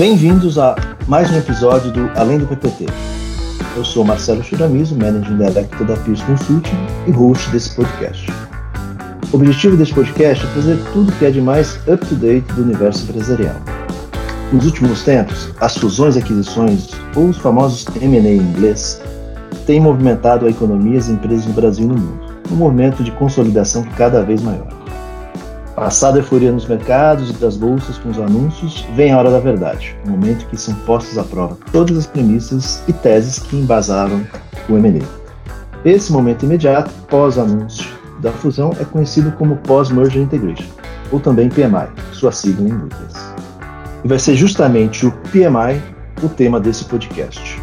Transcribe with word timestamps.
Bem-vindos 0.00 0.58
a 0.58 0.74
mais 1.06 1.30
um 1.30 1.36
episódio 1.36 1.92
do 1.92 2.10
Além 2.18 2.38
do 2.38 2.46
PPT. 2.46 2.86
Eu 3.76 3.84
sou 3.84 4.02
Marcelo 4.02 4.42
Churamizo, 4.42 4.96
Managing 4.96 5.36
Director 5.36 5.86
da 5.86 5.94
Peers 5.94 6.22
Consulting 6.22 6.74
e 7.06 7.10
host 7.10 7.50
desse 7.50 7.76
podcast. 7.76 8.26
O 9.30 9.36
objetivo 9.36 9.76
desse 9.76 9.92
podcast 9.92 10.42
é 10.42 10.52
trazer 10.54 10.78
tudo 10.94 11.12
que 11.12 11.26
é 11.26 11.30
de 11.30 11.42
mais 11.42 11.76
up-to-date 11.86 12.50
do 12.54 12.62
universo 12.62 13.04
empresarial. 13.04 13.56
Nos 14.50 14.64
últimos 14.64 15.02
tempos, 15.02 15.50
as 15.60 15.76
fusões 15.76 16.16
e 16.16 16.20
aquisições, 16.20 16.88
ou 17.14 17.28
os 17.28 17.36
famosos 17.36 17.84
M&A 18.00 18.20
em 18.20 18.38
inglês, 18.38 19.02
têm 19.66 19.80
movimentado 19.80 20.46
a 20.46 20.50
economia 20.50 20.94
e 20.94 20.96
as 20.96 21.10
empresas 21.10 21.44
no 21.44 21.52
Brasil 21.52 21.84
e 21.84 21.88
no 21.88 21.98
mundo, 21.98 22.20
um 22.50 22.56
movimento 22.56 23.04
de 23.04 23.10
consolidação 23.10 23.84
cada 23.98 24.22
vez 24.22 24.40
maior. 24.40 24.79
Passada 25.80 26.18
a 26.18 26.20
euforia 26.20 26.52
nos 26.52 26.66
mercados 26.66 27.30
e 27.30 27.32
das 27.32 27.56
bolsas 27.56 27.96
com 27.96 28.10
os 28.10 28.18
anúncios, 28.18 28.86
vem 28.94 29.12
a 29.12 29.18
hora 29.18 29.30
da 29.30 29.40
verdade, 29.40 29.96
o 30.04 30.10
momento 30.10 30.46
que 30.48 30.56
são 30.58 30.74
postas 30.74 31.16
à 31.16 31.24
prova 31.24 31.56
todas 31.72 31.96
as 31.96 32.06
premissas 32.06 32.82
e 32.86 32.92
teses 32.92 33.38
que 33.38 33.56
embasaram 33.56 34.22
o 34.68 34.76
M&A. 34.76 35.02
Esse 35.82 36.12
momento 36.12 36.44
imediato, 36.44 36.90
pós-anúncio 37.08 37.88
da 38.20 38.30
fusão, 38.30 38.74
é 38.78 38.84
conhecido 38.84 39.32
como 39.32 39.56
Post-Merger 39.56 40.20
Integration, 40.20 40.68
ou 41.10 41.18
também 41.18 41.48
PMI, 41.48 41.88
sua 42.12 42.30
sigla 42.30 42.68
em 42.68 42.72
inglês. 42.72 43.34
E 44.04 44.08
vai 44.08 44.18
ser 44.18 44.36
justamente 44.36 45.06
o 45.06 45.12
PMI 45.32 45.80
o 46.22 46.28
tema 46.28 46.60
desse 46.60 46.84
podcast. 46.84 47.58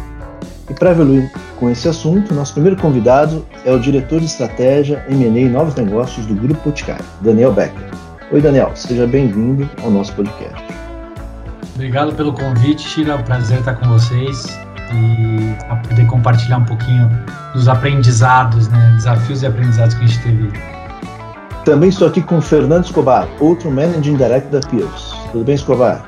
E 0.68 0.74
para 0.74 0.90
evoluir 0.90 1.32
com 1.60 1.70
esse 1.70 1.86
assunto, 1.86 2.34
nosso 2.34 2.54
primeiro 2.54 2.76
convidado 2.82 3.46
é 3.64 3.70
o 3.70 3.78
diretor 3.78 4.18
de 4.18 4.26
estratégia 4.26 5.06
M&A 5.08 5.40
e 5.40 5.48
novos 5.48 5.76
negócios 5.76 6.26
do 6.26 6.34
Grupo 6.34 6.60
Boticário, 6.64 7.04
Daniel 7.20 7.52
Becker. 7.52 8.07
Oi, 8.30 8.42
Daniel, 8.42 8.72
seja 8.74 9.06
bem-vindo 9.06 9.66
ao 9.82 9.90
nosso 9.90 10.12
podcast. 10.12 10.62
Obrigado 11.74 12.14
pelo 12.14 12.34
convite, 12.34 12.82
Shira. 12.86 13.12
É 13.12 13.14
um 13.14 13.22
prazer 13.22 13.60
estar 13.60 13.74
com 13.76 13.88
vocês 13.88 14.46
e 14.92 15.88
poder 15.88 16.06
compartilhar 16.08 16.58
um 16.58 16.64
pouquinho 16.66 17.08
dos 17.54 17.68
aprendizados, 17.68 18.68
né, 18.68 18.92
desafios 18.96 19.42
e 19.42 19.46
aprendizados 19.46 19.94
que 19.94 20.04
a 20.04 20.06
gente 20.06 20.22
teve. 20.22 20.52
Também 21.64 21.88
estou 21.88 22.06
aqui 22.06 22.20
com 22.20 22.36
o 22.36 22.42
Fernando 22.42 22.84
Escobar, 22.84 23.26
outro 23.40 23.70
Managing 23.70 24.18
Director 24.18 24.60
da 24.60 24.68
Peers. 24.68 25.14
Tudo 25.32 25.44
bem, 25.44 25.54
Escobar? 25.54 26.04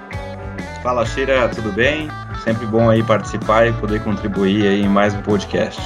Fala, 0.83 1.07
Shira, 1.07 1.49
tudo 1.49 1.73
bem? 1.73 2.11
Sempre 2.45 2.67
bom 2.67 2.91
aí 2.91 3.03
participar 3.03 3.67
e 3.67 3.73
poder 3.73 4.05
contribuir 4.05 4.67
aí 4.67 4.83
em 4.83 4.89
mais 4.89 5.15
um 5.15 5.23
podcast. 5.23 5.81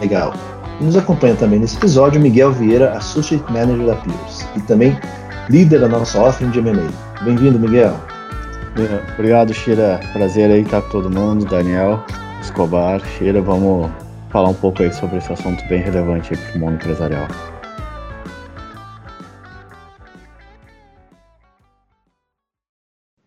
Legal. 0.00 0.32
E 0.80 0.84
nos 0.84 0.96
acompanha 0.96 1.34
também 1.34 1.58
nesse 1.58 1.76
episódio 1.76 2.18
Miguel 2.18 2.52
Vieira, 2.52 2.92
Associate 2.92 3.44
Manager 3.52 3.86
da 3.86 3.96
Peers 3.96 4.46
e 4.56 4.60
também 4.60 4.98
líder 5.48 5.80
da 5.80 5.88
nossa 5.88 6.20
offering 6.20 6.50
de 6.50 6.58
M&A. 6.58 7.22
Bem-vindo, 7.24 7.58
Miguel. 7.58 7.94
Obrigado, 9.14 9.54
Shira. 9.54 10.00
Prazer 10.12 10.50
aí 10.50 10.62
estar 10.62 10.82
com 10.82 10.90
todo 10.90 11.10
mundo. 11.10 11.44
Daniel, 11.44 12.04
Escobar, 12.42 13.00
Shira, 13.06 13.40
vamos 13.40 13.90
falar 14.30 14.48
um 14.48 14.54
pouco 14.54 14.82
aí 14.82 14.92
sobre 14.92 15.18
esse 15.18 15.32
assunto 15.32 15.64
bem 15.68 15.80
relevante 15.80 16.36
para 16.36 16.56
o 16.56 16.58
mundo 16.58 16.74
empresarial. 16.74 17.28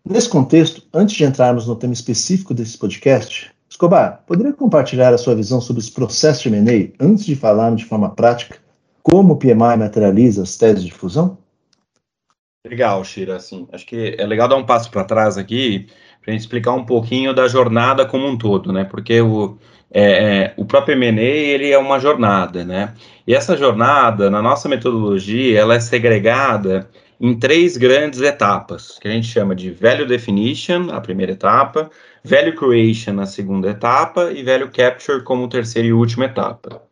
Nesse 0.06 0.28
contexto, 0.28 0.82
antes 0.92 1.16
de 1.16 1.24
entrarmos 1.24 1.66
no 1.66 1.76
tema 1.76 1.94
específico 1.94 2.52
desse 2.52 2.76
podcast, 2.76 3.50
Escobar, 3.68 4.24
poderia 4.26 4.52
compartilhar 4.52 5.14
a 5.14 5.18
sua 5.18 5.34
visão 5.34 5.60
sobre 5.60 5.80
os 5.80 5.88
processos 5.88 6.42
de 6.42 6.48
M&A 6.48 6.92
antes 7.02 7.24
de 7.24 7.34
falarmos 7.34 7.80
de 7.80 7.86
forma 7.86 8.10
prática 8.10 8.58
como 9.02 9.32
o 9.32 9.36
PMI 9.36 9.76
materializa 9.78 10.42
as 10.42 10.56
teses 10.56 10.84
de 10.84 10.92
fusão? 10.92 11.38
Legal, 12.66 13.02
Shira, 13.04 13.36
assim, 13.36 13.66
acho 13.72 13.86
que 13.86 14.14
é 14.18 14.26
legal 14.26 14.46
dar 14.46 14.56
um 14.56 14.66
passo 14.66 14.90
para 14.90 15.02
trás 15.02 15.38
aqui 15.38 15.86
para 16.20 16.30
a 16.30 16.32
gente 16.32 16.42
explicar 16.42 16.72
um 16.72 16.84
pouquinho 16.84 17.32
da 17.32 17.48
jornada 17.48 18.04
como 18.04 18.26
um 18.26 18.36
todo, 18.36 18.70
né? 18.70 18.84
Porque 18.84 19.18
o, 19.18 19.56
é, 19.90 20.02
é, 20.02 20.54
o 20.58 20.66
próprio 20.66 20.92
M&A, 20.92 21.22
ele 21.22 21.70
é 21.70 21.78
uma 21.78 21.98
jornada, 21.98 22.62
né? 22.62 22.94
E 23.26 23.34
essa 23.34 23.56
jornada, 23.56 24.28
na 24.28 24.42
nossa 24.42 24.68
metodologia, 24.68 25.58
ela 25.58 25.74
é 25.74 25.80
segregada 25.80 26.90
em 27.18 27.38
três 27.38 27.78
grandes 27.78 28.20
etapas, 28.20 28.98
que 28.98 29.08
a 29.08 29.10
gente 29.10 29.28
chama 29.28 29.54
de 29.54 29.70
Value 29.70 30.06
Definition, 30.06 30.90
a 30.90 31.00
primeira 31.00 31.32
etapa, 31.32 31.90
Value 32.22 32.54
Creation, 32.54 33.20
a 33.20 33.26
segunda 33.26 33.70
etapa, 33.70 34.32
e 34.32 34.42
Value 34.42 34.70
Capture 34.70 35.22
como 35.24 35.48
terceira 35.48 35.88
e 35.88 35.94
última 35.94 36.26
etapa. 36.26 36.82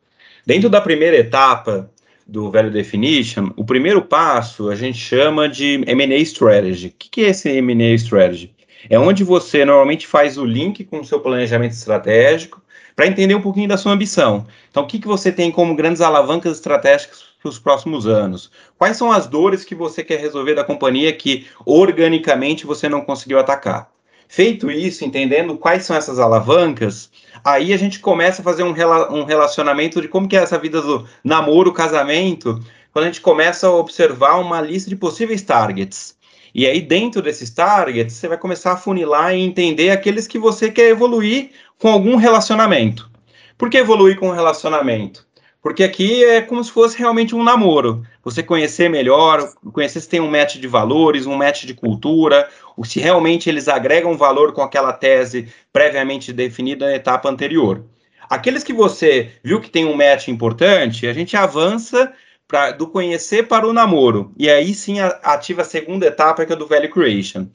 Dentro 0.47 0.71
da 0.71 0.81
primeira 0.81 1.17
etapa, 1.19 1.91
do 2.28 2.50
Value 2.50 2.71
Definition, 2.71 3.50
o 3.56 3.65
primeiro 3.65 4.03
passo 4.03 4.69
a 4.69 4.77
gente 4.77 4.99
chama 4.99 5.49
de 5.49 5.83
M&A 5.87 6.19
Strategy. 6.19 6.89
O 6.89 6.93
que 6.99 7.22
é 7.22 7.31
esse 7.31 7.49
M&A 7.49 7.94
Strategy? 7.94 8.55
É 8.91 8.99
onde 8.99 9.25
você 9.25 9.65
normalmente 9.65 10.06
faz 10.06 10.37
o 10.37 10.44
link 10.44 10.84
com 10.84 11.00
o 11.00 11.05
seu 11.05 11.21
planejamento 11.21 11.72
estratégico 11.72 12.62
para 12.94 13.06
entender 13.06 13.34
um 13.34 13.41
pouquinho 13.41 13.69
da 13.69 13.78
sua 13.78 13.93
ambição. 13.93 14.47
Então, 14.71 14.83
o 14.83 14.87
que, 14.87 14.99
que 14.99 15.06
você 15.06 15.33
tem 15.33 15.50
como 15.50 15.75
grandes 15.75 16.03
alavancas 16.03 16.56
estratégicas 16.56 17.25
para 17.41 17.49
os 17.49 17.59
próximos 17.59 18.06
anos? 18.06 18.50
Quais 18.77 18.97
são 18.97 19.11
as 19.11 19.27
dores 19.27 19.65
que 19.65 19.75
você 19.75 20.05
quer 20.05 20.21
resolver 20.21 20.55
da 20.55 20.65
companhia 20.65 21.12
que 21.12 21.47
organicamente 21.65 22.67
você 22.67 22.88
não 22.88 23.00
conseguiu 23.00 23.38
atacar? 23.38 23.91
Feito 24.28 24.71
isso, 24.71 25.06
entendendo 25.06 25.56
quais 25.56 25.84
são 25.84 25.97
essas 25.97 26.19
alavancas, 26.19 27.11
aí 27.43 27.72
a 27.72 27.78
gente 27.78 27.99
começa 27.99 28.43
a 28.43 28.44
fazer 28.44 28.62
um, 28.62 28.72
rela 28.72 29.11
um 29.11 29.25
relacionamento 29.25 30.03
de 30.03 30.09
como 30.09 30.28
que 30.28 30.37
é 30.37 30.43
essa 30.43 30.59
vida 30.59 30.83
do 30.83 31.09
namoro, 31.25 31.72
casamento, 31.72 32.62
quando 32.93 33.05
a 33.05 33.09
gente 33.09 33.22
começa 33.22 33.67
a 33.67 33.75
observar 33.75 34.37
uma 34.37 34.61
lista 34.61 34.91
de 34.91 34.97
possíveis 34.97 35.41
targets. 35.41 36.17
E 36.55 36.67
aí, 36.67 36.81
dentro 36.81 37.22
desses 37.22 37.50
targets, 37.50 38.17
você 38.17 38.28
vai 38.28 38.37
começar 38.37 38.72
a 38.72 38.77
funilar 38.77 39.34
e 39.34 39.41
entender 39.41 39.91
aqueles 39.91 40.27
que 40.27 40.38
você 40.38 40.71
quer 40.71 40.91
evoluir 40.91 41.50
com 41.78 41.88
algum 41.88 42.17
relacionamento. 42.17 43.11
Por 43.56 43.71
que 43.71 43.78
evoluir 43.78 44.19
com 44.19 44.28
um 44.28 44.34
relacionamento? 44.34 45.27
Porque 45.69 45.84
aqui 45.84 46.25
é 46.25 46.41
como 46.41 46.65
se 46.65 46.73
fosse 46.73 46.99
realmente 46.99 47.34
um 47.34 47.45
namoro. 47.45 48.03
Você 48.25 48.43
conhecer 48.43 48.89
melhor, 48.89 49.53
conhecer 49.71 50.01
se 50.01 50.09
tem 50.09 50.19
um 50.19 50.31
match 50.31 50.56
de 50.56 50.67
valores, 50.67 51.27
um 51.27 51.37
match 51.37 51.67
de 51.67 51.75
cultura, 51.75 52.49
ou 52.75 52.87
se 52.87 52.99
realmente 52.99 53.51
eles 53.51 53.69
agregam 53.69 54.17
valor 54.17 54.55
com 54.55 54.62
aquela 54.62 54.95
tese 54.95 55.53
previamente 55.71 56.33
definida 56.33 56.87
na 56.87 56.95
etapa 56.95 57.29
anterior. 57.29 57.84
Aqueles 58.31 58.65
que 58.65 58.73
você 58.73 59.31
viu 59.45 59.61
que 59.61 59.69
tem 59.69 59.84
um 59.84 59.95
match 59.95 60.29
importante, 60.29 61.06
a 61.06 61.12
gente 61.12 61.37
avança 61.37 62.15
pra, 62.49 62.71
do 62.71 62.87
conhecer 62.87 63.47
para 63.47 63.69
o 63.69 63.73
namoro. 63.75 64.33
E 64.39 64.49
aí 64.49 64.73
sim 64.73 65.00
ativa 65.00 65.61
a 65.61 65.67
segunda 65.67 66.06
etapa, 66.06 66.47
que 66.47 66.53
é 66.55 66.56
do 66.56 66.67
Value 66.67 66.89
Creation. 66.89 67.47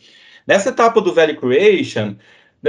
Nessa 0.45 0.69
etapa 0.69 1.01
do 1.01 1.15
Value 1.15 1.37
Creation, 1.37 2.15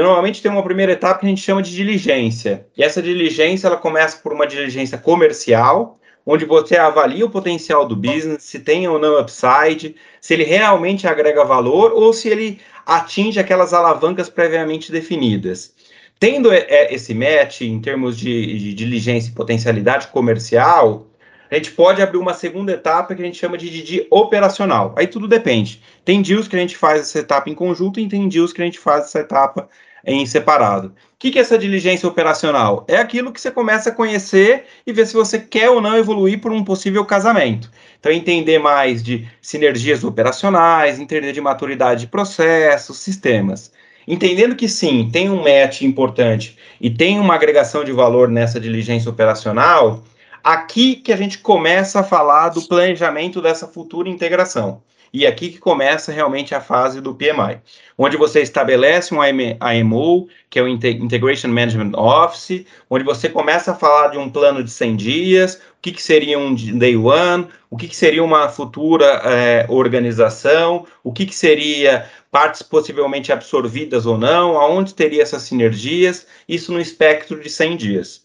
Normalmente 0.02 0.42
tem 0.42 0.50
uma 0.50 0.62
primeira 0.62 0.92
etapa 0.92 1.20
que 1.20 1.26
a 1.26 1.28
gente 1.28 1.40
chama 1.40 1.62
de 1.62 1.70
diligência. 1.70 2.66
E 2.76 2.82
essa 2.82 3.00
diligência 3.00 3.68
ela 3.68 3.76
começa 3.76 4.18
por 4.18 4.32
uma 4.32 4.44
diligência 4.44 4.98
comercial, 4.98 6.00
onde 6.26 6.44
você 6.44 6.76
avalia 6.76 7.24
o 7.24 7.30
potencial 7.30 7.86
do 7.86 7.94
business, 7.94 8.42
se 8.42 8.58
tem 8.58 8.88
ou 8.88 8.98
não 8.98 9.20
upside, 9.20 9.94
se 10.20 10.34
ele 10.34 10.42
realmente 10.42 11.06
agrega 11.06 11.44
valor 11.44 11.92
ou 11.92 12.12
se 12.12 12.28
ele 12.28 12.60
atinge 12.84 13.38
aquelas 13.38 13.72
alavancas 13.72 14.28
previamente 14.28 14.90
definidas. 14.90 15.72
Tendo 16.18 16.52
esse 16.52 17.14
match 17.14 17.60
em 17.60 17.80
termos 17.80 18.18
de, 18.18 18.58
de 18.58 18.74
diligência 18.74 19.30
e 19.30 19.34
potencialidade 19.34 20.08
comercial, 20.08 21.06
a 21.50 21.54
gente 21.54 21.70
pode 21.70 22.02
abrir 22.02 22.18
uma 22.18 22.34
segunda 22.34 22.72
etapa 22.72 23.14
que 23.14 23.22
a 23.22 23.24
gente 23.24 23.38
chama 23.38 23.56
de 23.56 23.70
DD 23.70 24.06
operacional. 24.10 24.92
Aí 24.96 25.06
tudo 25.06 25.28
depende. 25.28 25.80
Tem 26.04 26.20
deals 26.20 26.48
que 26.48 26.56
a 26.56 26.58
gente 26.58 26.76
faz 26.76 27.02
essa 27.02 27.20
etapa 27.20 27.48
em 27.48 27.54
conjunto 27.54 28.00
e 28.00 28.08
tem 28.08 28.28
deals 28.28 28.52
que 28.52 28.60
a 28.60 28.64
gente 28.64 28.78
faz 28.78 29.04
essa 29.04 29.20
etapa 29.20 29.68
em 30.06 30.26
separado. 30.26 30.88
O 30.88 30.92
que, 31.18 31.30
que 31.30 31.38
é 31.38 31.42
essa 31.42 31.58
diligência 31.58 32.08
operacional? 32.08 32.84
É 32.86 32.96
aquilo 32.96 33.32
que 33.32 33.40
você 33.40 33.50
começa 33.50 33.88
a 33.88 33.94
conhecer 33.94 34.64
e 34.86 34.92
ver 34.92 35.06
se 35.06 35.14
você 35.14 35.38
quer 35.38 35.70
ou 35.70 35.80
não 35.80 35.96
evoluir 35.96 36.40
por 36.40 36.52
um 36.52 36.62
possível 36.62 37.04
casamento. 37.04 37.70
Então, 37.98 38.12
entender 38.12 38.58
mais 38.58 39.02
de 39.02 39.26
sinergias 39.40 40.04
operacionais, 40.04 41.00
entender 41.00 41.32
de 41.32 41.40
maturidade 41.40 42.02
de 42.02 42.06
processos, 42.08 42.98
sistemas. 42.98 43.72
Entendendo 44.06 44.54
que 44.54 44.68
sim, 44.68 45.08
tem 45.10 45.30
um 45.30 45.42
match 45.42 45.82
importante 45.82 46.58
e 46.78 46.90
tem 46.90 47.18
uma 47.18 47.34
agregação 47.34 47.82
de 47.82 47.92
valor 47.92 48.28
nessa 48.28 48.60
diligência 48.60 49.10
operacional, 49.10 50.04
aqui 50.42 50.96
que 50.96 51.10
a 51.12 51.16
gente 51.16 51.38
começa 51.38 52.00
a 52.00 52.04
falar 52.04 52.50
do 52.50 52.60
planejamento 52.62 53.40
dessa 53.40 53.66
futura 53.66 54.10
integração. 54.10 54.82
E 55.14 55.28
aqui 55.28 55.48
que 55.48 55.58
começa 55.58 56.10
realmente 56.10 56.56
a 56.56 56.60
fase 56.60 57.00
do 57.00 57.14
PMI, 57.14 57.60
onde 57.96 58.16
você 58.16 58.42
estabelece 58.42 59.14
um 59.14 59.20
IMO, 59.22 60.26
que 60.50 60.58
é 60.58 60.62
o 60.62 60.66
Integration 60.66 61.46
Management 61.50 61.92
Office, 61.96 62.66
onde 62.90 63.04
você 63.04 63.28
começa 63.28 63.70
a 63.70 63.76
falar 63.76 64.08
de 64.08 64.18
um 64.18 64.28
plano 64.28 64.64
de 64.64 64.72
100 64.72 64.96
dias, 64.96 65.54
o 65.54 65.80
que, 65.80 65.92
que 65.92 66.02
seria 66.02 66.36
um 66.36 66.52
day 66.52 66.96
one, 66.96 67.46
o 67.70 67.76
que, 67.76 67.86
que 67.86 67.94
seria 67.94 68.24
uma 68.24 68.48
futura 68.48 69.06
é, 69.24 69.66
organização, 69.68 70.84
o 71.04 71.12
que, 71.12 71.26
que 71.26 71.34
seria 71.36 72.10
partes 72.28 72.62
possivelmente 72.62 73.32
absorvidas 73.32 74.06
ou 74.06 74.18
não, 74.18 74.58
aonde 74.58 74.94
teria 74.94 75.22
essas 75.22 75.42
sinergias, 75.42 76.26
isso 76.48 76.72
no 76.72 76.80
espectro 76.80 77.40
de 77.40 77.48
100 77.48 77.76
dias. 77.76 78.24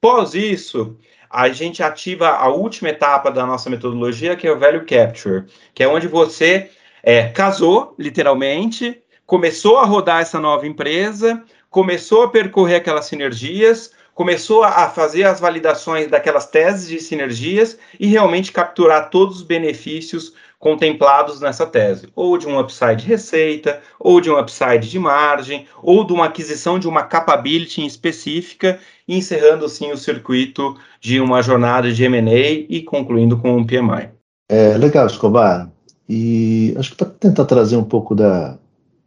Pós 0.00 0.32
isso, 0.32 0.96
a 1.30 1.48
gente 1.50 1.82
ativa 1.82 2.28
a 2.30 2.48
última 2.48 2.88
etapa 2.88 3.30
da 3.30 3.46
nossa 3.46 3.70
metodologia, 3.70 4.34
que 4.34 4.48
é 4.48 4.52
o 4.52 4.58
Value 4.58 4.84
Capture, 4.84 5.44
que 5.72 5.82
é 5.82 5.88
onde 5.88 6.08
você 6.08 6.70
é, 7.02 7.28
casou, 7.28 7.94
literalmente, 7.96 9.00
começou 9.24 9.78
a 9.78 9.84
rodar 9.84 10.20
essa 10.20 10.40
nova 10.40 10.66
empresa, 10.66 11.42
começou 11.70 12.24
a 12.24 12.30
percorrer 12.30 12.76
aquelas 12.76 13.06
sinergias, 13.06 13.92
começou 14.20 14.62
a 14.62 14.86
fazer 14.90 15.22
as 15.22 15.40
validações 15.40 16.06
daquelas 16.06 16.44
teses 16.44 16.86
de 16.86 17.00
sinergias 17.00 17.78
e 17.98 18.06
realmente 18.06 18.52
capturar 18.52 19.08
todos 19.08 19.36
os 19.36 19.42
benefícios 19.42 20.34
contemplados 20.58 21.40
nessa 21.40 21.64
tese, 21.64 22.06
ou 22.14 22.36
de 22.36 22.46
um 22.46 22.60
upside 22.60 22.96
de 22.96 23.06
receita, 23.06 23.80
ou 23.98 24.20
de 24.20 24.30
um 24.30 24.38
upside 24.38 24.90
de 24.90 24.98
margem, 24.98 25.64
ou 25.82 26.04
de 26.04 26.12
uma 26.12 26.26
aquisição 26.26 26.78
de 26.78 26.86
uma 26.86 27.02
capability 27.02 27.86
específica, 27.86 28.78
encerrando 29.08 29.64
assim 29.64 29.90
o 29.90 29.96
circuito 29.96 30.76
de 31.00 31.18
uma 31.18 31.40
jornada 31.40 31.90
de 31.90 32.04
M&A 32.04 32.66
e 32.68 32.82
concluindo 32.82 33.38
com 33.38 33.56
um 33.56 33.64
PMI. 33.64 34.10
É 34.50 34.76
legal, 34.76 35.06
Escobar. 35.06 35.70
E 36.06 36.74
acho 36.76 36.90
que 36.90 36.96
para 36.96 37.06
tentar 37.06 37.46
trazer 37.46 37.78
um 37.78 37.84
pouco 37.84 38.14
da, 38.14 38.58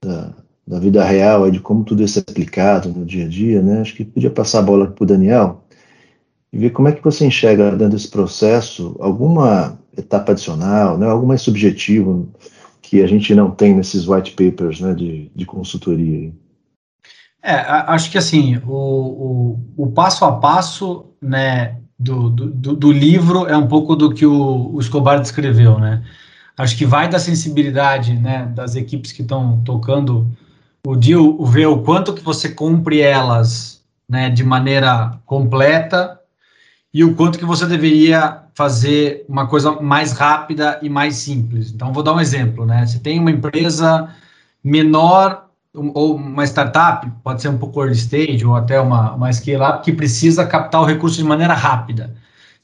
da, 0.01 0.33
da 0.65 0.80
vida 0.80 1.04
real, 1.04 1.50
de 1.51 1.60
como 1.60 1.83
tudo 1.83 2.04
isso 2.04 2.19
é 2.19 2.21
aplicado 2.21 2.89
no 2.89 3.06
dia 3.06 3.25
a 3.25 3.27
dia, 3.27 3.62
né? 3.62 3.81
Acho 3.81 3.95
que 3.95 4.06
podia 4.06 4.30
passar 4.30 4.60
a 4.60 4.63
bola 4.63 4.88
para 4.88 5.04
o 5.04 5.07
Daniel 5.07 5.63
e 6.54 6.57
ver 6.57 6.69
como 6.69 6.88
é 6.88 6.92
que 6.92 7.04
você 7.04 7.25
enxerga 7.25 7.71
dentro 7.71 7.89
desse 7.89 8.07
processo 8.07 8.95
alguma 9.00 9.77
etapa 9.98 10.31
adicional, 10.31 10.98
né, 10.98 11.07
algo 11.07 11.27
mais 11.27 11.42
subjetivo 11.42 12.31
que 12.81 13.01
a 13.01 13.07
gente 13.07 13.33
não 13.33 13.50
tem 13.50 13.74
nesses 13.74 14.07
white 14.07 14.31
papers 14.31 14.80
né, 14.80 14.94
de, 14.94 15.31
de 15.36 15.45
consultoria. 15.45 16.31
É, 17.42 17.56
acho 17.56 18.12
que 18.12 18.18
assim, 18.18 18.57
o, 18.68 19.60
o, 19.75 19.86
o 19.86 19.92
passo 19.92 20.24
a 20.25 20.31
passo 20.33 21.06
né, 21.19 21.77
do, 21.98 22.30
do, 22.30 22.75
do, 22.75 22.92
livro 22.92 23.48
é 23.48 23.57
um 23.57 23.68
pouco 23.68 23.95
do 23.95 24.13
que 24.13 24.25
o, 24.25 24.71
o 24.74 24.80
Escobar 24.80 25.19
descreveu, 25.19 25.80
né? 25.80 26.04
Acho 26.56 26.77
que 26.77 26.86
vai 26.86 27.10
da 27.10 27.18
sensibilidade 27.18 28.13
né, 28.13 28.45
das 28.56 28.75
equipes 28.75 29.12
que 29.12 29.24
estão 29.24 29.62
tocando 29.65 30.27
o 30.85 30.95
deal, 30.97 31.44
ver 31.45 31.68
o 31.68 31.81
quanto 31.81 32.13
que 32.13 32.24
você 32.24 32.50
cumpre 32.50 33.00
elas 33.00 33.81
né, 34.07 34.30
de 34.30 34.44
maneira 34.44 35.18
completa 35.25 36.19
e 36.94 37.03
o 37.03 37.15
quanto 37.15 37.39
que 37.39 37.45
você 37.45 37.65
deveria 37.65 38.44
fazer 38.53 39.25
uma 39.27 39.47
coisa 39.47 39.71
mais 39.81 40.12
rápida 40.12 40.80
e 40.81 40.89
mais 40.89 41.15
simples. 41.15 41.71
Então, 41.71 41.94
vou 41.94 42.03
dar 42.03 42.13
um 42.13 42.19
exemplo, 42.19 42.65
né? 42.65 42.85
Você 42.85 43.00
tem 43.00 43.18
uma 43.18 43.31
empresa 43.31 44.09
menor 44.63 45.47
ou 45.74 46.15
uma 46.15 46.44
startup, 46.44 47.09
pode 47.24 47.41
ser 47.41 47.47
um 47.47 47.57
pouco 47.57 47.81
early 47.81 47.95
stage 47.95 48.45
ou 48.45 48.56
até 48.56 48.79
uma, 48.79 49.13
uma 49.13 49.33
scale-up, 49.33 49.83
que 49.83 49.91
precisa 49.91 50.45
captar 50.45 50.81
o 50.81 50.86
recurso 50.86 51.18
de 51.18 51.24
maneira 51.24 51.53
rápida. 51.53 52.13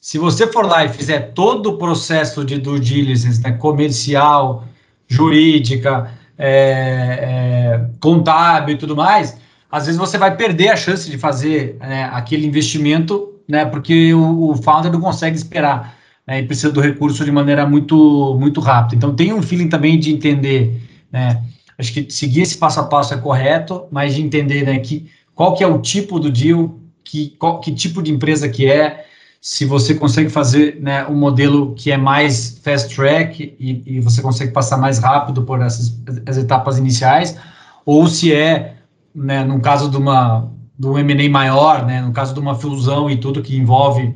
Se 0.00 0.16
você 0.16 0.46
for 0.46 0.64
lá 0.64 0.84
e 0.84 0.88
fizer 0.88 1.32
todo 1.32 1.70
o 1.70 1.78
processo 1.78 2.44
de 2.44 2.58
due 2.58 2.78
diligence, 2.78 3.42
né, 3.42 3.52
comercial, 3.52 4.64
jurídica, 5.08 6.19
é, 6.40 7.78
é, 7.78 7.86
contábil 8.00 8.74
e 8.74 8.78
tudo 8.78 8.96
mais, 8.96 9.38
às 9.70 9.86
vezes 9.86 9.98
você 9.98 10.18
vai 10.18 10.36
perder 10.36 10.70
a 10.70 10.76
chance 10.76 11.10
de 11.10 11.18
fazer 11.18 11.76
né, 11.80 12.10
aquele 12.12 12.46
investimento 12.46 13.30
né? 13.50 13.64
Porque 13.64 14.14
o, 14.14 14.50
o 14.50 14.56
founder 14.56 14.92
não 14.92 15.00
consegue 15.00 15.36
esperar, 15.36 15.96
né? 16.26 16.40
E 16.40 16.46
precisa 16.46 16.72
do 16.72 16.80
recurso 16.80 17.24
de 17.24 17.32
maneira 17.32 17.66
muito, 17.66 18.36
muito 18.38 18.60
rápida. 18.60 18.96
Então 18.96 19.14
tem 19.14 19.32
um 19.32 19.42
feeling 19.42 19.68
também 19.68 19.98
de 19.98 20.12
entender, 20.12 20.80
né? 21.12 21.42
Acho 21.76 21.92
que 21.92 22.10
seguir 22.10 22.42
esse 22.42 22.56
passo 22.56 22.78
a 22.78 22.84
passo 22.84 23.12
é 23.12 23.16
correto, 23.16 23.86
mas 23.90 24.14
de 24.14 24.22
entender, 24.22 24.64
né? 24.64 24.78
Que 24.78 25.10
qual 25.34 25.54
que 25.54 25.64
é 25.64 25.66
o 25.66 25.80
tipo 25.80 26.20
do 26.20 26.30
deal, 26.30 26.78
que 27.02 27.30
qual, 27.38 27.60
que 27.60 27.72
tipo 27.72 28.02
de 28.02 28.12
empresa 28.12 28.48
que 28.48 28.70
é, 28.70 29.06
se 29.40 29.64
você 29.64 29.94
consegue 29.94 30.28
fazer 30.28 30.78
né, 30.80 31.06
um 31.06 31.14
modelo 31.14 31.74
que 31.74 31.90
é 31.90 31.96
mais 31.96 32.60
fast 32.62 32.94
track 32.94 33.56
e, 33.58 33.82
e 33.86 34.00
você 34.00 34.20
consegue 34.20 34.52
passar 34.52 34.76
mais 34.76 34.98
rápido 34.98 35.42
por 35.42 35.62
essas 35.62 35.98
as 36.26 36.36
etapas 36.36 36.76
iniciais, 36.76 37.38
ou 37.86 38.06
se 38.06 38.34
é, 38.34 38.76
né, 39.14 39.42
no 39.42 39.58
caso 39.60 39.90
de 39.90 39.96
uma 39.96 40.50
do 40.78 40.98
M&A 40.98 41.28
maior, 41.30 41.86
né, 41.86 42.02
no 42.02 42.12
caso 42.12 42.34
de 42.34 42.40
uma 42.40 42.54
fusão 42.54 43.10
e 43.10 43.16
tudo 43.16 43.42
que 43.42 43.56
envolve 43.56 44.14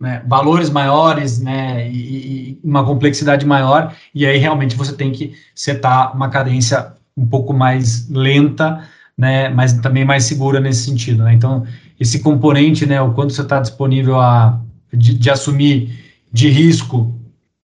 né, 0.00 0.22
valores 0.26 0.70
maiores, 0.70 1.40
né, 1.40 1.88
e, 1.88 1.96
e, 1.96 2.60
uma 2.62 2.84
complexidade 2.84 3.46
maior, 3.46 3.94
e 4.14 4.26
aí 4.26 4.38
realmente 4.38 4.76
você 4.76 4.92
tem 4.92 5.12
que 5.12 5.34
setar 5.54 6.14
uma 6.14 6.28
cadência 6.28 6.94
um 7.16 7.26
pouco 7.26 7.52
mais 7.52 8.08
lenta, 8.08 8.84
né, 9.16 9.48
mas 9.48 9.72
também 9.74 10.04
mais 10.04 10.24
segura 10.24 10.58
nesse 10.58 10.84
sentido, 10.84 11.22
né, 11.22 11.32
então 11.32 11.64
esse 12.00 12.20
componente, 12.20 12.86
né, 12.86 13.00
o 13.02 13.12
quanto 13.12 13.34
você 13.34 13.42
está 13.42 13.60
disponível 13.60 14.18
a, 14.18 14.58
de, 14.90 15.12
de, 15.12 15.30
assumir 15.30 16.18
de 16.32 16.48
risco 16.48 17.14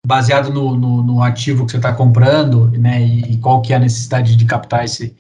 baseado 0.05 0.53
no, 0.53 0.77
no, 0.77 1.03
no 1.03 1.23
ativo 1.23 1.65
que 1.65 1.71
você 1.71 1.77
está 1.77 1.91
comprando, 1.91 2.69
né, 2.69 3.01
e, 3.01 3.33
e, 3.33 3.37
qual 3.37 3.59
que 3.61 3.73
é 3.73 3.75
a 3.75 3.79
necessidade 3.79 4.35
de 4.35 4.45
captar 4.45 4.85
esse 4.85 5.17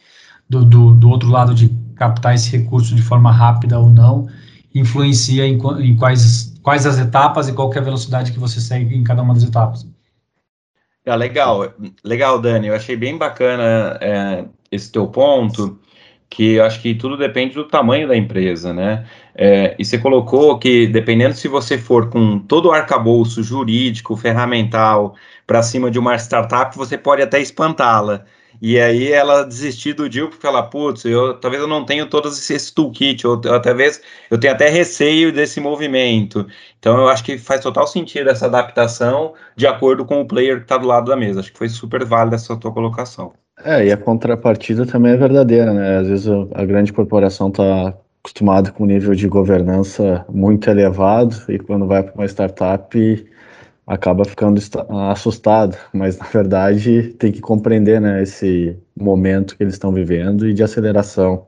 do, 0.47 0.63
do, 0.63 0.93
do 0.93 1.09
outro 1.09 1.29
lado 1.29 1.53
de 1.53 1.69
captar 1.95 2.35
esse 2.35 2.55
recurso 2.55 2.95
de 2.95 3.01
forma 3.01 3.31
rápida 3.31 3.79
ou 3.79 3.89
não, 3.89 4.27
influencia 4.73 5.45
em, 5.45 5.59
em 5.79 5.95
quais, 5.95 6.53
quais 6.61 6.85
as 6.85 6.99
etapas 6.99 7.47
e 7.49 7.53
qual 7.53 7.73
é 7.73 7.79
a 7.79 7.81
velocidade 7.81 8.31
que 8.31 8.39
você 8.39 8.61
segue 8.61 8.95
em 8.95 9.03
cada 9.03 9.21
uma 9.21 9.33
das 9.33 9.43
etapas. 9.43 9.85
Ah, 11.05 11.15
legal, 11.15 11.73
legal, 12.03 12.39
Dani. 12.39 12.67
Eu 12.67 12.75
achei 12.75 12.95
bem 12.95 13.17
bacana 13.17 13.97
é, 13.99 14.45
esse 14.71 14.91
teu 14.91 15.07
ponto, 15.07 15.78
que 16.29 16.59
acho 16.59 16.81
que 16.81 16.93
tudo 16.93 17.17
depende 17.17 17.55
do 17.55 17.65
tamanho 17.65 18.07
da 18.07 18.15
empresa, 18.15 18.73
né? 18.73 19.05
É, 19.35 19.75
e 19.79 19.85
você 19.85 19.97
colocou 19.97 20.59
que, 20.59 20.87
dependendo 20.87 21.33
se 21.33 21.47
você 21.47 21.77
for 21.77 22.09
com 22.09 22.39
todo 22.39 22.67
o 22.67 22.71
arcabouço 22.71 23.41
jurídico, 23.41 24.15
ferramental, 24.15 25.15
para 25.47 25.63
cima 25.63 25.89
de 25.89 25.97
uma 25.97 26.15
startup, 26.17 26.75
você 26.77 26.97
pode 26.97 27.21
até 27.21 27.39
espantá-la. 27.41 28.25
E 28.61 28.79
aí 28.79 29.11
ela 29.11 29.43
desistir 29.43 29.93
do 29.93 30.09
deal 30.09 30.27
porque 30.29 30.45
ela, 30.45 30.63
putz, 30.63 31.05
eu, 31.05 31.33
talvez 31.35 31.61
eu 31.61 31.67
não 31.67 31.85
tenha 31.85 32.05
todos 32.05 32.37
esses 32.37 32.71
toolkit, 32.71 33.25
ou 33.25 33.39
talvez 33.39 34.01
eu 34.29 34.37
tenha 34.37 34.53
até 34.53 34.67
receio 34.69 35.31
desse 35.31 35.61
movimento. 35.61 36.45
Então 36.77 36.97
eu 36.97 37.07
acho 37.07 37.23
que 37.23 37.37
faz 37.37 37.61
total 37.61 37.87
sentido 37.87 38.29
essa 38.29 38.47
adaptação 38.47 39.33
de 39.55 39.65
acordo 39.65 40.05
com 40.05 40.19
o 40.19 40.27
player 40.27 40.57
que 40.57 40.63
está 40.63 40.77
do 40.77 40.87
lado 40.87 41.09
da 41.09 41.15
mesa. 41.15 41.39
Acho 41.39 41.51
que 41.51 41.57
foi 41.57 41.69
super 41.69 42.03
válida 42.03 42.35
essa 42.35 42.55
tua 42.57 42.73
colocação. 42.73 43.31
É, 43.63 43.85
e 43.85 43.91
a 43.91 43.97
contrapartida 43.97 44.85
também 44.85 45.13
é 45.13 45.17
verdadeira, 45.17 45.73
né? 45.73 45.97
Às 45.97 46.07
vezes 46.07 46.27
a 46.53 46.65
grande 46.65 46.93
corporação 46.93 47.49
está 47.49 47.93
acostumada 48.21 48.71
com 48.71 48.83
um 48.83 48.87
nível 48.87 49.15
de 49.15 49.27
governança 49.27 50.25
muito 50.29 50.69
elevado 50.69 51.35
e 51.47 51.57
quando 51.57 51.87
vai 51.87 52.03
para 52.03 52.13
uma 52.13 52.25
startup 52.25 52.97
acaba 53.89 54.23
ficando 54.23 54.61
assustado, 55.11 55.75
mas 55.91 56.15
na 56.19 56.27
verdade 56.27 57.15
tem 57.17 57.31
que 57.31 57.41
compreender 57.41 57.99
né, 57.99 58.21
esse 58.21 58.77
momento 58.95 59.57
que 59.57 59.63
eles 59.63 59.73
estão 59.73 59.91
vivendo 59.91 60.47
e 60.47 60.53
de 60.53 60.61
aceleração, 60.61 61.47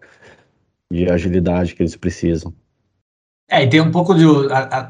de 0.92 1.08
agilidade 1.08 1.76
que 1.76 1.84
eles 1.84 1.96
precisam. 1.96 2.52
É, 3.48 3.64
e 3.64 3.70
tem 3.70 3.80
um 3.80 3.92
pouco 3.92 4.16
de. 4.16 4.26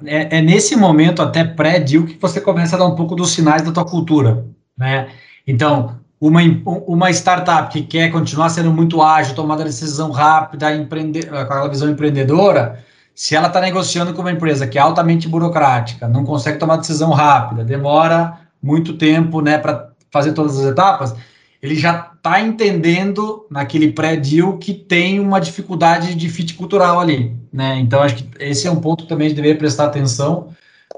É, 0.06 0.38
é, 0.38 0.42
nesse 0.42 0.78
momento, 0.78 1.22
até 1.22 1.44
pré-deal, 1.44 2.06
que 2.06 2.18
você 2.22 2.40
começa 2.40 2.76
a 2.76 2.80
dar 2.80 2.86
um 2.86 2.96
pouco 2.96 3.16
dos 3.16 3.32
sinais 3.32 3.64
da 3.64 3.72
tua 3.72 3.84
cultura. 3.84 4.46
Né? 4.78 5.10
Então, 5.46 6.00
uma, 6.22 6.40
uma 6.88 7.10
startup 7.10 7.74
que 7.74 7.82
quer 7.82 8.12
continuar 8.12 8.50
sendo 8.50 8.72
muito 8.72 9.02
ágil, 9.02 9.36
tomar 9.36 9.58
decisão 9.58 10.12
rápida, 10.12 10.74
empreender, 10.74 11.28
com 11.28 11.36
aquela 11.36 11.68
visão 11.68 11.90
empreendedora, 11.90 12.80
se 13.14 13.36
ela 13.36 13.48
está 13.48 13.60
negociando 13.60 14.14
com 14.14 14.22
uma 14.22 14.32
empresa 14.32 14.68
que 14.68 14.78
é 14.78 14.82
altamente 14.82 15.28
burocrática, 15.28 16.08
não 16.08 16.24
consegue 16.24 16.58
tomar 16.58 16.78
decisão 16.78 17.12
rápida, 17.12 17.64
demora 17.64 18.40
muito 18.62 18.94
tempo 18.94 19.42
né, 19.42 19.58
para 19.58 19.90
fazer 20.12 20.34
todas 20.34 20.60
as 20.60 20.66
etapas, 20.66 21.16
ele 21.62 21.76
já 21.76 22.12
está 22.16 22.42
entendendo 22.42 23.46
naquele 23.50 23.92
pré-deal 23.92 24.58
que 24.58 24.74
tem 24.74 25.20
uma 25.20 25.40
dificuldade 25.40 26.16
de 26.16 26.30
fit 26.30 26.54
cultural 26.56 27.00
ali. 27.00 27.36
Né? 27.54 27.80
Então, 27.80 28.02
acho 28.02 28.16
que 28.16 28.30
esse 28.40 28.68
é 28.68 28.72
um 28.72 28.80
ponto 28.80 29.04
que 29.04 29.10
também 29.10 29.28
a 29.28 29.30
gente 29.30 29.36
deveria 29.38 29.58
prestar 29.58 29.86
atenção, 29.86 30.50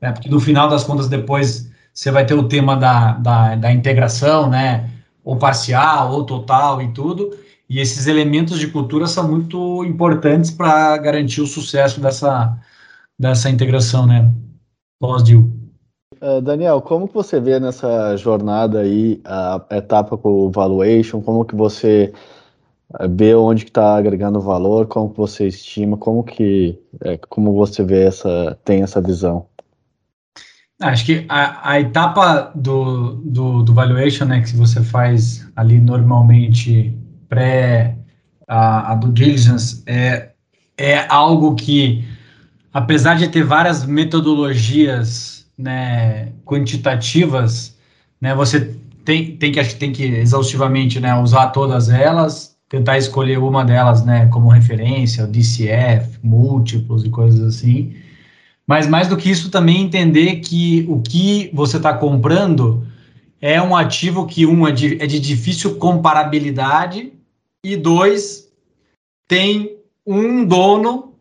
né? 0.02 0.12
porque 0.12 0.30
no 0.30 0.40
final 0.40 0.70
das 0.70 0.84
contas, 0.84 1.08
depois 1.08 1.70
você 1.94 2.12
vai 2.12 2.26
ter 2.26 2.34
o 2.34 2.48
tema 2.48 2.76
da, 2.76 3.14
da, 3.14 3.56
da 3.56 3.72
integração, 3.72 4.50
né? 4.50 4.90
ou 5.24 5.36
parcial, 5.36 6.12
ou 6.12 6.26
total 6.26 6.82
e 6.82 6.90
tudo, 6.90 7.38
e 7.70 7.80
esses 7.80 8.08
elementos 8.08 8.60
de 8.60 8.68
cultura 8.68 9.08
são 9.08 9.28
muito 9.28 9.84
importantes 9.86 10.52
para 10.52 10.98
garantir 10.98 11.42
o 11.42 11.48
sucesso 11.48 12.00
dessa, 12.00 12.58
dessa 13.18 13.50
integração, 13.50 14.06
né? 14.06 14.32
Pós-deal. 15.00 15.44
Uh, 16.22 16.42
Daniel, 16.42 16.82
como 16.82 17.08
que 17.08 17.14
você 17.14 17.40
vê 17.40 17.60
nessa 17.60 18.16
jornada 18.16 18.80
aí 18.80 19.20
a 19.26 19.62
etapa 19.72 20.18
com 20.18 20.30
o 20.30 20.52
valuation? 20.52 21.22
Como 21.22 21.44
que 21.44 21.56
você 21.56 22.14
eh, 23.00 23.08
vê 23.10 23.36
onde 23.36 23.66
está 23.66 23.98
agregando 23.98 24.40
valor? 24.40 24.88
Como 24.88 25.10
que 25.10 25.18
você 25.18 25.48
estima? 25.48 25.98
Como 25.98 26.24
que 26.24 26.80
é, 27.02 27.18
como 27.18 27.54
você 27.54 27.84
vê 27.84 28.06
essa 28.06 28.58
tem 28.64 28.84
essa 28.84 29.02
visão? 29.02 29.48
Acho 30.82 31.06
que 31.06 31.26
a, 31.30 31.72
a 31.72 31.80
etapa 31.80 32.52
do, 32.56 33.16
do, 33.16 33.64
do 33.64 33.74
valuation, 33.74 34.26
né, 34.26 34.42
que 34.42 34.56
você 34.56 34.82
faz 34.82 35.46
ali 35.56 35.80
normalmente 35.80 36.98
pré 37.34 37.96
a, 38.48 38.92
a 38.92 38.96
due 38.96 39.12
diligence 39.12 39.82
é, 39.88 40.30
é 40.78 41.06
algo 41.10 41.56
que, 41.56 42.04
apesar 42.72 43.16
de 43.16 43.28
ter 43.28 43.44
várias 43.44 43.86
metodologias 43.86 45.46
né, 45.58 46.30
quantitativas, 46.46 47.76
né, 48.22 48.36
você 48.36 48.76
tem, 49.04 49.36
tem, 49.36 49.52
que, 49.52 49.64
tem 49.76 49.92
que 49.92 50.04
exaustivamente 50.04 51.00
né, 51.00 51.16
usar 51.20 51.48
todas 51.48 51.90
elas, 51.90 52.56
tentar 52.70 52.98
escolher 52.98 53.40
uma 53.40 53.66
delas, 53.66 54.06
né, 54.06 54.28
como 54.28 54.50
referência, 54.50 55.24
o 55.24 55.28
DCF, 55.28 56.20
múltiplos 56.22 57.04
e 57.04 57.10
coisas 57.10 57.42
assim. 57.42 57.96
Mas 58.68 58.88
mais 58.88 59.08
do 59.08 59.18
que 59.18 59.30
isso, 59.30 59.50
também 59.50 59.82
entender 59.82 60.38
que 60.38 60.86
o 60.88 61.02
que 61.02 61.50
você 61.54 61.78
está 61.78 61.94
comprando 61.94 62.88
é 63.42 63.62
um 63.62 63.76
ativo 63.76 64.26
que, 64.26 64.46
um, 64.46 64.66
é 64.68 64.72
de, 64.72 65.02
é 65.02 65.06
de 65.06 65.20
difícil 65.20 65.76
comparabilidade 65.76 67.12
e, 67.64 67.78
dois, 67.78 68.50
tem 69.28 69.78
um 70.06 70.44
dono, 70.46 71.14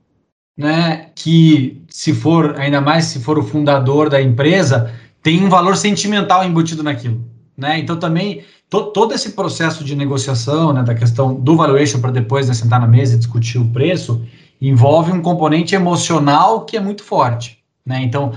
né, 0.56 1.10
que 1.14 1.82
se 1.88 2.12
for, 2.12 2.56
ainda 2.58 2.80
mais 2.80 3.06
se 3.06 3.20
for 3.20 3.38
o 3.38 3.42
fundador 3.42 4.10
da 4.10 4.20
empresa, 4.20 4.92
tem 5.22 5.42
um 5.42 5.48
valor 5.48 5.76
sentimental 5.76 6.44
embutido 6.44 6.82
naquilo, 6.82 7.24
né? 7.56 7.78
Então 7.78 7.96
também 7.96 8.44
to, 8.68 8.84
todo 8.86 9.14
esse 9.14 9.32
processo 9.32 9.84
de 9.84 9.94
negociação, 9.94 10.72
né, 10.72 10.82
da 10.82 10.94
questão 10.94 11.34
do 11.34 11.56
valuation 11.56 12.00
para 12.00 12.10
depois 12.10 12.48
né, 12.48 12.54
sentar 12.54 12.80
na 12.80 12.88
mesa 12.88 13.14
e 13.14 13.18
discutir 13.18 13.58
o 13.58 13.68
preço, 13.68 14.20
envolve 14.60 15.12
um 15.12 15.22
componente 15.22 15.74
emocional 15.74 16.64
que 16.64 16.76
é 16.76 16.80
muito 16.80 17.04
forte, 17.04 17.58
né? 17.86 18.02
Então 18.02 18.32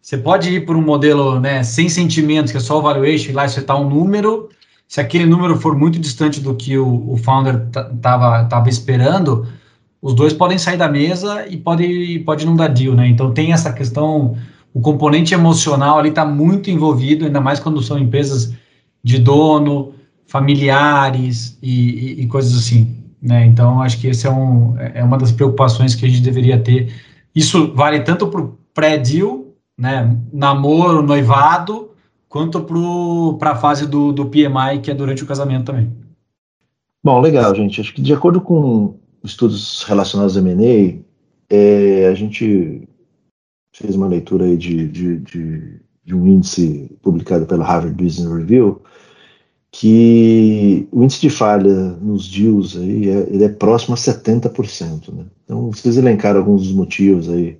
você 0.00 0.16
pode 0.16 0.48
ir 0.48 0.64
por 0.64 0.76
um 0.76 0.82
modelo 0.82 1.38
né, 1.40 1.62
sem 1.62 1.88
sentimentos, 1.88 2.52
que 2.52 2.56
é 2.56 2.60
só 2.60 2.78
o 2.78 2.82
valuation, 2.82 3.30
e 3.30 3.34
lá 3.34 3.44
está 3.44 3.76
um 3.76 3.88
número. 3.88 4.48
Se 4.88 5.00
aquele 5.00 5.26
número 5.26 5.56
for 5.60 5.76
muito 5.76 5.98
distante 5.98 6.40
do 6.40 6.54
que 6.54 6.78
o, 6.78 7.12
o 7.12 7.16
founder 7.18 7.68
estava 7.94 8.44
tava 8.46 8.68
esperando, 8.70 9.46
os 10.00 10.14
dois 10.14 10.32
podem 10.32 10.56
sair 10.56 10.78
da 10.78 10.88
mesa 10.88 11.46
e 11.46 11.58
pode, 11.58 12.20
pode 12.20 12.46
não 12.46 12.56
dar 12.56 12.68
deal, 12.68 12.94
né? 12.94 13.06
Então 13.06 13.32
tem 13.32 13.52
essa 13.52 13.70
questão, 13.72 14.36
o 14.72 14.80
componente 14.80 15.34
emocional 15.34 15.98
ali 15.98 16.08
está 16.08 16.24
muito 16.24 16.70
envolvido, 16.70 17.26
ainda 17.26 17.40
mais 17.40 17.60
quando 17.60 17.82
são 17.82 17.98
empresas 17.98 18.54
de 19.04 19.18
dono, 19.18 19.92
familiares 20.26 21.58
e, 21.62 22.20
e, 22.20 22.22
e 22.22 22.26
coisas 22.26 22.56
assim, 22.56 22.96
né? 23.20 23.44
Então 23.44 23.82
acho 23.82 24.00
que 24.00 24.06
esse 24.06 24.26
é, 24.26 24.30
um, 24.30 24.74
é 24.78 25.04
uma 25.04 25.18
das 25.18 25.32
preocupações 25.32 25.94
que 25.94 26.06
a 26.06 26.08
gente 26.08 26.22
deveria 26.22 26.58
ter. 26.58 26.90
Isso 27.34 27.74
vale 27.74 28.00
tanto 28.00 28.26
para 28.28 28.40
o 28.40 28.58
pré-deal 28.72 29.48
né, 29.78 30.16
namoro, 30.32 31.02
noivado, 31.02 31.87
quanto 32.28 32.64
para 33.38 33.52
a 33.52 33.56
fase 33.56 33.86
do, 33.86 34.12
do 34.12 34.26
PMI, 34.26 34.80
que 34.82 34.90
é 34.90 34.94
durante 34.94 35.22
o 35.22 35.26
casamento 35.26 35.66
também. 35.66 35.90
Bom, 37.02 37.20
legal, 37.20 37.54
gente. 37.54 37.80
Acho 37.80 37.94
que 37.94 38.02
de 38.02 38.12
acordo 38.12 38.40
com 38.40 38.98
estudos 39.24 39.82
relacionados 39.84 40.36
a 40.36 40.40
M&A, 40.40 40.98
é, 41.50 42.06
a 42.08 42.14
gente 42.14 42.86
fez 43.72 43.94
uma 43.94 44.06
leitura 44.06 44.44
aí 44.44 44.56
de, 44.56 44.88
de, 44.88 45.18
de, 45.18 45.80
de, 46.04 46.14
um 46.14 46.26
índice 46.26 46.90
publicado 47.02 47.46
pela 47.46 47.64
Harvard 47.64 48.02
Business 48.02 48.30
Review, 48.30 48.82
que 49.70 50.88
o 50.90 51.04
índice 51.04 51.20
de 51.20 51.30
falha 51.30 51.92
nos 52.00 52.28
deals 52.28 52.76
aí 52.76 53.08
é, 53.08 53.28
ele 53.30 53.44
é 53.44 53.48
próximo 53.48 53.94
a 53.94 53.96
70%. 53.96 55.12
Né? 55.12 55.24
Então, 55.44 55.70
vocês 55.70 55.96
elencaram 55.96 56.40
alguns 56.40 56.64
dos 56.64 56.72
motivos 56.72 57.28
aí 57.28 57.58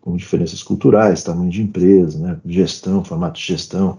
como 0.00 0.16
diferenças 0.16 0.62
culturais, 0.62 1.22
tamanho 1.22 1.50
de 1.50 1.62
empresa, 1.62 2.18
né, 2.18 2.40
gestão, 2.46 3.04
formato 3.04 3.38
de 3.38 3.46
gestão. 3.46 3.98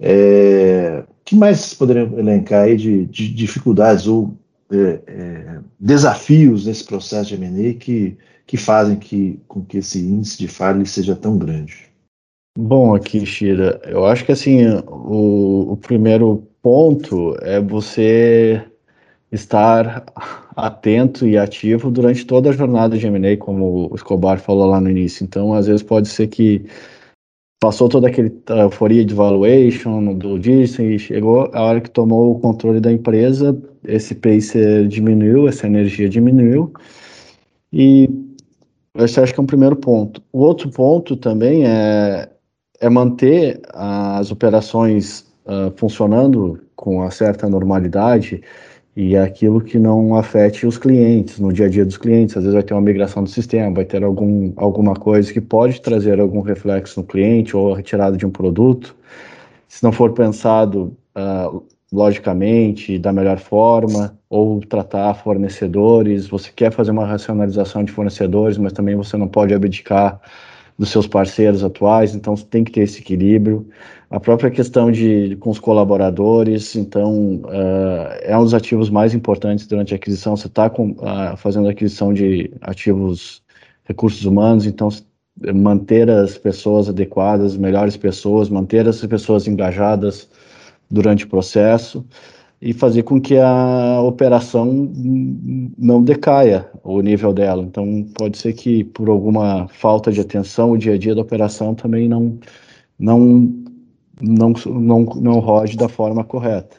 É, 0.00 1.04
que 1.24 1.36
mais 1.36 1.74
poderiam 1.74 2.18
elencar 2.18 2.64
aí 2.64 2.76
de, 2.76 3.04
de 3.04 3.28
dificuldades 3.28 4.06
ou 4.06 4.34
é, 4.72 5.00
é, 5.06 5.58
desafios 5.78 6.66
nesse 6.66 6.84
processo 6.84 7.28
de 7.28 7.34
M&A 7.34 7.74
que, 7.74 8.16
que 8.46 8.56
fazem 8.56 8.96
que, 8.96 9.38
com 9.46 9.62
que 9.62 9.78
esse 9.78 10.00
índice 10.00 10.38
de 10.38 10.48
falha 10.48 10.84
seja 10.86 11.14
tão 11.14 11.36
grande? 11.36 11.90
Bom, 12.58 12.94
aqui, 12.94 13.24
Shira, 13.26 13.80
eu 13.84 14.06
acho 14.06 14.24
que 14.24 14.32
assim, 14.32 14.64
o, 14.86 15.72
o 15.72 15.76
primeiro 15.76 16.46
ponto 16.62 17.36
é 17.42 17.60
você 17.60 18.64
estar 19.30 20.04
atento 20.56 21.26
e 21.26 21.38
ativo 21.38 21.90
durante 21.90 22.26
toda 22.26 22.50
a 22.50 22.52
jornada 22.52 22.98
de 22.98 23.06
M&A, 23.06 23.36
como 23.36 23.90
o 23.90 23.94
Escobar 23.94 24.40
falou 24.40 24.66
lá 24.66 24.80
no 24.80 24.90
início. 24.90 25.24
Então, 25.24 25.54
às 25.54 25.66
vezes 25.66 25.82
pode 25.82 26.08
ser 26.08 26.26
que 26.26 26.66
passou 27.60 27.90
toda 27.90 28.08
aquele 28.08 28.32
euforia 28.48 29.04
de 29.04 29.14
valuation 29.14 30.14
do 30.14 30.38
Disney, 30.38 30.98
chegou 30.98 31.50
a 31.52 31.62
hora 31.62 31.80
que 31.80 31.90
tomou 31.90 32.32
o 32.32 32.40
controle 32.40 32.80
da 32.80 32.90
empresa, 32.90 33.56
esse 33.84 34.14
pace 34.14 34.86
diminuiu, 34.88 35.46
essa 35.46 35.66
energia 35.66 36.08
diminuiu, 36.08 36.72
e 37.70 38.08
esse 38.96 39.20
acho 39.20 39.34
que 39.34 39.40
é 39.40 39.42
um 39.42 39.46
primeiro 39.46 39.76
ponto. 39.76 40.22
O 40.32 40.40
outro 40.40 40.70
ponto 40.70 41.16
também 41.16 41.66
é, 41.66 42.30
é 42.80 42.88
manter 42.88 43.60
as 43.74 44.32
operações 44.32 45.26
uh, 45.44 45.70
funcionando 45.76 46.58
com 46.74 46.96
uma 46.96 47.10
certa 47.10 47.46
normalidade, 47.46 48.42
e 48.96 49.14
é 49.14 49.22
aquilo 49.22 49.60
que 49.60 49.78
não 49.78 50.16
afete 50.16 50.66
os 50.66 50.76
clientes, 50.76 51.38
no 51.38 51.52
dia 51.52 51.66
a 51.66 51.68
dia 51.68 51.84
dos 51.84 51.96
clientes. 51.96 52.36
Às 52.36 52.42
vezes 52.42 52.54
vai 52.54 52.62
ter 52.62 52.74
uma 52.74 52.80
migração 52.80 53.22
do 53.22 53.30
sistema, 53.30 53.74
vai 53.74 53.84
ter 53.84 54.02
algum, 54.02 54.52
alguma 54.56 54.94
coisa 54.94 55.32
que 55.32 55.40
pode 55.40 55.80
trazer 55.80 56.20
algum 56.20 56.40
reflexo 56.40 57.00
no 57.00 57.06
cliente 57.06 57.56
ou 57.56 57.72
a 57.72 57.76
retirada 57.76 58.16
de 58.16 58.26
um 58.26 58.30
produto. 58.30 58.96
Se 59.68 59.84
não 59.84 59.92
for 59.92 60.12
pensado 60.12 60.96
uh, 61.16 61.62
logicamente, 61.92 62.98
da 62.98 63.12
melhor 63.12 63.38
forma, 63.38 64.18
ou 64.28 64.60
tratar 64.60 65.14
fornecedores, 65.14 66.26
você 66.26 66.50
quer 66.54 66.72
fazer 66.72 66.90
uma 66.90 67.06
racionalização 67.06 67.84
de 67.84 67.92
fornecedores, 67.92 68.58
mas 68.58 68.72
também 68.72 68.96
você 68.96 69.16
não 69.16 69.28
pode 69.28 69.54
abdicar 69.54 70.20
dos 70.80 70.88
seus 70.88 71.06
parceiros 71.06 71.62
atuais, 71.62 72.14
então 72.14 72.34
tem 72.34 72.64
que 72.64 72.72
ter 72.72 72.80
esse 72.80 73.00
equilíbrio. 73.00 73.68
A 74.08 74.18
própria 74.18 74.50
questão 74.50 74.90
de 74.90 75.36
com 75.36 75.50
os 75.50 75.58
colaboradores, 75.58 76.74
então 76.74 77.42
uh, 77.44 78.16
é 78.22 78.34
um 78.34 78.42
dos 78.42 78.54
ativos 78.54 78.88
mais 78.88 79.12
importantes 79.12 79.66
durante 79.66 79.92
a 79.92 79.96
aquisição. 79.96 80.34
Você 80.34 80.46
está 80.46 80.68
uh, 80.68 81.36
fazendo 81.36 81.68
aquisição 81.68 82.14
de 82.14 82.50
ativos, 82.62 83.42
recursos 83.84 84.24
humanos, 84.24 84.64
então 84.64 84.88
manter 85.54 86.08
as 86.08 86.38
pessoas 86.38 86.88
adequadas, 86.88 87.58
melhores 87.58 87.98
pessoas, 87.98 88.48
manter 88.48 88.88
as 88.88 89.04
pessoas 89.04 89.46
engajadas 89.46 90.30
durante 90.90 91.26
o 91.26 91.28
processo 91.28 92.02
e 92.60 92.72
fazer 92.74 93.04
com 93.04 93.20
que 93.20 93.38
a 93.38 94.00
operação 94.02 94.92
não 95.78 96.02
decaia 96.02 96.68
o 96.84 97.00
nível 97.00 97.32
dela. 97.32 97.62
Então, 97.62 98.06
pode 98.14 98.36
ser 98.36 98.52
que 98.52 98.84
por 98.84 99.08
alguma 99.08 99.66
falta 99.68 100.12
de 100.12 100.20
atenção, 100.20 100.72
o 100.72 100.78
dia 100.78 100.94
a 100.94 100.98
dia 100.98 101.14
da 101.14 101.22
operação 101.22 101.74
também 101.74 102.08
não 102.08 102.38
não 102.98 103.50
não 104.20 104.52
não, 104.66 105.00
não 105.04 105.38
rode 105.38 105.76
da 105.76 105.88
forma 105.88 106.22
correta. 106.22 106.76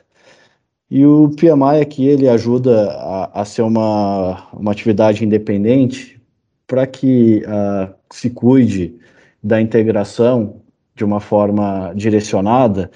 E 0.89 1.05
o 1.05 1.29
PMI 1.29 1.81
aqui 1.81 2.05
ele 2.05 2.27
ajuda 2.27 2.91
a, 2.91 3.41
a 3.41 3.45
ser 3.45 3.61
uma, 3.61 4.49
uma 4.53 4.71
atividade 4.71 5.23
independente 5.23 6.21
para 6.67 6.85
que 6.85 7.43
uh, 7.45 7.93
se 8.11 8.29
cuide 8.29 8.93
da 9.41 9.61
integração 9.61 10.61
de 10.95 11.05
uma 11.05 11.19
forma 11.19 11.93
direcionada 11.95 12.91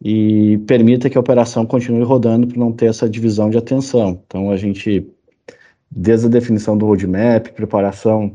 e 0.00 0.58
permita 0.66 1.10
que 1.10 1.18
a 1.18 1.20
operação 1.20 1.66
continue 1.66 2.04
rodando 2.04 2.46
para 2.46 2.58
não 2.58 2.72
ter 2.72 2.86
essa 2.86 3.08
divisão 3.08 3.50
de 3.50 3.58
atenção. 3.58 4.20
Então, 4.26 4.50
a 4.50 4.56
gente, 4.56 5.06
desde 5.90 6.26
a 6.26 6.30
definição 6.30 6.78
do 6.78 6.86
roadmap, 6.86 7.48
preparação 7.48 8.32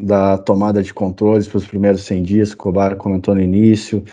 da 0.00 0.38
tomada 0.38 0.82
de 0.82 0.94
controles 0.94 1.48
para 1.48 1.58
os 1.58 1.66
primeiros 1.66 2.02
100 2.02 2.22
dias, 2.22 2.48
que 2.50 2.54
o 2.54 2.58
Cobar 2.58 2.96
comentou 2.96 3.34
no 3.34 3.40
início, 3.40 4.04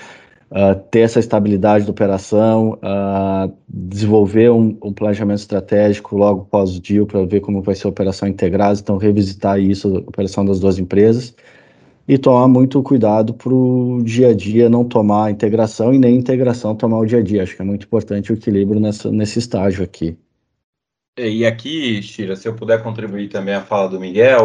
uh, 0.51 0.75
ter 0.89 1.01
essa 1.01 1.19
estabilidade 1.19 1.85
da 1.85 1.91
operação, 1.91 2.73
uh, 2.73 3.53
desenvolver 3.67 4.51
um, 4.51 4.77
um, 4.83 4.93
planejamento 4.93 5.39
estratégico 5.39 6.17
logo 6.17 6.45
pós 6.45 6.75
o 6.75 6.81
deal 6.81 7.05
para 7.05 7.23
ver 7.25 7.39
como 7.41 7.61
vai 7.61 7.75
ser 7.75 7.85
a 7.87 7.89
operação 7.91 8.27
integrada, 8.27 8.79
então 8.79 8.97
revisitar 8.97 9.59
isso, 9.59 9.95
a 9.95 9.99
operação 9.99 10.43
das 10.43 10.59
duas 10.59 10.79
empresas, 10.79 11.35
e 12.07 12.17
tomar 12.17 12.47
muito 12.47 12.81
cuidado 12.83 13.33
para 13.33 13.53
o 13.53 14.01
dia 14.03 14.29
a 14.29 14.33
dia 14.33 14.69
não 14.69 14.83
tomar 14.85 15.25
a 15.25 15.31
integração 15.31 15.93
e 15.93 15.97
nem 15.97 16.15
integração 16.15 16.75
tomar 16.75 16.99
o 16.99 17.05
dia 17.05 17.19
a 17.19 17.23
dia. 17.23 17.43
Acho 17.43 17.55
que 17.55 17.61
é 17.61 17.65
muito 17.65 17.85
importante 17.85 18.31
o 18.31 18.35
equilíbrio 18.35 18.79
nessa, 18.79 19.11
nesse 19.11 19.39
estágio 19.39 19.83
aqui. 19.83 20.17
E 21.17 21.45
aqui, 21.45 22.01
Shira, 22.03 22.35
se 22.35 22.47
eu 22.47 22.53
puder 22.53 22.83
contribuir 22.83 23.29
também 23.29 23.55
à 23.55 23.61
fala 23.61 23.87
do 23.87 23.99
Miguel, 23.99 24.43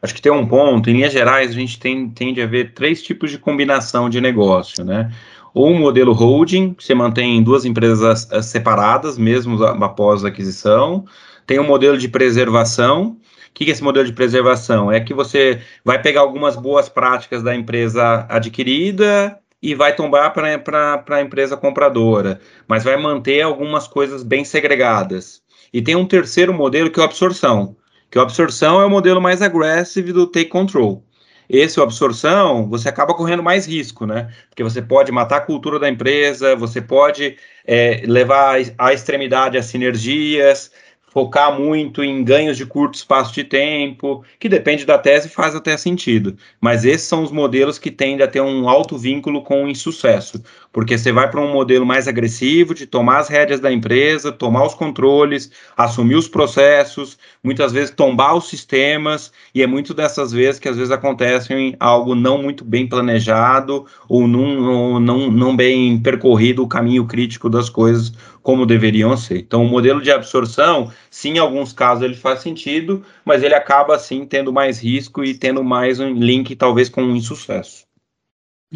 acho 0.00 0.14
que 0.14 0.20
tem 0.20 0.30
um 0.30 0.46
ponto, 0.46 0.90
em 0.90 0.92
linhas 0.92 1.12
gerais, 1.12 1.50
a 1.50 1.54
gente 1.54 1.80
tem, 1.80 2.08
tende 2.10 2.40
a 2.40 2.46
ver 2.46 2.74
três 2.74 3.02
tipos 3.02 3.30
de 3.30 3.38
combinação 3.38 4.10
de 4.10 4.20
negócio, 4.20 4.84
né? 4.84 5.10
Ou 5.54 5.70
um 5.70 5.78
modelo 5.78 6.12
holding, 6.12 6.74
que 6.74 6.84
você 6.84 6.94
mantém 6.94 7.42
duas 7.42 7.64
empresas 7.64 8.28
separadas, 8.42 9.18
mesmo 9.18 9.62
após 9.64 10.24
a 10.24 10.28
aquisição. 10.28 11.04
Tem 11.46 11.58
um 11.58 11.66
modelo 11.66 11.98
de 11.98 12.08
preservação, 12.08 13.18
que 13.54 13.64
é 13.64 13.70
esse 13.70 13.82
modelo 13.82 14.06
de 14.06 14.12
preservação? 14.12 14.90
É 14.90 15.00
que 15.00 15.14
você 15.14 15.60
vai 15.84 16.00
pegar 16.00 16.20
algumas 16.20 16.56
boas 16.56 16.88
práticas 16.88 17.42
da 17.42 17.54
empresa 17.54 18.26
adquirida 18.28 19.38
e 19.62 19.74
vai 19.74 19.94
tombar 19.94 20.32
para 20.32 21.04
a 21.08 21.20
empresa 21.22 21.56
compradora, 21.56 22.40
mas 22.66 22.82
vai 22.82 22.96
manter 22.96 23.42
algumas 23.42 23.86
coisas 23.86 24.22
bem 24.22 24.44
segregadas. 24.44 25.42
E 25.72 25.80
tem 25.80 25.94
um 25.94 26.06
terceiro 26.06 26.52
modelo 26.52 26.90
que 26.90 26.98
é 27.00 27.02
a 27.02 27.06
absorção, 27.06 27.76
que 28.10 28.18
a 28.18 28.22
absorção 28.22 28.80
é 28.80 28.84
o 28.84 28.90
modelo 28.90 29.20
mais 29.20 29.40
agressivo 29.40 30.12
do 30.12 30.26
take 30.26 30.50
control. 30.50 31.04
Esse, 31.48 31.80
absorção, 31.80 32.68
você 32.68 32.88
acaba 32.88 33.14
correndo 33.14 33.42
mais 33.42 33.66
risco, 33.66 34.06
né? 34.06 34.32
Porque 34.48 34.62
você 34.62 34.80
pode 34.80 35.12
matar 35.12 35.36
a 35.36 35.40
cultura 35.40 35.78
da 35.78 35.88
empresa, 35.88 36.56
você 36.56 36.80
pode 36.80 37.36
é, 37.66 38.02
levar 38.06 38.56
à 38.78 38.92
extremidade 38.92 39.58
as 39.58 39.66
sinergias, 39.66 40.70
focar 41.12 41.60
muito 41.60 42.02
em 42.02 42.24
ganhos 42.24 42.56
de 42.56 42.64
curto 42.64 42.94
espaço 42.94 43.34
de 43.34 43.44
tempo, 43.44 44.24
que 44.40 44.48
depende 44.48 44.86
da 44.86 44.96
tese 44.96 45.28
faz 45.28 45.54
até 45.54 45.76
sentido. 45.76 46.38
Mas 46.58 46.86
esses 46.86 47.06
são 47.06 47.22
os 47.22 47.30
modelos 47.30 47.78
que 47.78 47.90
tendem 47.90 48.24
a 48.24 48.28
ter 48.28 48.40
um 48.40 48.66
alto 48.66 48.96
vínculo 48.96 49.42
com 49.42 49.64
o 49.64 49.68
insucesso, 49.68 50.42
porque 50.72 50.96
você 50.96 51.12
vai 51.12 51.30
para 51.30 51.40
um 51.40 51.52
modelo 51.52 51.84
mais 51.84 52.08
agressivo 52.08 52.74
de 52.74 52.86
tomar 52.86 53.18
as 53.18 53.28
rédeas 53.28 53.60
da 53.60 53.70
empresa, 53.70 54.32
tomar 54.32 54.64
os 54.64 54.74
controles, 54.74 55.50
assumir 55.76 56.14
os 56.14 56.26
processos, 56.26 57.18
muitas 57.44 57.72
vezes 57.72 57.94
tombar 57.94 58.34
os 58.34 58.48
sistemas, 58.48 59.30
e 59.54 59.62
é 59.62 59.66
muito 59.66 59.92
dessas 59.92 60.32
vezes 60.32 60.58
que 60.58 60.68
às 60.68 60.76
vezes 60.76 60.90
acontecem 60.90 61.76
algo 61.78 62.14
não 62.14 62.42
muito 62.42 62.64
bem 62.64 62.86
planejado 62.86 63.84
ou 64.08 64.26
não, 64.26 64.98
não, 64.98 65.30
não 65.30 65.54
bem 65.54 65.98
percorrido 66.00 66.62
o 66.62 66.68
caminho 66.68 67.06
crítico 67.06 67.50
das 67.50 67.68
coisas 67.68 68.12
como 68.42 68.66
deveriam 68.66 69.16
ser. 69.16 69.38
Então, 69.38 69.64
o 69.64 69.68
modelo 69.68 70.00
de 70.00 70.10
absorção, 70.10 70.90
sim, 71.10 71.34
em 71.34 71.38
alguns 71.38 71.72
casos 71.72 72.02
ele 72.02 72.14
faz 72.14 72.40
sentido, 72.40 73.04
mas 73.24 73.42
ele 73.42 73.54
acaba, 73.54 73.98
sim, 73.98 74.26
tendo 74.26 74.52
mais 74.52 74.82
risco 74.82 75.22
e 75.22 75.34
tendo 75.34 75.62
mais 75.62 76.00
um 76.00 76.12
link, 76.12 76.56
talvez, 76.56 76.88
com 76.88 77.02
um 77.02 77.16
insucesso. 77.16 77.91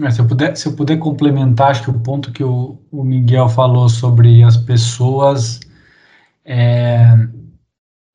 É, 0.02 0.10
se, 0.10 0.20
eu 0.20 0.26
puder, 0.26 0.56
se 0.56 0.66
eu 0.66 0.72
puder 0.74 0.98
complementar, 0.98 1.70
acho 1.70 1.82
que 1.82 1.90
o 1.90 2.00
ponto 2.00 2.30
que 2.30 2.44
o, 2.44 2.78
o 2.92 3.02
Miguel 3.02 3.48
falou 3.48 3.88
sobre 3.88 4.42
as 4.42 4.56
pessoas 4.56 5.60
é, 6.44 7.16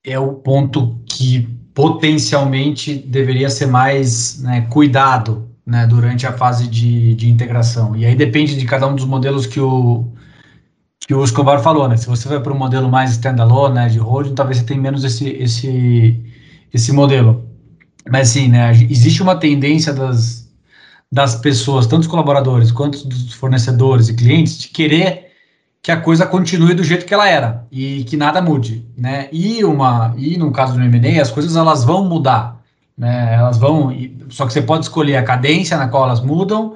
é 0.03 0.19
o 0.19 0.33
ponto 0.33 1.00
que 1.05 1.47
potencialmente 1.73 2.93
deveria 2.95 3.50
ser 3.50 3.65
mais 3.65 4.41
né, 4.43 4.61
cuidado 4.69 5.50
né, 5.65 5.88
durante 5.88 6.27
a 6.27 6.33
fase 6.33 6.67
de, 6.67 7.15
de 7.15 7.29
integração. 7.29 7.95
E 7.95 8.05
aí 8.05 8.15
depende 8.15 8.57
de 8.57 8.65
cada 8.65 8.88
um 8.88 8.95
dos 8.95 9.05
modelos 9.05 9.45
que 9.47 9.59
o, 9.59 10.05
que 11.00 11.13
o 11.13 11.23
Escobar 11.23 11.61
falou, 11.61 11.88
né? 11.88 11.97
Se 11.97 12.07
você 12.07 12.27
vai 12.27 12.39
para 12.39 12.53
um 12.53 12.57
modelo 12.57 12.89
mais 12.89 13.11
standalone, 13.11 13.75
né, 13.75 13.89
de 13.89 13.97
holding, 13.97 14.35
talvez 14.35 14.57
você 14.57 14.65
tenha 14.65 14.81
menos 14.81 15.03
esse, 15.03 15.29
esse, 15.29 16.23
esse 16.73 16.91
modelo. 16.91 17.50
Mas 18.09 18.29
sim, 18.29 18.50
né, 18.50 18.71
existe 18.71 19.21
uma 19.21 19.35
tendência 19.35 19.93
das, 19.93 20.40
das 21.12 21.36
pessoas, 21.36 21.86
tanto 21.86 22.00
dos 22.00 22.08
colaboradores 22.08 22.72
quanto 22.72 23.06
dos 23.06 23.34
fornecedores 23.34 24.08
e 24.08 24.13
clientes, 24.13 24.58
de 24.58 24.70
querer 24.70 25.32
que 25.82 25.91
a 25.91 26.00
coisa 26.00 26.25
continue 26.25 26.74
do 26.74 26.84
jeito 26.84 27.06
que 27.06 27.13
ela 27.13 27.27
era 27.27 27.68
e 27.72 28.03
que 28.06 28.15
nada 28.15 28.41
mude, 28.41 28.86
né? 28.96 29.27
E 29.32 29.65
uma 29.65 30.13
e 30.18 30.38
no 30.38 30.51
caso 30.51 30.74
do 30.74 30.82
M&A, 30.82 31.22
as 31.22 31.32
coisas 31.32 31.56
elas 31.56 31.84
vão 31.84 32.08
mudar, 32.08 32.62
né? 32.98 33.34
Elas 33.34 33.58
vão, 33.58 33.94
só 34.30 34.46
que 34.46 34.53
você 34.53 34.62
pode 34.62 34.86
escolher 34.86 35.18
a 35.18 35.24
cadência 35.24 35.75
na 35.75 35.88
qual 35.88 36.03
elas 36.03 36.22
mudam, 36.22 36.75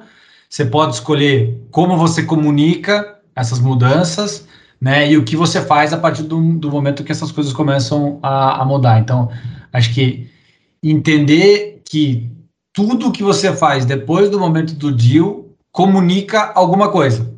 você 0.50 0.64
pode 0.64 0.94
escolher 0.94 1.66
como 1.70 1.96
você 1.96 2.22
comunica 2.24 3.16
essas 3.34 3.60
mudanças, 3.60 4.46
né? 4.80 5.10
E 5.10 5.16
o 5.16 5.24
que 5.24 5.36
você 5.36 5.62
faz 5.62 5.92
a 5.92 5.98
partir 5.98 6.24
do, 6.24 6.40
do 6.54 6.70
momento 6.70 7.04
que 7.04 7.12
essas 7.12 7.32
coisas 7.32 7.52
começam 7.52 8.18
a, 8.22 8.62
a 8.62 8.64
mudar. 8.64 8.98
Então, 8.98 9.30
acho 9.72 9.94
que 9.94 10.28
entender 10.82 11.80
que 11.84 12.35
tudo 12.76 13.10
que 13.10 13.22
você 13.22 13.56
faz 13.56 13.86
depois 13.86 14.28
do 14.28 14.38
momento 14.38 14.74
do 14.74 14.92
deal 14.92 15.46
comunica 15.72 16.52
alguma 16.54 16.90
coisa, 16.90 17.32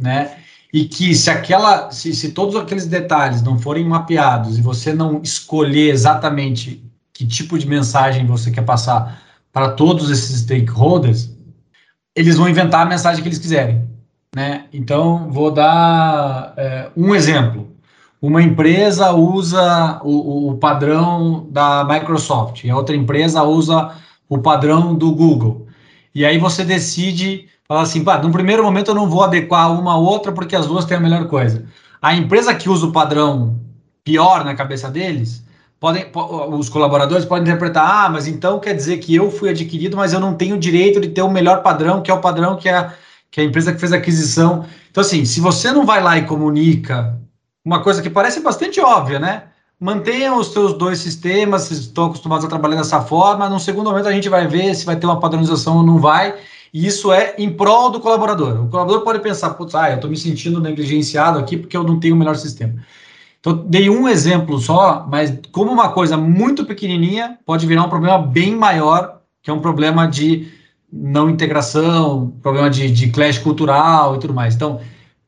né? 0.00 0.36
E 0.72 0.84
que 0.84 1.12
se 1.12 1.28
aquela, 1.28 1.90
se, 1.90 2.14
se 2.14 2.30
todos 2.30 2.54
aqueles 2.54 2.86
detalhes 2.86 3.42
não 3.42 3.58
forem 3.58 3.84
mapeados 3.84 4.56
e 4.56 4.62
você 4.62 4.94
não 4.94 5.20
escolher 5.24 5.90
exatamente 5.90 6.84
que 7.12 7.26
tipo 7.26 7.58
de 7.58 7.66
mensagem 7.66 8.26
você 8.26 8.48
quer 8.52 8.62
passar 8.62 9.22
para 9.52 9.70
todos 9.70 10.08
esses 10.08 10.42
stakeholders, 10.42 11.30
eles 12.14 12.36
vão 12.36 12.48
inventar 12.48 12.82
a 12.86 12.88
mensagem 12.88 13.22
que 13.22 13.28
eles 13.28 13.38
quiserem. 13.38 13.84
Né? 14.36 14.66
Então, 14.72 15.28
vou 15.32 15.50
dar 15.50 16.54
é, 16.56 16.90
um 16.96 17.12
exemplo. 17.12 17.74
Uma 18.22 18.40
empresa 18.40 19.10
usa 19.12 20.00
o, 20.04 20.50
o, 20.50 20.58
padrão 20.58 21.48
da 21.50 21.84
Microsoft 21.84 22.64
e 22.64 22.70
a 22.70 22.76
outra 22.76 22.94
empresa 22.94 23.42
usa 23.42 23.92
o 24.28 24.38
padrão 24.38 24.94
do 24.94 25.12
Google. 25.12 25.66
E 26.14 26.24
aí 26.24 26.38
você 26.38 26.64
decide, 26.64 27.48
falar 27.66 27.82
assim, 27.82 28.02
pá, 28.02 28.18
no 28.18 28.30
primeiro 28.30 28.62
momento 28.62 28.90
eu 28.90 28.94
não 28.94 29.08
vou 29.08 29.22
adequar 29.22 29.72
uma 29.78 29.92
a 29.92 29.98
outra 29.98 30.32
porque 30.32 30.56
as 30.56 30.66
duas 30.66 30.84
têm 30.84 30.96
a 30.96 31.00
melhor 31.00 31.26
coisa. 31.28 31.64
A 32.00 32.14
empresa 32.14 32.54
que 32.54 32.68
usa 32.68 32.86
o 32.86 32.92
padrão 32.92 33.60
pior 34.04 34.44
na 34.44 34.54
cabeça 34.54 34.88
deles, 34.90 35.44
podem, 35.80 36.06
os 36.50 36.68
colaboradores 36.68 37.24
podem 37.24 37.42
interpretar, 37.42 38.06
ah, 38.06 38.08
mas 38.08 38.26
então 38.26 38.58
quer 38.58 38.74
dizer 38.74 38.98
que 38.98 39.14
eu 39.14 39.30
fui 39.30 39.50
adquirido, 39.50 39.96
mas 39.96 40.12
eu 40.12 40.20
não 40.20 40.34
tenho 40.34 40.56
o 40.56 40.60
direito 40.60 41.00
de 41.00 41.08
ter 41.08 41.22
o 41.22 41.30
melhor 41.30 41.62
padrão, 41.62 42.02
que 42.02 42.10
é 42.10 42.14
o 42.14 42.20
padrão 42.20 42.56
que 42.56 42.68
é 42.68 42.92
que 43.30 43.40
a 43.40 43.44
empresa 43.44 43.72
que 43.72 43.80
fez 43.80 43.92
a 43.92 43.96
aquisição. 43.96 44.64
Então, 44.90 45.02
assim, 45.02 45.24
se 45.24 45.40
você 45.40 45.70
não 45.70 45.84
vai 45.84 46.02
lá 46.02 46.16
e 46.16 46.24
comunica 46.24 47.20
uma 47.64 47.82
coisa 47.82 48.00
que 48.00 48.08
parece 48.08 48.40
bastante 48.40 48.80
óbvia, 48.80 49.18
né? 49.18 49.42
Mantenha 49.78 50.34
os 50.34 50.52
seus 50.52 50.72
dois 50.72 51.00
sistemas, 51.00 51.70
estão 51.70 52.06
acostumados 52.06 52.46
a 52.46 52.48
trabalhar 52.48 52.76
dessa 52.76 53.02
forma. 53.02 53.46
No 53.48 53.60
segundo 53.60 53.90
momento, 53.90 54.08
a 54.08 54.12
gente 54.12 54.28
vai 54.28 54.46
ver 54.46 54.74
se 54.74 54.86
vai 54.86 54.96
ter 54.96 55.04
uma 55.04 55.20
padronização 55.20 55.76
ou 55.76 55.82
não 55.82 55.98
vai. 55.98 56.34
E 56.72 56.86
isso 56.86 57.12
é 57.12 57.34
em 57.36 57.52
prol 57.52 57.90
do 57.90 58.00
colaborador. 58.00 58.64
O 58.64 58.68
colaborador 58.68 59.04
pode 59.04 59.20
pensar, 59.20 59.50
putz, 59.50 59.74
ah, 59.74 59.90
eu 59.90 59.96
estou 59.96 60.08
me 60.10 60.16
sentindo 60.16 60.60
negligenciado 60.60 61.38
aqui 61.38 61.58
porque 61.58 61.76
eu 61.76 61.84
não 61.84 62.00
tenho 62.00 62.14
o 62.14 62.18
melhor 62.18 62.36
sistema. 62.36 62.74
Então, 63.38 63.64
dei 63.68 63.90
um 63.90 64.08
exemplo 64.08 64.58
só, 64.58 65.06
mas 65.08 65.32
como 65.52 65.70
uma 65.70 65.90
coisa 65.90 66.16
muito 66.16 66.64
pequenininha 66.64 67.38
pode 67.44 67.66
virar 67.66 67.84
um 67.84 67.88
problema 67.88 68.18
bem 68.18 68.56
maior, 68.56 69.20
que 69.42 69.50
é 69.50 69.52
um 69.52 69.60
problema 69.60 70.06
de 70.06 70.48
não 70.90 71.28
integração, 71.28 72.32
problema 72.42 72.70
de, 72.70 72.90
de 72.90 73.10
clash 73.10 73.38
cultural 73.38 74.16
e 74.16 74.18
tudo 74.20 74.32
mais. 74.32 74.54
Então, 74.54 74.80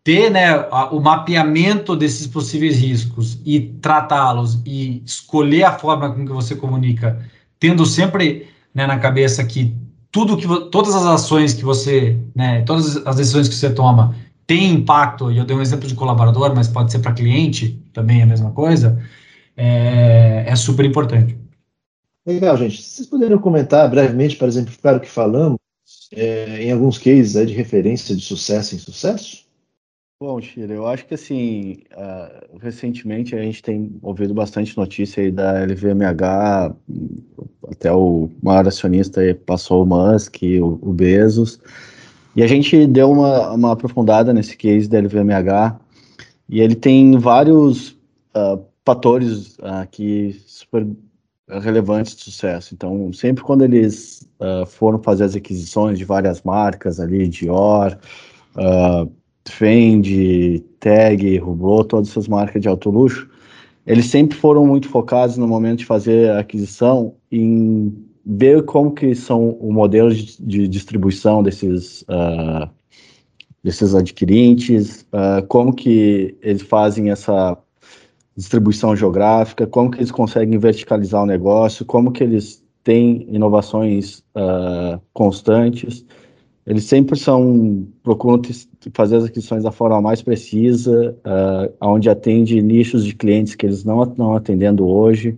ter 0.08 0.30
né, 0.30 0.58
o 0.90 1.00
mapeamento 1.00 1.94
desses 1.94 2.26
possíveis 2.26 2.78
riscos 2.78 3.38
e 3.44 3.60
tratá-los 3.60 4.58
e 4.64 5.02
escolher 5.04 5.64
a 5.64 5.78
forma 5.78 6.10
com 6.10 6.24
que 6.24 6.32
você 6.32 6.56
comunica, 6.56 7.22
tendo 7.60 7.84
sempre 7.84 8.46
né, 8.74 8.86
na 8.86 8.98
cabeça 8.98 9.44
que 9.44 9.76
tudo 10.10 10.38
que 10.38 10.46
todas 10.70 10.94
as 10.94 11.04
ações 11.04 11.52
que 11.52 11.62
você, 11.62 12.18
né, 12.34 12.62
todas 12.62 13.06
as 13.06 13.16
decisões 13.16 13.50
que 13.50 13.54
você 13.54 13.68
toma 13.68 14.16
têm 14.46 14.72
impacto, 14.72 15.30
e 15.30 15.36
eu 15.36 15.44
dei 15.44 15.54
um 15.54 15.60
exemplo 15.60 15.86
de 15.86 15.94
colaborador, 15.94 16.54
mas 16.56 16.68
pode 16.68 16.90
ser 16.90 17.00
para 17.00 17.12
cliente, 17.12 17.78
também 17.92 18.20
é 18.20 18.22
a 18.22 18.26
mesma 18.26 18.50
coisa, 18.52 18.98
é, 19.54 20.44
é 20.46 20.56
super 20.56 20.86
importante. 20.86 21.36
Legal, 22.26 22.56
gente. 22.56 22.80
Vocês 22.80 23.06
poderiam 23.06 23.38
comentar 23.38 23.90
brevemente, 23.90 24.36
para 24.36 24.48
exemplificar 24.48 24.96
o 24.96 25.00
que 25.00 25.10
falamos, 25.10 25.58
é, 26.14 26.62
em 26.64 26.72
alguns 26.72 26.96
cases 26.96 27.46
de 27.46 27.52
referência 27.52 28.16
de 28.16 28.22
sucesso 28.22 28.74
em 28.74 28.78
sucesso? 28.78 29.47
Bom, 30.20 30.40
Shira, 30.40 30.74
eu 30.74 30.84
acho 30.84 31.06
que 31.06 31.14
assim, 31.14 31.76
uh, 31.92 32.58
recentemente 32.58 33.36
a 33.36 33.40
gente 33.40 33.62
tem 33.62 33.96
ouvido 34.02 34.34
bastante 34.34 34.76
notícia 34.76 35.22
aí 35.22 35.30
da 35.30 35.60
LVMH, 35.64 36.74
até 37.70 37.92
o 37.92 38.28
maior 38.42 38.66
acionista 38.66 39.20
passou 39.46 39.84
o 39.84 39.86
Musk, 39.86 40.42
o, 40.60 40.76
o 40.82 40.92
Bezos, 40.92 41.60
e 42.34 42.42
a 42.42 42.48
gente 42.48 42.84
deu 42.88 43.12
uma, 43.12 43.52
uma 43.52 43.72
aprofundada 43.72 44.32
nesse 44.32 44.56
case 44.56 44.88
da 44.88 44.98
LVMH, 44.98 45.78
e 46.48 46.60
ele 46.62 46.74
tem 46.74 47.16
vários 47.16 47.90
uh, 48.34 48.60
fatores 48.84 49.56
que 49.92 50.32
super 50.48 50.84
relevantes 51.48 52.16
de 52.16 52.24
sucesso. 52.24 52.74
Então, 52.74 53.12
sempre 53.12 53.44
quando 53.44 53.62
eles 53.62 54.28
uh, 54.40 54.66
foram 54.66 55.00
fazer 55.00 55.22
as 55.22 55.36
aquisições 55.36 55.96
de 55.96 56.04
várias 56.04 56.42
marcas 56.42 56.98
ali, 56.98 57.28
Dior, 57.28 57.96
Fendi, 59.50 60.64
Tag, 60.80 61.40
Hublot, 61.40 61.88
todas 61.88 62.08
essas 62.10 62.28
marcas 62.28 62.60
de 62.60 62.68
alto 62.68 62.90
luxo, 62.90 63.28
eles 63.86 64.06
sempre 64.06 64.36
foram 64.36 64.66
muito 64.66 64.88
focados 64.88 65.36
no 65.36 65.48
momento 65.48 65.78
de 65.78 65.86
fazer 65.86 66.30
a 66.30 66.40
aquisição 66.40 67.14
em 67.32 67.94
ver 68.24 68.62
como 68.64 68.92
que 68.92 69.14
são 69.14 69.50
o 69.60 69.72
modelo 69.72 70.14
de, 70.14 70.36
de 70.42 70.68
distribuição 70.68 71.42
desses 71.42 72.02
uh, 72.02 72.68
desses 73.62 73.94
adquirentes, 73.94 75.02
uh, 75.12 75.44
como 75.48 75.74
que 75.74 76.36
eles 76.42 76.62
fazem 76.62 77.10
essa 77.10 77.56
distribuição 78.36 78.94
geográfica, 78.94 79.66
como 79.66 79.90
que 79.90 79.98
eles 79.98 80.12
conseguem 80.12 80.58
verticalizar 80.58 81.22
o 81.22 81.26
negócio, 81.26 81.84
como 81.84 82.12
que 82.12 82.22
eles 82.22 82.62
têm 82.84 83.26
inovações 83.28 84.20
uh, 84.36 85.00
constantes. 85.12 86.04
Eles 86.68 86.84
sempre 86.84 87.18
são 87.18 87.88
procuram 88.02 88.42
fazer 88.92 89.16
as 89.16 89.24
aquisições 89.24 89.62
da 89.62 89.72
forma 89.72 90.02
mais 90.02 90.20
precisa, 90.20 91.16
uh, 91.24 91.74
onde 91.80 92.10
atende 92.10 92.60
nichos 92.60 93.06
de 93.06 93.14
clientes 93.14 93.54
que 93.54 93.64
eles 93.64 93.84
não 93.84 94.02
estão 94.02 94.36
atendendo 94.36 94.86
hoje. 94.86 95.34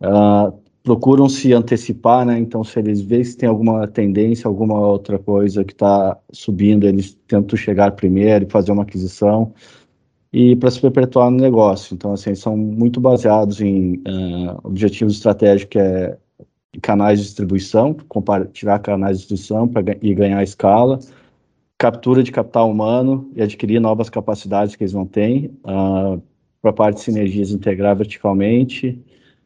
Uh, 0.00 0.52
procuram 0.82 1.28
se 1.28 1.52
antecipar, 1.52 2.26
né? 2.26 2.40
Então, 2.40 2.64
se 2.64 2.76
eles 2.80 3.00
veem 3.00 3.22
se 3.22 3.36
tem 3.36 3.48
alguma 3.48 3.86
tendência, 3.86 4.48
alguma 4.48 4.80
outra 4.84 5.16
coisa 5.16 5.64
que 5.64 5.72
está 5.72 6.18
subindo, 6.32 6.88
eles 6.88 7.16
tentam 7.28 7.56
chegar 7.56 7.92
primeiro 7.92 8.44
e 8.44 8.50
fazer 8.50 8.72
uma 8.72 8.82
aquisição 8.82 9.54
e 10.32 10.56
para 10.56 10.72
se 10.72 10.80
perpetuar 10.80 11.30
no 11.30 11.36
negócio. 11.36 11.94
Então, 11.94 12.12
assim, 12.12 12.34
são 12.34 12.56
muito 12.56 13.00
baseados 13.00 13.60
em 13.60 13.98
uh, 13.98 14.58
objetivos 14.64 15.14
estratégicos, 15.14 15.70
que 15.70 15.78
é 15.78 16.18
canais 16.80 17.18
de 17.18 17.26
distribuição, 17.26 17.96
tirar 18.52 18.78
canais 18.78 19.20
de 19.20 19.28
distribuição 19.28 19.68
para 19.68 19.96
e 20.02 20.14
ganhar 20.14 20.42
escala, 20.42 20.98
captura 21.78 22.22
de 22.22 22.32
capital 22.32 22.70
humano 22.70 23.30
e 23.34 23.42
adquirir 23.42 23.80
novas 23.80 24.08
capacidades 24.08 24.76
que 24.76 24.84
eles 24.84 24.94
não 24.94 25.06
têm, 25.06 25.46
uh, 25.64 26.22
para 26.60 26.70
a 26.70 26.72
parte 26.72 26.96
de 26.96 27.02
sinergias 27.02 27.50
integrar 27.50 27.96
verticalmente 27.96 28.98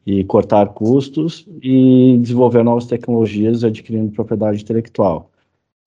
e 0.07 0.25
cortar 0.25 0.69
custos 0.69 1.47
e 1.63 2.17
desenvolver 2.21 2.63
novas 2.63 2.87
tecnologias 2.87 3.65
adquirindo 3.65 4.13
propriedade 4.13 4.63
intelectual. 4.63 5.31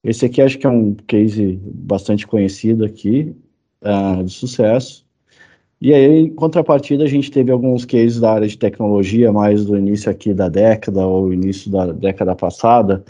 Esse 0.04 0.26
aqui 0.26 0.42
acho 0.42 0.58
que 0.58 0.68
é 0.68 0.70
um 0.70 0.94
case 0.94 1.60
bastante 1.64 2.28
conhecido 2.28 2.84
aqui, 2.84 3.36
uh, 3.82 4.24
de 4.24 4.32
sucesso. 4.32 5.06
E 5.82 5.94
aí, 5.94 6.26
em 6.26 6.30
contrapartida, 6.30 7.04
a 7.04 7.08
gente 7.08 7.32
teve 7.32 7.52
alguns 7.52 7.86
cases 7.86 8.20
da 8.20 8.34
área 8.34 8.48
de 8.48 8.56
tecnologia, 8.56 9.32
mais 9.32 9.66
do 9.66 9.76
início 9.76 10.12
aqui 10.12 10.32
da 10.32 10.48
década 10.48 11.06
ou 11.08 11.34
início 11.34 11.72
da 11.72 11.92
década 11.92 12.36
passada, 12.36 13.04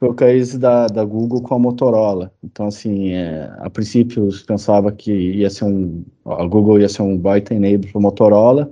foi 0.00 0.08
o 0.08 0.14
case 0.14 0.58
da, 0.58 0.88
da 0.88 1.04
Google 1.04 1.40
com 1.42 1.54
a 1.54 1.58
Motorola. 1.60 2.32
Então, 2.42 2.66
assim, 2.66 3.10
é, 3.12 3.48
a 3.60 3.70
princípio 3.70 4.32
se 4.32 4.44
pensava 4.44 4.90
que 4.90 5.12
ia 5.12 5.48
ser 5.48 5.66
um, 5.66 6.02
a 6.26 6.44
Google 6.44 6.80
ia 6.80 6.88
ser 6.88 7.02
um 7.02 7.16
baita 7.16 7.54
enable 7.54 7.86
para 7.92 8.00
a 8.00 8.02
Motorola, 8.02 8.70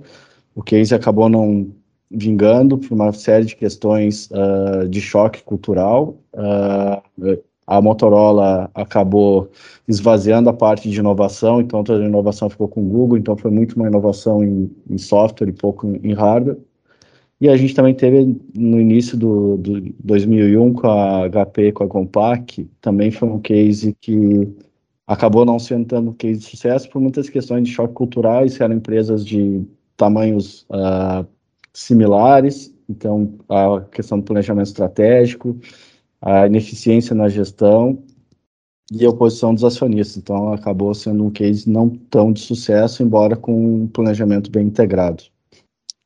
o 0.56 0.60
case 0.60 0.92
acabou 0.92 1.28
não 1.28 1.70
vingando 2.10 2.76
por 2.76 2.92
uma 2.92 3.12
série 3.12 3.44
de 3.44 3.54
questões 3.54 4.28
uh, 4.32 4.88
de 4.88 5.00
choque 5.00 5.44
cultural. 5.44 6.16
Uh, 6.34 7.40
a 7.70 7.80
Motorola 7.80 8.68
acabou 8.74 9.48
esvaziando 9.86 10.50
a 10.50 10.52
parte 10.52 10.90
de 10.90 10.98
inovação, 10.98 11.60
então 11.60 11.84
toda 11.84 12.02
a 12.02 12.06
inovação 12.06 12.50
ficou 12.50 12.66
com 12.66 12.80
o 12.80 12.88
Google, 12.88 13.16
então 13.16 13.36
foi 13.36 13.48
muito 13.52 13.76
uma 13.76 13.86
inovação 13.86 14.42
em, 14.42 14.68
em 14.90 14.98
software 14.98 15.48
e 15.48 15.52
pouco 15.52 15.86
em 16.02 16.12
hardware. 16.12 16.58
E 17.40 17.48
a 17.48 17.56
gente 17.56 17.72
também 17.72 17.94
teve 17.94 18.36
no 18.56 18.80
início 18.80 19.16
do, 19.16 19.56
do 19.56 19.80
2001 20.00 20.72
com 20.72 20.88
a 20.88 21.28
HP, 21.30 21.70
com 21.70 21.84
a 21.84 21.88
Compaq, 21.88 22.68
também 22.80 23.12
foi 23.12 23.28
um 23.28 23.38
case 23.38 23.96
que 24.00 24.52
acabou 25.06 25.44
não 25.44 25.60
sendo 25.60 25.86
tanto 25.86 26.10
um 26.10 26.14
case 26.14 26.40
de 26.40 26.46
sucesso 26.46 26.90
por 26.90 27.00
muitas 27.00 27.28
questões 27.28 27.62
de 27.62 27.70
choque 27.70 27.94
culturais, 27.94 28.60
eram 28.60 28.74
empresas 28.74 29.24
de 29.24 29.62
tamanhos 29.96 30.66
uh, 30.70 31.24
similares, 31.72 32.74
então 32.88 33.32
a 33.48 33.82
questão 33.92 34.18
do 34.18 34.24
planejamento 34.24 34.66
estratégico, 34.66 35.56
a 36.20 36.46
ineficiência 36.46 37.14
na 37.14 37.28
gestão 37.28 38.02
e 38.92 39.04
a 39.04 39.10
oposição 39.10 39.54
dos 39.54 39.64
acionistas. 39.64 40.16
Então, 40.16 40.52
acabou 40.52 40.92
sendo 40.94 41.24
um 41.24 41.30
case 41.30 41.68
não 41.70 41.88
tão 41.88 42.32
de 42.32 42.40
sucesso, 42.40 43.02
embora 43.02 43.36
com 43.36 43.82
um 43.82 43.86
planejamento 43.86 44.50
bem 44.50 44.66
integrado. 44.66 45.24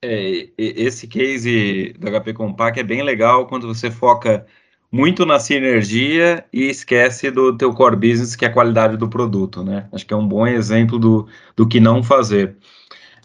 É, 0.05 0.49
esse 0.59 1.07
case 1.07 1.95
do 1.99 2.11
HP 2.11 2.35
Compaq 2.35 2.79
é 2.79 2.83
bem 2.83 3.03
legal 3.03 3.47
quando 3.47 3.67
você 3.67 3.91
foca 3.91 4.47
muito 4.93 5.25
na 5.25 5.41
sinergia 5.41 6.45
e 6.53 6.65
esquece 6.65 7.31
do 7.31 7.57
teu 7.57 7.73
core 7.73 7.97
business, 7.97 8.37
que 8.37 8.45
é 8.45 8.49
a 8.49 8.53
qualidade 8.53 8.97
do 8.97 9.09
produto, 9.09 9.65
né? 9.65 9.89
Acho 9.91 10.07
que 10.07 10.15
é 10.15 10.17
um 10.17 10.29
bom 10.29 10.47
exemplo 10.47 10.99
do, 10.99 11.27
do 11.57 11.67
que 11.67 11.81
não 11.81 12.03
fazer. 12.03 12.57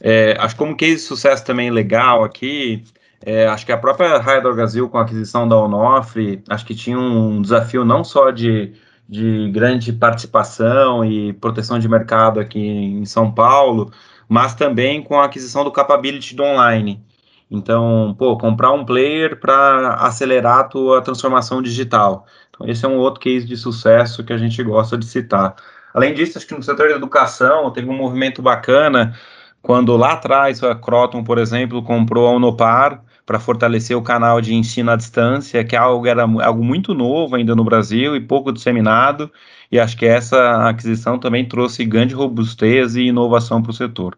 É, 0.02 0.36
acho 0.40 0.56
que 0.56 0.60
como 0.60 0.76
case 0.76 0.96
de 0.96 1.02
sucesso 1.02 1.46
também 1.46 1.70
legal 1.70 2.24
aqui, 2.24 2.84
é, 3.26 3.48
acho 3.48 3.66
que 3.66 3.72
a 3.72 3.78
própria 3.78 4.18
Raia 4.18 4.42
Brasil, 4.42 4.88
com 4.90 4.98
a 4.98 5.02
aquisição 5.02 5.48
da 5.48 5.58
Onofre, 5.58 6.42
acho 6.50 6.66
que 6.66 6.76
tinha 6.76 6.98
um 6.98 7.42
desafio 7.42 7.84
não 7.84 8.04
só 8.04 8.32
de, 8.32 8.74
de 9.08 9.50
grande 9.52 9.92
participação 9.92 11.04
e 11.04 11.34
proteção 11.34 11.80
de 11.80 11.90
mercado 11.90 12.40
aqui 12.40 12.60
em 12.60 13.06
São 13.06 13.32
Paulo, 13.32 13.92
mas 14.28 14.56
também 14.56 15.04
com 15.04 15.20
a 15.20 15.26
aquisição 15.26 15.64
do 15.64 15.72
Capability 15.72 16.36
do 16.36 16.44
online. 16.44 17.04
Então, 17.52 18.16
pô, 18.18 18.38
comprar 18.38 18.72
um 18.72 18.86
player 18.86 19.40
para 19.40 19.96
acelerar 19.96 20.60
a 20.60 20.64
tua 20.64 21.02
transformação 21.02 21.62
digital. 21.62 22.26
Então, 22.50 22.68
esse 22.68 22.86
é 22.86 22.88
um 22.88 22.98
outro 22.98 23.20
case 23.20 23.46
de 23.46 23.58
sucesso 23.58 24.24
que 24.24 24.32
a 24.32 24.38
gente 24.38 24.62
gosta 24.64 24.98
de 24.98 25.06
citar. 25.06 25.56
Além 25.94 26.14
disso, 26.14 26.38
acho 26.38 26.48
que 26.48 26.54
no 26.54 26.62
setor 26.62 26.90
da 26.90 26.96
educação 26.96 27.72
teve 27.72 27.90
um 27.90 27.98
movimento 27.98 28.42
bacana 28.42 29.16
quando 29.62 29.98
lá 29.98 30.14
atrás 30.14 30.64
a 30.64 30.76
Croton, 30.76 31.24
por 31.24 31.38
exemplo, 31.38 31.84
comprou 31.84 32.28
a 32.28 32.32
Unopar, 32.32 33.04
para 33.30 33.40
fortalecer 33.40 33.96
o 33.96 34.02
canal 34.02 34.42
de 34.42 34.56
ensino 34.56 34.90
à 34.90 34.96
distância, 34.96 35.64
que 35.64 35.76
é 35.76 35.80
algo, 35.80 36.08
era 36.08 36.24
algo 36.24 36.64
muito 36.64 36.96
novo 36.96 37.36
ainda 37.36 37.56
no 37.56 37.64
Brasil 37.64 38.16
e 38.16 38.20
pouco 38.20 38.52
disseminado, 38.52 39.32
e 39.72 39.80
acho 39.80 39.96
que 39.96 40.04
essa 40.08 40.68
aquisição 40.68 41.20
também 41.20 41.48
trouxe 41.48 41.86
grande 41.86 42.16
robustez 42.16 42.96
e 42.96 43.04
inovação 43.04 43.62
para 43.62 43.70
o 43.70 43.74
setor. 43.74 44.18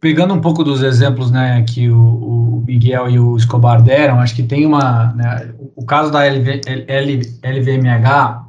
Pegando 0.00 0.32
um 0.32 0.40
pouco 0.40 0.64
dos 0.64 0.82
exemplos 0.82 1.30
né, 1.30 1.62
que 1.68 1.90
o, 1.90 1.98
o, 1.98 2.64
Miguel 2.66 3.10
e 3.10 3.20
o 3.20 3.36
Escobar 3.36 3.82
deram, 3.82 4.18
acho 4.18 4.34
que 4.34 4.42
tem 4.42 4.64
uma. 4.64 5.12
Né, 5.12 5.52
o 5.76 5.84
caso 5.84 6.10
da 6.10 6.24
LV, 6.24 6.62
L, 6.88 7.20
LVMH, 7.44 8.46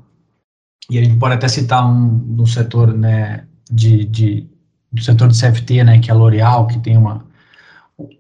e 0.90 0.98
a 0.98 1.04
gente 1.04 1.18
pode 1.18 1.34
até 1.34 1.50
citar 1.50 1.86
um 1.86 2.24
no 2.26 2.48
setor 2.48 2.94
né, 2.94 3.44
de, 3.70 4.06
de, 4.06 4.48
do 4.94 5.04
setor 5.04 5.28
de 5.28 5.38
CFT, 5.38 5.84
né, 5.84 6.00
que 6.00 6.10
é 6.10 6.14
a 6.14 6.16
L'Oréal, 6.16 6.68
que 6.68 6.80
tem 6.80 6.96
uma, 6.96 7.26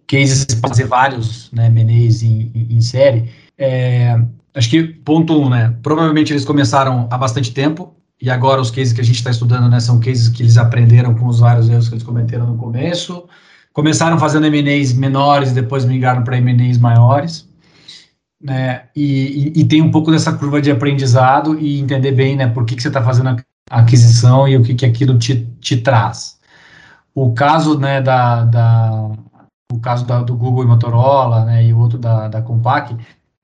cases 0.07 0.45
fazer 0.61 0.85
vários 0.85 1.51
né, 1.51 1.69
MNEs 1.69 2.23
em, 2.23 2.51
em, 2.69 2.81
série. 2.81 3.29
É, 3.57 4.19
acho 4.53 4.69
que 4.69 4.83
ponto 4.83 5.39
um, 5.39 5.49
né? 5.49 5.75
Provavelmente 5.81 6.31
eles 6.31 6.45
começaram 6.45 7.07
há 7.09 7.17
bastante 7.17 7.51
tempo 7.51 7.93
e 8.21 8.29
agora 8.29 8.61
os 8.61 8.71
cases 8.71 8.93
que 8.93 9.01
a 9.01 9.03
gente 9.03 9.17
está 9.17 9.31
estudando, 9.31 9.69
né, 9.69 9.79
são 9.79 9.99
cases 9.99 10.29
que 10.29 10.43
eles 10.43 10.57
aprenderam 10.57 11.13
com 11.13 11.27
os 11.27 11.39
vários 11.39 11.69
erros 11.69 11.89
que 11.89 11.95
eles 11.95 12.03
cometeram 12.03 12.47
no 12.47 12.57
começo. 12.57 13.27
Começaram 13.73 14.17
fazendo 14.17 14.49
MNEs 14.49 14.93
menores, 14.93 15.51
depois 15.51 15.83
migraram 15.83 16.23
para 16.23 16.39
MNEs 16.39 16.77
maiores. 16.77 17.49
Né, 18.41 18.83
e, 18.95 19.53
e, 19.55 19.61
e, 19.61 19.65
tem 19.65 19.81
um 19.81 19.89
pouco 19.89 20.11
dessa 20.11 20.33
curva 20.33 20.61
de 20.61 20.69
aprendizado 20.69 21.57
e 21.57 21.79
entender 21.79 22.11
bem, 22.11 22.35
né, 22.35 22.47
por 22.47 22.65
que, 22.65 22.75
que 22.75 22.81
você 22.81 22.89
está 22.89 23.01
fazendo 23.01 23.29
a 23.69 23.79
aquisição 23.79 24.47
e 24.47 24.57
o 24.57 24.61
que, 24.61 24.73
que 24.75 24.85
aquilo 24.85 25.17
te, 25.17 25.45
te 25.61 25.77
traz. 25.77 26.37
O 27.15 27.33
caso, 27.33 27.79
né, 27.79 28.01
da, 28.01 28.43
da 28.43 29.11
o 29.73 29.79
caso 29.79 30.05
da, 30.05 30.21
do 30.21 30.35
Google 30.35 30.63
e 30.63 30.67
Motorola, 30.67 31.45
né, 31.45 31.65
e 31.65 31.73
o 31.73 31.79
outro 31.79 31.97
da, 31.97 32.27
da 32.27 32.41
Compaq, 32.41 32.95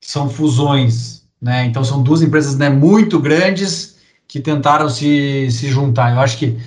são 0.02 0.30
fusões, 0.30 1.24
né, 1.42 1.66
então 1.66 1.84
são 1.84 2.02
duas 2.02 2.22
empresas, 2.22 2.58
né, 2.58 2.70
muito 2.70 3.20
grandes 3.20 3.98
que 4.28 4.40
tentaram 4.40 4.90
se, 4.90 5.50
se 5.52 5.70
juntar. 5.70 6.14
Eu 6.14 6.20
acho 6.20 6.38
que, 6.38 6.58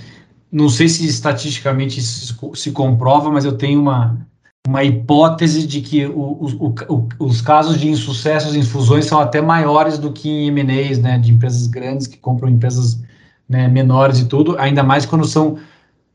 não 0.50 0.68
sei 0.68 0.88
se 0.88 1.06
estatisticamente 1.06 2.02
se, 2.02 2.34
se 2.54 2.70
comprova, 2.72 3.30
mas 3.30 3.44
eu 3.44 3.52
tenho 3.52 3.80
uma, 3.80 4.18
uma 4.66 4.82
hipótese 4.84 5.66
de 5.66 5.80
que 5.80 6.06
o, 6.06 6.12
o, 6.20 6.74
o, 6.88 7.08
os 7.20 7.40
casos 7.40 7.78
de 7.78 7.88
insucessos 7.88 8.54
em 8.54 8.62
fusões 8.62 9.06
são 9.06 9.20
até 9.20 9.40
maiores 9.40 9.98
do 9.98 10.12
que 10.12 10.28
em 10.28 10.48
M&As, 10.48 10.98
né, 10.98 11.18
de 11.18 11.32
empresas 11.32 11.66
grandes 11.66 12.06
que 12.06 12.16
compram 12.16 12.48
empresas 12.48 13.00
né, 13.48 13.68
menores 13.68 14.18
e 14.20 14.24
tudo, 14.24 14.58
ainda 14.58 14.82
mais 14.82 15.06
quando 15.06 15.26
são 15.26 15.58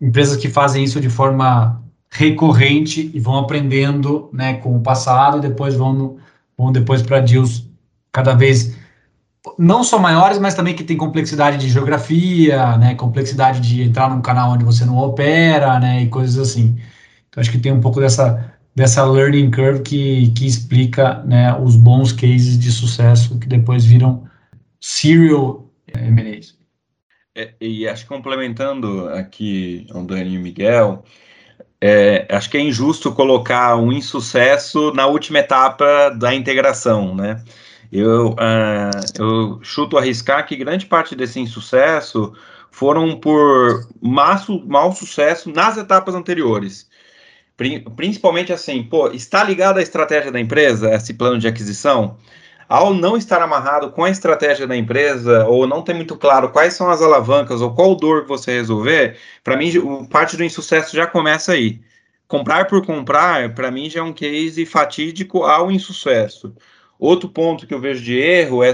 empresas 0.01 0.38
que 0.38 0.49
fazem 0.49 0.83
isso 0.83 0.99
de 0.99 1.10
forma 1.10 1.81
recorrente 2.09 3.11
e 3.13 3.19
vão 3.19 3.37
aprendendo 3.37 4.29
né, 4.33 4.55
com 4.55 4.75
o 4.75 4.81
passado, 4.81 5.39
depois 5.39 5.75
vão, 5.75 6.17
vão 6.57 6.71
depois 6.71 7.01
para 7.01 7.19
deals 7.19 7.65
cada 8.11 8.33
vez 8.33 8.75
não 9.57 9.83
só 9.83 9.97
maiores, 9.99 10.39
mas 10.39 10.55
também 10.55 10.75
que 10.75 10.83
tem 10.83 10.97
complexidade 10.97 11.57
de 11.57 11.69
geografia, 11.69 12.77
né, 12.77 12.95
complexidade 12.95 13.61
de 13.61 13.81
entrar 13.81 14.09
num 14.09 14.21
canal 14.21 14.51
onde 14.51 14.65
você 14.65 14.83
não 14.83 14.97
opera, 14.97 15.79
né, 15.79 16.03
e 16.03 16.07
coisas 16.09 16.37
assim. 16.37 16.77
Então 17.29 17.39
acho 17.39 17.51
que 17.51 17.59
tem 17.59 17.71
um 17.71 17.81
pouco 17.81 17.99
dessa 17.99 18.53
dessa 18.75 19.03
learning 19.03 19.49
curve 19.49 19.81
que, 19.81 20.31
que 20.35 20.45
explica, 20.45 21.23
né, 21.23 21.51
os 21.59 21.75
bons 21.75 22.11
cases 22.11 22.59
de 22.59 22.71
sucesso 22.71 23.39
que 23.39 23.47
depois 23.47 23.83
viram 23.83 24.23
serial 24.79 25.67
M&As. 25.95 26.55
É, 27.35 27.53
e 27.59 27.87
acho 27.87 28.03
que 28.03 28.09
complementando 28.09 29.09
aqui 29.09 29.87
Dani 30.05 30.35
e 30.35 30.37
Miguel, 30.37 31.03
é, 31.81 32.27
acho 32.29 32.49
que 32.49 32.57
é 32.57 32.61
injusto 32.61 33.11
colocar 33.13 33.75
um 33.75 33.91
insucesso 33.91 34.91
na 34.93 35.05
última 35.05 35.39
etapa 35.39 36.09
da 36.09 36.33
integração, 36.33 37.15
né? 37.15 37.43
Eu, 37.91 38.31
uh, 38.31 39.01
eu 39.17 39.59
chuto 39.63 39.97
arriscar 39.97 40.45
que 40.45 40.55
grande 40.55 40.85
parte 40.85 41.15
desse 41.15 41.39
insucesso 41.39 42.33
foram 42.71 43.19
por 43.19 43.87
maço, 44.01 44.63
mau 44.67 44.91
sucesso 44.91 45.51
nas 45.51 45.77
etapas 45.77 46.13
anteriores. 46.15 46.87
Principalmente 47.95 48.53
assim, 48.53 48.83
pô, 48.83 49.09
está 49.11 49.43
ligado 49.43 49.77
à 49.77 49.81
estratégia 49.81 50.31
da 50.31 50.39
empresa, 50.39 50.93
esse 50.93 51.13
plano 51.13 51.39
de 51.39 51.47
aquisição? 51.47 52.17
Ao 52.67 52.93
não 52.93 53.15
estar 53.15 53.41
amarrado 53.41 53.91
com 53.91 54.03
a 54.03 54.10
estratégia 54.10 54.67
da 54.67 54.75
empresa, 54.75 55.45
ou 55.45 55.65
não 55.65 55.82
ter 55.82 55.93
muito 55.93 56.17
claro 56.17 56.49
quais 56.49 56.73
são 56.73 56.89
as 56.89 57.01
alavancas, 57.01 57.62
ou 57.62 57.73
qual 57.73 57.95
dor 57.95 58.23
que 58.23 58.27
você 58.27 58.51
resolver, 58.51 59.17
para 59.43 59.56
mim, 59.56 59.71
parte 60.10 60.36
do 60.36 60.43
insucesso 60.43 60.95
já 60.95 61.08
começa 61.08 61.53
aí. 61.53 61.80
Comprar 62.27 62.67
por 62.67 62.86
comprar, 62.86 63.56
para 63.56 63.71
mim, 63.71 63.89
já 63.89 64.01
é 64.01 64.03
um 64.03 64.12
case 64.12 64.65
fatídico 64.65 65.43
ao 65.43 65.71
insucesso. 65.71 66.53
Outro 66.99 67.30
ponto 67.30 67.65
que 67.65 67.73
eu 67.73 67.80
vejo 67.80 68.03
de 68.03 68.17
erro 68.17 68.63
é 68.63 68.73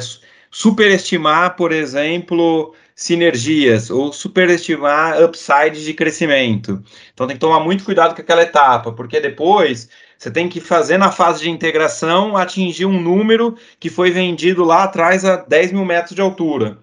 superestimar, 0.49 1.56
por 1.56 1.71
exemplo, 1.71 2.73
sinergias 2.95 3.89
ou 3.89 4.13
superestimar 4.13 5.21
upsides 5.21 5.84
de 5.84 5.93
crescimento. 5.93 6.84
Então 7.13 7.27
tem 7.27 7.36
que 7.36 7.41
tomar 7.41 7.60
muito 7.60 7.84
cuidado 7.84 8.15
com 8.15 8.21
aquela 8.21 8.43
etapa, 8.43 8.91
porque 8.91 9.19
depois 9.19 9.89
você 10.17 10.32
tem 10.32 10.47
que 10.47 10.62
fazer 10.62 10.97
na 10.97 11.12
fase 11.12 11.41
de 11.41 11.49
integração 11.49 12.38
atingir 12.38 12.86
um 12.86 12.99
número 12.99 13.58
que 13.79 13.89
foi 13.89 14.10
vendido 14.10 14.63
lá 14.63 14.84
atrás 14.84 15.25
a 15.25 15.38
10 15.38 15.73
mil 15.73 15.86
metros 15.86 16.15
de 16.15 16.21
altura. 16.21 16.77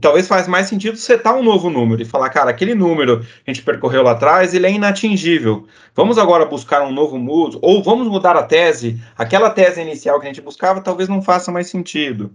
talvez 0.00 0.26
faz 0.28 0.46
mais 0.48 0.68
sentido 0.68 0.96
setar 0.96 1.36
um 1.36 1.42
novo 1.42 1.68
número 1.70 2.02
e 2.02 2.04
falar, 2.04 2.30
cara, 2.30 2.50
aquele 2.50 2.74
número 2.74 3.20
que 3.20 3.50
a 3.50 3.52
gente 3.52 3.64
percorreu 3.64 4.02
lá 4.02 4.12
atrás, 4.12 4.54
ele 4.54 4.66
é 4.66 4.72
inatingível. 4.72 5.66
Vamos 5.94 6.18
agora 6.18 6.44
buscar 6.46 6.82
um 6.82 6.92
novo 6.92 7.18
mudo, 7.18 7.58
ou 7.62 7.82
vamos 7.82 8.08
mudar 8.08 8.36
a 8.36 8.42
tese. 8.42 9.00
Aquela 9.16 9.50
tese 9.50 9.80
inicial 9.80 10.18
que 10.20 10.26
a 10.26 10.28
gente 10.28 10.40
buscava 10.40 10.80
talvez 10.80 11.08
não 11.08 11.22
faça 11.22 11.52
mais 11.52 11.68
sentido. 11.68 12.32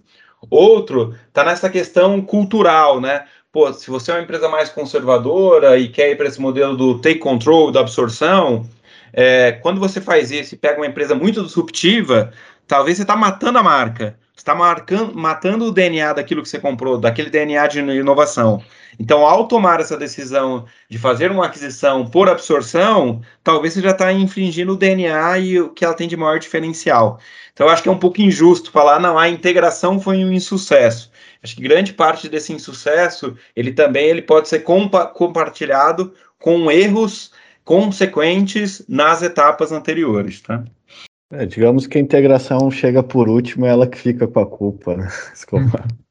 Outro 0.50 1.16
está 1.28 1.44
nessa 1.44 1.70
questão 1.70 2.22
cultural, 2.22 3.02
né? 3.02 3.26
Pô, 3.52 3.72
se 3.72 3.90
você 3.90 4.12
é 4.12 4.16
uma 4.16 4.24
empresa 4.24 4.50
mais 4.50 4.70
conservadora 4.70 5.78
e 5.78 5.88
quer 5.88 6.12
ir 6.12 6.18
para 6.18 6.28
esse 6.28 6.42
modelo 6.42 6.76
do 6.76 7.00
take 7.00 7.20
control, 7.20 7.72
da 7.72 7.80
absorção, 7.80 8.68
é, 9.14 9.54
quando 9.54 9.80
você 9.80 10.02
faz 10.02 10.30
isso 10.30 10.56
e 10.56 10.58
pega 10.58 10.78
uma 10.78 10.88
empresa 10.88 11.16
muito 11.16 11.42
disruptiva, 11.42 12.34
talvez 12.68 12.98
você 12.98 13.04
está 13.04 13.16
matando 13.16 13.58
a 13.58 13.64
marca 13.64 14.18
está 14.36 14.54
matando 15.14 15.66
o 15.66 15.72
DNA 15.72 16.14
daquilo 16.14 16.44
que 16.44 16.50
você 16.50 16.60
comprou, 16.60 16.98
daquele 16.98 17.30
DNA 17.30 17.68
de 17.68 17.80
inovação. 17.80 18.62
Então, 19.00 19.26
ao 19.26 19.48
tomar 19.48 19.80
essa 19.80 19.98
decisão 19.98 20.66
de 20.90 20.98
fazer 20.98 21.32
uma 21.32 21.46
aquisição 21.46 22.06
por 22.10 22.30
absorção, 22.30 23.22
talvez 23.44 23.74
você 23.74 23.82
já 23.82 23.92
está 23.92 24.12
infringindo 24.12 24.74
o 24.74 24.78
DNA 24.78 25.40
e 25.40 25.60
o 25.60 25.70
que 25.70 25.84
ela 25.84 25.94
tem 25.94 26.08
de 26.08 26.16
maior 26.16 26.38
diferencial. 26.38 27.20
Então, 27.54 27.68
eu 27.68 27.74
acho 27.74 27.82
que 27.82 27.90
é 27.90 27.92
um 27.92 27.98
pouco 27.98 28.22
injusto 28.22 28.72
falar, 28.72 29.00
não, 29.00 29.18
a 29.18 29.30
integração 29.30 30.00
foi 30.00 30.24
um 30.24 30.32
insucesso. 30.32 31.12
Acho 31.42 31.56
que 31.56 31.62
grande 31.62 31.94
parte 31.94 32.30
desse 32.30 32.54
insucesso, 32.54 33.36
ele 33.56 33.72
também 33.72 34.08
ele 34.08 34.22
pode 34.22 34.48
ser 34.48 34.60
compa 34.60 35.06
compartilhado 35.08 36.14
com 36.40 36.70
erros 36.70 37.32
consequentes 37.64 38.86
nas 38.88 39.24
etapas 39.24 39.72
anteriores, 39.72 40.42
tá? 40.42 40.64
É, 41.32 41.46
digamos 41.46 41.88
que 41.88 41.98
a 41.98 42.02
integração 42.02 42.70
chega 42.70 43.02
por 43.02 43.28
último, 43.28 43.66
é 43.66 43.70
ela 43.70 43.88
que 43.88 43.98
fica 43.98 44.28
com 44.28 44.40
a 44.40 44.46
culpa, 44.46 44.96
né? 44.96 45.08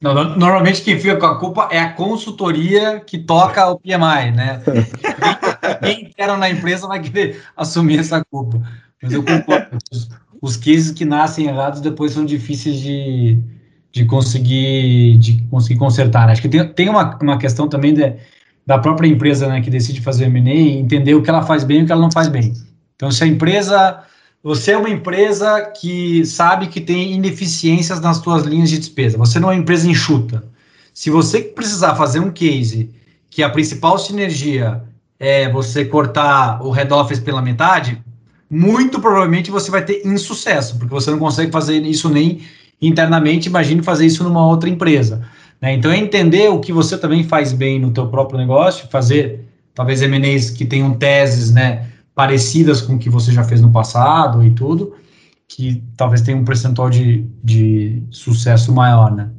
Não, 0.00 0.36
normalmente 0.36 0.82
quem 0.82 0.98
fica 0.98 1.16
com 1.16 1.24
a 1.24 1.38
culpa 1.38 1.68
é 1.70 1.78
a 1.78 1.92
consultoria 1.92 3.00
que 3.00 3.16
toca 3.16 3.66
o 3.70 3.78
PMI, 3.78 4.32
né? 4.34 4.62
Quem 5.82 6.02
inteiro 6.02 6.36
na 6.36 6.50
empresa 6.50 6.86
vai 6.86 7.00
querer 7.00 7.40
assumir 7.56 8.00
essa 8.00 8.22
culpa. 8.30 8.60
Mas 9.02 9.14
eu 9.14 9.22
concordo. 9.22 9.78
Os, 9.90 10.10
os 10.42 10.56
cases 10.58 10.90
que 10.90 11.06
nascem 11.06 11.46
errados 11.46 11.80
depois 11.80 12.12
são 12.12 12.26
difíceis 12.26 12.76
de, 12.80 13.38
de 13.90 14.04
conseguir 14.04 15.16
de 15.16 15.42
conseguir 15.50 15.78
consertar. 15.78 16.26
Né? 16.26 16.32
Acho 16.32 16.42
que 16.42 16.50
tem, 16.50 16.68
tem 16.68 16.88
uma, 16.90 17.18
uma 17.22 17.38
questão 17.38 17.66
também 17.66 17.94
de, 17.94 18.14
da 18.66 18.78
própria 18.78 19.08
empresa 19.08 19.48
né, 19.48 19.62
que 19.62 19.70
decide 19.70 20.02
fazer 20.02 20.26
M&A 20.26 20.52
entender 20.52 21.14
o 21.14 21.22
que 21.22 21.30
ela 21.30 21.42
faz 21.42 21.64
bem 21.64 21.80
e 21.80 21.82
o 21.84 21.86
que 21.86 21.92
ela 21.92 22.02
não 22.02 22.12
faz 22.12 22.28
bem. 22.28 22.52
Então, 22.94 23.10
se 23.10 23.24
a 23.24 23.26
empresa 23.26 24.04
você 24.44 24.72
é 24.72 24.76
uma 24.76 24.90
empresa 24.90 25.62
que 25.62 26.22
sabe 26.26 26.66
que 26.66 26.78
tem 26.78 27.14
ineficiências 27.14 27.98
nas 27.98 28.18
suas 28.18 28.44
linhas 28.44 28.68
de 28.68 28.76
despesa. 28.78 29.16
Você 29.16 29.40
não 29.40 29.50
é 29.50 29.54
uma 29.54 29.60
empresa 29.62 29.88
enxuta. 29.88 30.44
Se 30.92 31.08
você 31.08 31.40
precisar 31.40 31.94
fazer 31.94 32.20
um 32.20 32.30
case 32.30 32.90
que 33.30 33.42
a 33.42 33.48
principal 33.48 33.98
sinergia 33.98 34.82
é 35.18 35.48
você 35.48 35.86
cortar 35.86 36.62
o 36.62 36.70
head 36.70 36.92
office 36.92 37.20
pela 37.20 37.40
metade, 37.40 37.98
muito 38.50 39.00
provavelmente 39.00 39.50
você 39.50 39.70
vai 39.70 39.82
ter 39.82 40.06
insucesso, 40.06 40.76
porque 40.76 40.92
você 40.92 41.10
não 41.10 41.18
consegue 41.18 41.50
fazer 41.50 41.80
isso 41.80 42.10
nem 42.10 42.42
internamente, 42.82 43.48
imagine 43.48 43.82
fazer 43.82 44.04
isso 44.04 44.22
numa 44.22 44.46
outra 44.46 44.68
empresa. 44.68 45.26
Né? 45.58 45.72
Então, 45.72 45.90
é 45.90 45.96
entender 45.96 46.50
o 46.50 46.60
que 46.60 46.70
você 46.70 46.98
também 46.98 47.24
faz 47.24 47.54
bem 47.54 47.80
no 47.80 47.92
teu 47.92 48.08
próprio 48.08 48.38
negócio, 48.38 48.88
fazer 48.90 49.40
talvez 49.74 50.02
M&As 50.02 50.50
que 50.50 50.66
tenham 50.66 50.92
teses, 50.92 51.50
né, 51.50 51.86
parecidas 52.14 52.80
com 52.80 52.94
o 52.94 52.98
que 52.98 53.10
você 53.10 53.32
já 53.32 53.42
fez 53.42 53.60
no 53.60 53.72
passado 53.72 54.44
e 54.44 54.50
tudo, 54.54 54.94
que 55.48 55.82
talvez 55.96 56.22
tenha 56.22 56.36
um 56.36 56.44
percentual 56.44 56.88
de, 56.88 57.26
de 57.42 58.02
sucesso 58.10 58.72
maior, 58.72 59.14
né? 59.14 59.30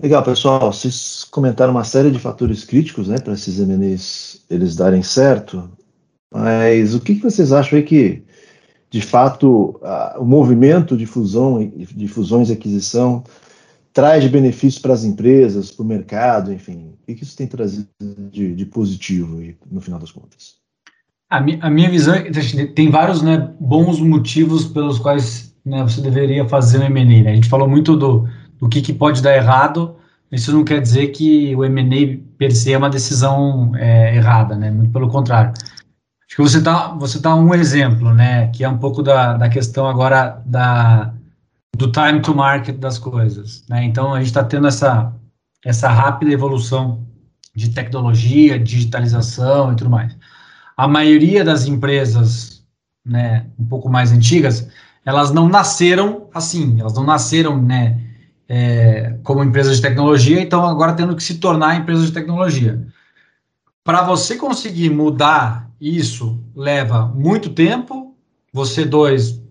Legal, 0.00 0.22
pessoal. 0.22 0.72
Vocês 0.72 1.24
comentaram 1.24 1.72
uma 1.72 1.84
série 1.84 2.10
de 2.10 2.18
fatores 2.18 2.64
críticos, 2.64 3.08
né, 3.08 3.18
para 3.18 3.34
esses 3.34 3.58
M&As 3.58 4.40
eles 4.48 4.76
darem 4.76 5.02
certo. 5.02 5.70
Mas 6.32 6.94
o 6.94 7.00
que, 7.00 7.16
que 7.16 7.22
vocês 7.22 7.52
acham 7.52 7.78
aí 7.78 7.84
que, 7.84 8.22
de 8.90 9.02
fato, 9.02 9.78
a, 9.82 10.16
o 10.20 10.24
movimento 10.24 10.96
de 10.96 11.06
fusão, 11.06 11.66
de 11.66 12.06
fusões 12.06 12.48
e 12.48 12.52
aquisição 12.52 13.24
traz 13.92 14.22
de 14.22 14.28
benefícios 14.28 14.80
para 14.80 14.94
as 14.94 15.02
empresas, 15.02 15.72
para 15.72 15.82
o 15.82 15.86
mercado, 15.86 16.52
enfim, 16.52 16.92
o 17.02 17.06
que, 17.06 17.16
que 17.16 17.24
isso 17.24 17.36
tem 17.36 17.48
trazido 17.48 17.88
de, 18.30 18.54
de 18.54 18.66
positivo 18.66 19.38
aí, 19.38 19.56
no 19.68 19.80
final 19.80 19.98
das 19.98 20.12
contas? 20.12 20.57
A, 21.30 21.40
mi, 21.40 21.58
a 21.60 21.68
minha 21.68 21.90
visão 21.90 22.14
é 22.14 22.22
que 22.22 22.66
tem 22.68 22.90
vários 22.90 23.20
né, 23.20 23.50
bons 23.60 24.00
motivos 24.00 24.64
pelos 24.64 24.98
quais 24.98 25.54
né, 25.64 25.82
você 25.82 26.00
deveria 26.00 26.48
fazer 26.48 26.78
um 26.78 26.84
M&A. 26.84 27.24
Né? 27.24 27.30
A 27.32 27.34
gente 27.34 27.48
falou 27.48 27.68
muito 27.68 27.96
do, 27.96 28.26
do 28.58 28.68
que, 28.68 28.80
que 28.80 28.94
pode 28.94 29.22
dar 29.22 29.36
errado, 29.36 29.96
isso 30.32 30.52
não 30.52 30.64
quer 30.64 30.80
dizer 30.80 31.08
que 31.08 31.54
o 31.54 31.64
M&A 31.64 32.18
per 32.38 32.54
se 32.54 32.72
é 32.72 32.78
uma 32.78 32.88
decisão 32.88 33.72
é, 33.76 34.16
errada, 34.16 34.56
né? 34.56 34.70
muito 34.70 34.90
pelo 34.90 35.08
contrário. 35.08 35.52
Acho 35.52 36.36
que 36.36 36.42
você 36.42 36.60
dá, 36.60 36.88
você 36.88 37.18
dá 37.18 37.34
um 37.34 37.54
exemplo, 37.54 38.12
né, 38.12 38.48
que 38.48 38.62
é 38.62 38.68
um 38.68 38.76
pouco 38.76 39.02
da, 39.02 39.34
da 39.34 39.48
questão 39.48 39.86
agora 39.86 40.42
da, 40.44 41.14
do 41.76 41.90
time 41.90 42.20
to 42.20 42.34
market 42.34 42.76
das 42.76 42.98
coisas. 42.98 43.64
Né? 43.68 43.84
Então, 43.84 44.14
a 44.14 44.18
gente 44.18 44.28
está 44.28 44.44
tendo 44.44 44.66
essa, 44.66 45.12
essa 45.64 45.88
rápida 45.88 46.32
evolução 46.32 47.06
de 47.54 47.70
tecnologia, 47.70 48.58
digitalização 48.58 49.72
e 49.72 49.76
tudo 49.76 49.90
mais 49.90 50.16
a 50.78 50.86
maioria 50.86 51.44
das 51.44 51.66
empresas, 51.66 52.62
né, 53.04 53.46
um 53.58 53.66
pouco 53.66 53.88
mais 53.88 54.12
antigas, 54.12 54.68
elas 55.04 55.32
não 55.32 55.48
nasceram 55.48 56.28
assim, 56.32 56.78
elas 56.78 56.94
não 56.94 57.02
nasceram, 57.02 57.60
né, 57.60 58.00
é, 58.48 59.16
como 59.24 59.42
empresas 59.42 59.76
de 59.76 59.82
tecnologia, 59.82 60.40
então 60.40 60.64
agora 60.64 60.92
tendo 60.92 61.16
que 61.16 61.22
se 61.22 61.38
tornar 61.38 61.74
empresas 61.74 62.06
de 62.06 62.12
tecnologia. 62.12 62.86
Para 63.82 64.02
você 64.02 64.36
conseguir 64.36 64.90
mudar 64.90 65.68
isso, 65.80 66.38
leva 66.54 67.06
muito 67.06 67.50
tempo. 67.50 68.14
Você 68.52 68.84
dois 68.84 69.42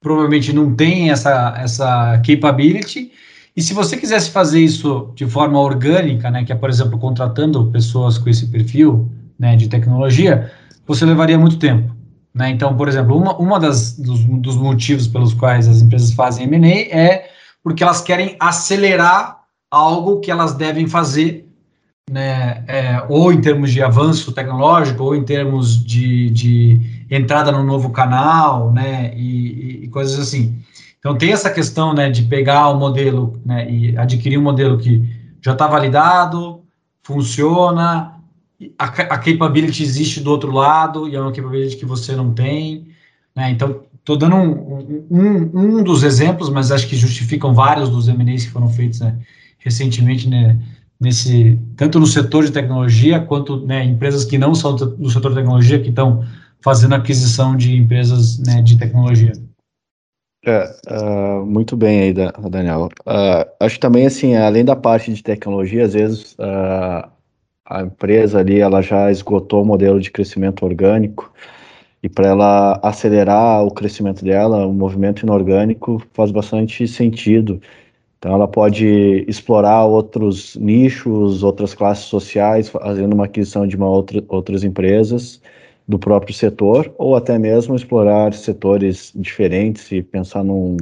provavelmente 0.00 0.52
não 0.52 0.74
tem 0.74 1.10
essa 1.10 1.54
essa 1.58 2.22
capability. 2.24 3.10
E 3.56 3.62
se 3.62 3.74
você 3.74 3.96
quisesse 3.96 4.30
fazer 4.30 4.60
isso 4.60 5.12
de 5.16 5.26
forma 5.26 5.58
orgânica, 5.58 6.30
né, 6.30 6.44
que 6.44 6.52
é 6.52 6.54
por 6.54 6.70
exemplo 6.70 6.98
contratando 6.98 7.70
pessoas 7.72 8.18
com 8.18 8.28
esse 8.28 8.46
perfil, 8.46 9.10
né, 9.38 9.56
de 9.56 9.68
tecnologia, 9.68 10.52
você 10.86 11.04
levaria 11.04 11.38
muito 11.38 11.58
tempo. 11.58 11.94
Né? 12.34 12.50
Então, 12.50 12.76
por 12.76 12.86
exemplo, 12.86 13.16
uma, 13.16 13.36
uma 13.36 13.58
das, 13.58 13.98
dos, 13.98 14.22
dos 14.24 14.56
motivos 14.56 15.08
pelos 15.08 15.32
quais 15.32 15.66
as 15.66 15.80
empresas 15.80 16.12
fazem 16.12 16.44
M&A 16.44 16.94
é 16.94 17.30
porque 17.62 17.82
elas 17.82 18.00
querem 18.00 18.36
acelerar 18.38 19.40
algo 19.70 20.20
que 20.20 20.30
elas 20.30 20.54
devem 20.54 20.86
fazer, 20.86 21.48
né, 22.08 22.62
é, 22.68 23.04
ou 23.08 23.32
em 23.32 23.40
termos 23.40 23.72
de 23.72 23.82
avanço 23.82 24.32
tecnológico, 24.32 25.02
ou 25.02 25.16
em 25.16 25.24
termos 25.24 25.84
de, 25.84 26.30
de 26.30 27.06
entrada 27.10 27.50
no 27.50 27.64
novo 27.64 27.90
canal, 27.90 28.72
né, 28.72 29.12
e, 29.16 29.84
e, 29.84 29.88
coisas 29.88 30.18
assim. 30.20 30.62
Então, 31.00 31.18
tem 31.18 31.32
essa 31.32 31.50
questão, 31.50 31.92
né, 31.92 32.08
de 32.08 32.22
pegar 32.22 32.68
o 32.68 32.78
modelo, 32.78 33.40
né, 33.44 33.68
e 33.68 33.98
adquirir 33.98 34.38
um 34.38 34.42
modelo 34.42 34.78
que 34.78 35.02
já 35.42 35.52
está 35.52 35.66
validado, 35.66 36.62
funciona, 37.02 38.15
a, 38.78 38.84
a 38.84 39.18
capability 39.18 39.82
existe 39.82 40.20
do 40.20 40.30
outro 40.30 40.50
lado 40.50 41.08
e 41.08 41.14
é 41.14 41.20
uma 41.20 41.32
capability 41.32 41.76
que 41.76 41.84
você 41.84 42.16
não 42.16 42.32
tem. 42.32 42.88
Né? 43.34 43.50
Então, 43.50 43.84
estou 43.98 44.16
dando 44.16 44.36
um, 44.36 45.06
um, 45.10 45.78
um, 45.78 45.82
dos 45.82 46.02
exemplos, 46.02 46.48
mas 46.48 46.72
acho 46.72 46.86
que 46.86 46.96
justificam 46.96 47.52
vários 47.52 47.90
dos 47.90 48.08
M&As 48.08 48.44
que 48.44 48.50
foram 48.50 48.68
feitos 48.68 49.00
né, 49.00 49.18
recentemente, 49.58 50.28
né, 50.28 50.58
nesse, 50.98 51.58
tanto 51.76 52.00
no 52.00 52.06
setor 52.06 52.44
de 52.44 52.52
tecnologia, 52.52 53.20
quanto 53.20 53.66
né, 53.66 53.84
empresas 53.84 54.24
que 54.24 54.38
não 54.38 54.54
são 54.54 54.74
do 54.74 55.10
setor 55.10 55.30
de 55.30 55.38
tecnologia, 55.38 55.80
que 55.80 55.90
estão 55.90 56.24
fazendo 56.62 56.94
aquisição 56.94 57.56
de 57.56 57.76
empresas 57.76 58.38
né, 58.38 58.62
de 58.62 58.78
tecnologia. 58.78 59.32
É, 60.44 60.76
uh, 60.88 61.44
muito 61.44 61.76
bem 61.76 62.02
aí, 62.02 62.14
Daniel. 62.48 62.88
Uh, 63.04 63.44
acho 63.58 63.80
também, 63.80 64.06
assim, 64.06 64.36
além 64.36 64.64
da 64.64 64.76
parte 64.76 65.12
de 65.12 65.20
tecnologia, 65.20 65.84
às 65.84 65.92
vezes 65.92 66.34
uh, 66.34 67.10
a 67.66 67.82
empresa 67.82 68.38
ali 68.38 68.60
ela 68.60 68.80
já 68.80 69.10
esgotou 69.10 69.62
o 69.62 69.66
modelo 69.66 70.00
de 70.00 70.10
crescimento 70.10 70.64
orgânico 70.64 71.32
e 72.02 72.08
para 72.08 72.28
ela 72.28 72.80
acelerar 72.82 73.64
o 73.64 73.70
crescimento 73.72 74.24
dela, 74.24 74.64
o 74.66 74.72
movimento 74.72 75.22
inorgânico 75.24 76.00
faz 76.12 76.30
bastante 76.30 76.86
sentido. 76.86 77.60
Então 78.18 78.32
ela 78.32 78.46
pode 78.46 79.24
explorar 79.26 79.84
outros 79.84 80.54
nichos, 80.56 81.42
outras 81.42 81.74
classes 81.74 82.04
sociais, 82.04 82.68
fazendo 82.68 83.12
uma 83.12 83.24
aquisição 83.24 83.66
de 83.66 83.76
uma 83.76 83.88
outra, 83.88 84.22
outras 84.28 84.62
empresas 84.62 85.40
do 85.88 85.98
próprio 85.98 86.34
setor, 86.34 86.92
ou 86.98 87.16
até 87.16 87.38
mesmo 87.38 87.74
explorar 87.74 88.32
setores 88.34 89.12
diferentes 89.14 89.90
e 89.92 90.02
pensar 90.02 90.44
num, 90.44 90.76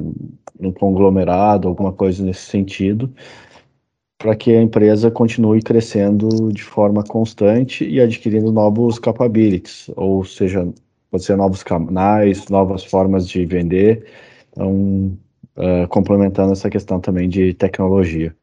num 0.59 0.71
conglomerado, 0.71 1.67
alguma 1.67 1.91
coisa 1.91 2.23
nesse 2.23 2.41
sentido 2.41 3.11
para 4.17 4.35
que 4.35 4.55
a 4.55 4.61
empresa 4.61 5.11
continue 5.11 5.61
crescendo 5.61 6.51
de 6.51 6.63
forma 6.63 7.03
constante 7.03 7.87
e 7.87 7.99
adquirindo 7.99 8.51
novos 8.51 8.97
capabilities, 8.97 9.89
ou 9.95 10.23
seja, 10.23 10.67
pode 11.11 11.23
ser 11.23 11.35
novos 11.35 11.63
canais, 11.63 12.47
novas 12.49 12.83
formas 12.83 13.27
de 13.27 13.45
vender, 13.45 14.05
então, 14.51 15.17
uh, 15.57 15.87
complementando 15.89 16.53
essa 16.53 16.69
questão 16.69 16.99
também 16.99 17.27
de 17.27 17.53
tecnologia. 17.53 18.35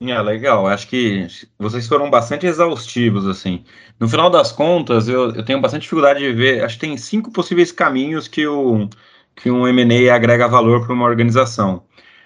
É, 0.00 0.20
legal. 0.20 0.66
Acho 0.66 0.88
que 0.88 1.26
vocês 1.58 1.86
foram 1.86 2.10
bastante 2.10 2.46
exaustivos, 2.46 3.26
assim. 3.26 3.64
No 3.98 4.08
final 4.08 4.28
das 4.28 4.50
contas, 4.52 5.08
eu, 5.08 5.30
eu 5.34 5.44
tenho 5.44 5.60
bastante 5.60 5.82
dificuldade 5.82 6.20
de 6.20 6.32
ver. 6.32 6.64
Acho 6.64 6.74
que 6.74 6.86
tem 6.86 6.96
cinco 6.96 7.30
possíveis 7.30 7.70
caminhos 7.70 8.26
que, 8.28 8.46
o, 8.46 8.88
que 9.36 9.50
um 9.50 9.66
M&A 9.66 10.14
agrega 10.14 10.48
valor 10.48 10.84
para 10.84 10.92
uma 10.94 11.06
organização. 11.06 11.84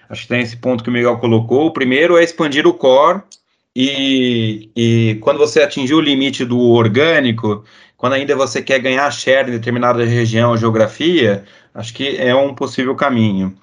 Acho 0.09 0.23
que 0.23 0.27
tem 0.29 0.41
esse 0.41 0.57
ponto 0.57 0.83
que 0.83 0.89
o 0.89 0.93
Miguel 0.93 1.17
colocou. 1.17 1.67
O 1.67 1.73
primeiro 1.73 2.17
é 2.17 2.23
expandir 2.23 2.65
o 2.65 2.73
core 2.73 3.21
e, 3.75 4.71
e 4.75 5.19
quando 5.21 5.37
você 5.37 5.61
atingir 5.61 5.93
o 5.93 6.01
limite 6.01 6.43
do 6.43 6.59
orgânico, 6.59 7.63
quando 7.95 8.13
ainda 8.13 8.35
você 8.35 8.61
quer 8.61 8.79
ganhar 8.79 9.09
share 9.11 9.49
em 9.49 9.53
determinada 9.53 10.03
região 10.03 10.51
ou 10.51 10.57
geografia, 10.57 11.43
acho 11.73 11.93
que 11.93 12.17
é 12.17 12.33
um 12.33 12.55
possível 12.55 12.95
caminho. 12.95 13.55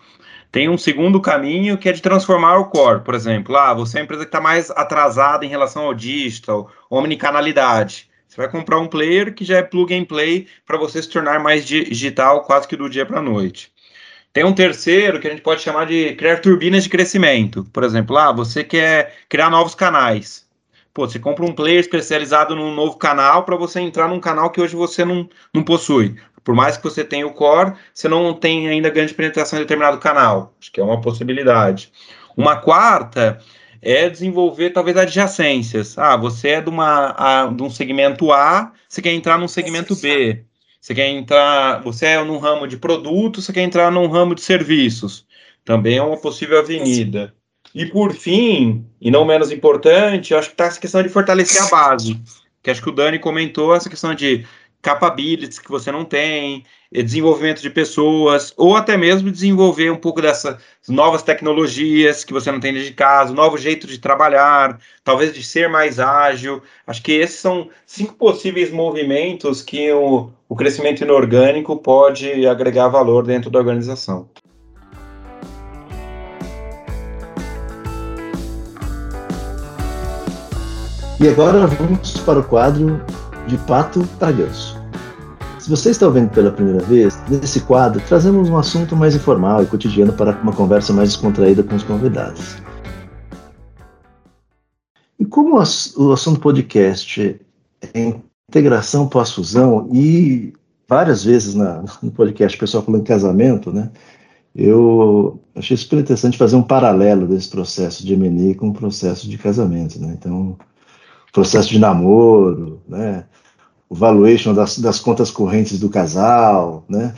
Tem 0.53 0.69
um 0.69 0.79
segundo 0.79 1.21
caminho 1.21 1.77
que 1.77 1.89
é 1.89 1.93
de 1.93 2.01
transformar 2.01 2.59
o 2.59 2.67
core, 2.67 3.03
por 3.03 3.15
exemplo. 3.15 3.57
Ah, 3.57 3.75
você 3.75 3.99
é 3.99 4.01
uma 4.01 4.05
empresa 4.05 4.25
que 4.25 4.29
está 4.29 4.41
mais 4.41 4.71
atrasada 4.71 5.45
em 5.45 5.49
relação 5.49 5.85
ao 5.85 5.95
digital, 5.95 6.71
omnicanalidade. 6.89 8.09
Você 8.29 8.37
vai 8.37 8.51
comprar 8.51 8.79
um 8.79 8.87
player 8.87 9.35
que 9.35 9.45
já 9.45 9.59
é 9.59 9.63
plug 9.63 9.95
and 9.95 10.05
play 10.05 10.47
para 10.65 10.79
você 10.79 11.03
se 11.03 11.09
tornar 11.09 11.41
mais 11.41 11.67
digital 11.67 12.43
quase 12.43 12.69
que 12.69 12.77
do 12.77 12.89
dia 12.89 13.05
para 13.05 13.19
a 13.19 13.23
noite. 13.23 13.73
Tem 14.37 14.45
um 14.45 14.53
terceiro 14.53 15.19
que 15.19 15.27
a 15.27 15.31
gente 15.31 15.41
pode 15.41 15.63
chamar 15.63 15.87
de 15.87 16.15
criar 16.15 16.43
turbinas 16.43 16.85
de 16.85 16.91
crescimento. 16.91 17.65
Por 17.73 17.83
exemplo, 17.83 18.19
ah, 18.19 18.33
você 18.33 18.63
quer 18.63 19.15
criar 19.31 19.49
novos 19.49 19.75
canais. 19.75 20.47
Pô, 20.93 21.09
você 21.09 21.19
compra 21.19 21.47
um 21.47 21.55
player 21.55 21.81
especializado 21.81 22.55
num 22.55 22.75
novo 22.75 22.99
canal 22.99 23.45
para 23.45 23.57
você 23.57 23.81
entrar 23.81 24.09
num 24.09 24.21
canal 24.21 24.51
que 24.51 24.61
hoje 24.61 24.77
você 24.77 25.07
não, 25.07 25.27
não 25.55 25.63
possui. 25.63 26.17
Por 26.45 26.55
mais 26.55 26.77
que 26.77 26.85
você 26.85 27.03
tenha 27.03 27.27
o 27.27 27.33
core, 27.33 27.77
você 27.95 28.09
não 28.09 28.35
tem 28.35 28.69
ainda 28.69 28.91
grande 28.91 29.15
penetração 29.15 29.59
em 29.59 29.63
determinado 29.63 29.97
canal. 29.97 30.53
Acho 30.61 30.71
que 30.71 30.81
é 30.81 30.85
uma 30.85 31.01
possibilidade. 31.01 31.91
Uma 32.37 32.57
quarta 32.57 33.39
é 33.81 34.11
desenvolver 34.11 34.69
talvez 34.69 34.99
adjacências. 34.99 35.97
Ah, 35.97 36.15
você 36.15 36.49
é 36.49 36.61
de, 36.61 36.69
uma, 36.69 37.15
a, 37.17 37.47
de 37.47 37.63
um 37.63 37.71
segmento 37.71 38.31
A, 38.31 38.71
você 38.87 39.01
quer 39.01 39.15
entrar 39.15 39.39
num 39.39 39.49
segmento 39.49 39.97
B. 39.97 40.45
Você 40.87 40.95
quer 40.95 41.09
entrar, 41.09 41.83
você 41.83 42.07
é 42.07 42.23
num 42.23 42.39
ramo 42.39 42.65
de 42.65 42.77
produtos, 42.77 43.45
você 43.45 43.53
quer 43.53 43.63
entrar 43.63 43.91
num 43.91 44.07
ramo 44.07 44.37
de 44.37 44.41
serviços. 44.41 45.27
Também 45.65 45.97
é 45.97 46.03
uma 46.03 46.17
possível 46.17 46.61
avenida. 46.61 47.35
E 47.75 47.87
por 47.87 48.13
fim, 48.13 48.87
e 49.01 49.11
não 49.11 49.25
menos 49.25 49.51
importante, 49.51 50.33
acho 50.33 50.47
que 50.51 50.55
está 50.55 50.67
essa 50.67 50.79
questão 50.79 51.03
de 51.03 51.09
fortalecer 51.09 51.61
a 51.61 51.69
base. 51.69 52.23
Que 52.63 52.71
acho 52.71 52.81
que 52.81 52.89
o 52.89 52.93
Dani 52.93 53.19
comentou, 53.19 53.75
essa 53.75 53.91
questão 53.91 54.15
de 54.15 54.47
capabilities 54.87 55.59
que 55.59 55.69
você 55.69 55.91
não 55.91 56.05
tem, 56.05 56.63
desenvolvimento 56.93 57.61
de 57.61 57.69
pessoas, 57.69 58.55
ou 58.57 58.77
até 58.77 58.97
mesmo 58.97 59.33
desenvolver 59.33 59.91
um 59.91 59.97
pouco 59.97 60.23
dessas 60.23 60.59
novas 60.89 61.25
tecnologias 61.25 62.23
que 62.23 62.33
você 62.33 62.53
não 62.53 62.61
tem 62.61 62.73
de 62.73 62.93
casa, 62.93 63.35
novo 63.35 63.59
jeito 63.59 63.85
de 63.89 63.99
trabalhar, 63.99 64.79
talvez 65.03 65.35
de 65.35 65.43
ser 65.43 65.69
mais 65.69 65.99
ágil. 65.99 66.63
Acho 66.87 67.03
que 67.03 67.11
esses 67.11 67.41
são 67.41 67.69
cinco 67.85 68.15
possíveis 68.15 68.71
movimentos 68.71 69.61
que 69.61 69.91
o, 69.91 70.31
o 70.49 70.55
crescimento 70.55 71.03
inorgânico 71.03 71.77
pode 71.77 72.47
agregar 72.47 72.87
valor 72.87 73.27
dentro 73.27 73.51
da 73.51 73.59
organização. 73.59 74.29
E 81.19 81.29
agora 81.29 81.67
vamos 81.67 82.19
para 82.19 82.39
o 82.39 82.45
quadro 82.45 83.05
de 83.49 83.57
pato 83.59 84.07
ganso. 84.21 84.76
Se 85.67 85.71
você 85.71 85.91
está 85.91 86.07
ouvindo 86.07 86.31
pela 86.31 86.53
primeira 86.53 86.79
vez, 86.79 87.19
nesse 87.29 87.61
quadro 87.61 88.01
trazemos 88.07 88.49
um 88.49 88.57
assunto 88.57 88.95
mais 88.95 89.17
informal 89.17 89.65
e 89.65 89.67
cotidiano 89.67 90.13
para 90.13 90.31
uma 90.41 90.53
conversa 90.53 90.93
mais 90.93 91.09
descontraída 91.09 91.61
com 91.65 91.75
os 91.75 91.83
convidados. 91.83 92.59
E 95.19 95.25
como 95.25 95.57
o 95.57 96.13
assunto 96.13 96.39
podcast 96.39 97.41
é 97.83 98.15
integração 98.49 99.09
pós-fusão 99.09 99.91
e 99.93 100.53
várias 100.89 101.25
vezes 101.25 101.57
na, 101.57 101.83
no 102.01 102.13
podcast 102.13 102.57
o 102.57 102.61
pessoal 102.61 102.85
falando 102.85 103.03
casamento, 103.03 103.73
né? 103.73 103.91
Eu 104.55 105.41
achei 105.53 105.77
super 105.77 105.99
interessante 105.99 106.39
fazer 106.39 106.55
um 106.55 106.63
paralelo 106.63 107.27
desse 107.27 107.49
processo 107.49 108.07
de 108.07 108.13
M&A 108.13 108.55
com 108.55 108.69
o 108.69 108.73
processo 108.73 109.29
de 109.29 109.37
casamento, 109.37 109.99
né? 109.99 110.15
Então, 110.17 110.57
processo 111.33 111.71
de 111.71 111.81
namoro, 111.81 112.81
né? 112.89 113.25
O 113.89 113.95
valuation 113.95 114.53
das, 114.53 114.79
das 114.79 114.99
contas 115.01 115.31
correntes 115.31 115.79
do 115.79 115.89
casal, 115.89 116.85
né? 116.89 117.15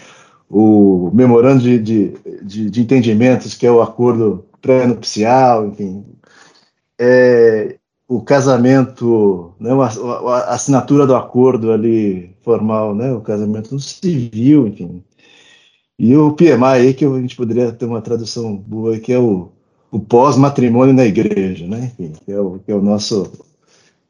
o 0.51 1.11
memorando 1.13 1.63
de, 1.63 1.79
de, 1.79 2.15
de, 2.43 2.71
de 2.71 2.81
entendimentos, 2.81 3.55
que 3.55 3.67
é 3.67 3.71
o 3.71 3.83
acordo 3.83 4.45
pré-nupcial, 4.61 5.67
enfim, 5.69 6.05
é, 6.99 7.77
o 8.09 8.23
casamento, 8.23 9.53
né, 9.61 9.71
a, 9.73 10.55
assinatura 10.55 11.07
do 11.07 11.15
acordo 11.15 11.71
ali 11.71 12.35
formal, 12.43 12.95
né, 12.95 13.13
o 13.13 13.21
casamento 13.21 13.79
civil, 13.79 14.67
enfim. 14.67 15.05
E 15.99 16.17
o 16.17 16.33
PMI 16.33 16.65
aí, 16.65 16.95
que 16.95 17.05
a 17.05 17.21
gente 17.21 17.37
poderia 17.37 17.73
ter 17.73 17.85
uma 17.85 18.01
tradução 18.01 18.57
boa, 18.57 18.99
que 18.99 19.13
é 19.13 19.19
o, 19.19 19.51
o 19.91 20.01
pós-matrimônio 20.01 20.95
na 20.95 21.05
igreja, 21.05 21.67
né, 21.67 21.93
enfim, 21.99 22.13
que 22.25 22.33
é 22.33 22.41
o, 22.41 22.59
que 22.59 22.73
é 22.73 22.75
o 22.75 22.83
nosso 22.83 23.31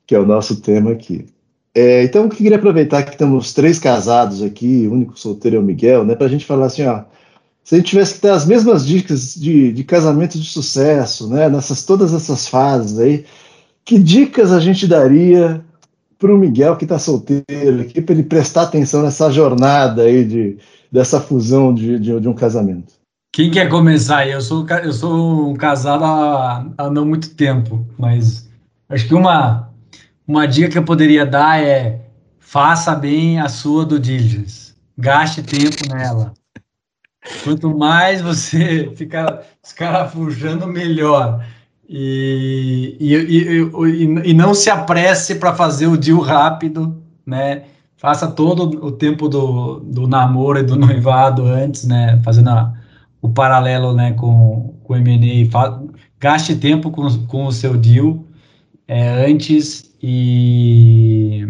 que 0.06 0.14
é 0.14 0.18
o 0.18 0.24
nosso 0.24 0.62
tema 0.62 0.92
aqui. 0.92 1.26
É, 1.80 2.02
então, 2.02 2.24
eu 2.24 2.28
queria 2.28 2.56
aproveitar 2.56 3.04
que 3.04 3.16
temos 3.16 3.52
três 3.52 3.78
casados 3.78 4.42
aqui, 4.42 4.88
o 4.88 4.92
único 4.94 5.16
solteiro 5.16 5.58
é 5.58 5.60
o 5.60 5.62
Miguel, 5.62 6.04
né, 6.04 6.16
para 6.16 6.26
a 6.26 6.28
gente 6.28 6.44
falar 6.44 6.66
assim, 6.66 6.84
ó, 6.84 7.04
se 7.62 7.72
a 7.72 7.78
gente 7.78 7.90
tivesse 7.90 8.14
que 8.14 8.20
ter 8.20 8.30
as 8.30 8.44
mesmas 8.44 8.84
dicas 8.84 9.32
de, 9.36 9.70
de 9.72 9.84
casamento 9.84 10.36
de 10.36 10.44
sucesso, 10.44 11.28
né, 11.28 11.48
nessas 11.48 11.84
todas 11.84 12.12
essas 12.12 12.48
fases 12.48 12.98
aí, 12.98 13.24
que 13.84 13.96
dicas 13.96 14.50
a 14.50 14.58
gente 14.58 14.88
daria 14.88 15.64
para 16.18 16.34
o 16.34 16.36
Miguel 16.36 16.76
que 16.76 16.84
está 16.84 16.98
solteiro 16.98 17.82
aqui, 17.82 18.02
para 18.02 18.12
ele 18.12 18.24
prestar 18.24 18.62
atenção 18.62 19.04
nessa 19.04 19.30
jornada 19.30 20.02
aí 20.02 20.24
de, 20.24 20.58
dessa 20.90 21.20
fusão 21.20 21.72
de, 21.72 21.96
de, 22.00 22.18
de 22.18 22.28
um 22.28 22.34
casamento? 22.34 22.92
Quem 23.32 23.52
quer 23.52 23.68
começar? 23.68 24.26
Eu 24.26 24.40
sou, 24.40 24.66
eu 24.82 24.92
sou 24.92 25.48
um 25.48 25.54
casado 25.54 26.04
há, 26.04 26.66
há 26.76 26.90
não 26.90 27.06
muito 27.06 27.36
tempo, 27.36 27.86
mas 27.96 28.48
acho 28.88 29.06
que 29.06 29.14
uma 29.14 29.67
uma 30.28 30.46
dica 30.46 30.68
que 30.68 30.78
eu 30.78 30.84
poderia 30.84 31.24
dar 31.24 31.58
é 31.58 32.02
faça 32.38 32.94
bem 32.94 33.40
a 33.40 33.48
sua 33.48 33.86
do 33.86 33.98
diligence. 33.98 34.74
Gaste 34.96 35.42
tempo 35.42 35.88
nela. 35.88 36.34
Quanto 37.42 37.76
mais 37.76 38.20
você 38.20 38.92
ficar 38.96 39.42
escarafujando, 39.64 40.66
melhor. 40.66 41.44
E, 41.88 42.96
e, 43.00 43.14
e, 43.14 44.30
e, 44.30 44.34
não 44.34 44.52
se 44.52 44.68
apresse 44.68 45.36
para 45.36 45.54
fazer 45.54 45.86
o 45.86 45.96
deal 45.96 46.20
rápido, 46.20 47.02
né? 47.24 47.64
Faça 47.96 48.30
todo 48.30 48.84
o 48.84 48.92
tempo 48.92 49.28
do, 49.28 49.80
do 49.80 50.06
namoro 50.06 50.58
e 50.58 50.62
do 50.62 50.76
noivado 50.76 51.46
antes, 51.46 51.84
né? 51.84 52.20
Fazendo 52.22 52.50
a, 52.50 52.74
o 53.22 53.30
paralelo 53.30 53.94
né, 53.94 54.12
com, 54.12 54.74
com 54.84 54.92
o 54.92 54.96
M&A. 54.96 55.80
Gaste 56.20 56.54
tempo 56.56 56.90
com, 56.90 57.08
com 57.26 57.46
o 57.46 57.52
seu 57.52 57.76
deal 57.76 58.22
é, 58.86 59.26
antes 59.30 59.87
e 60.02 61.46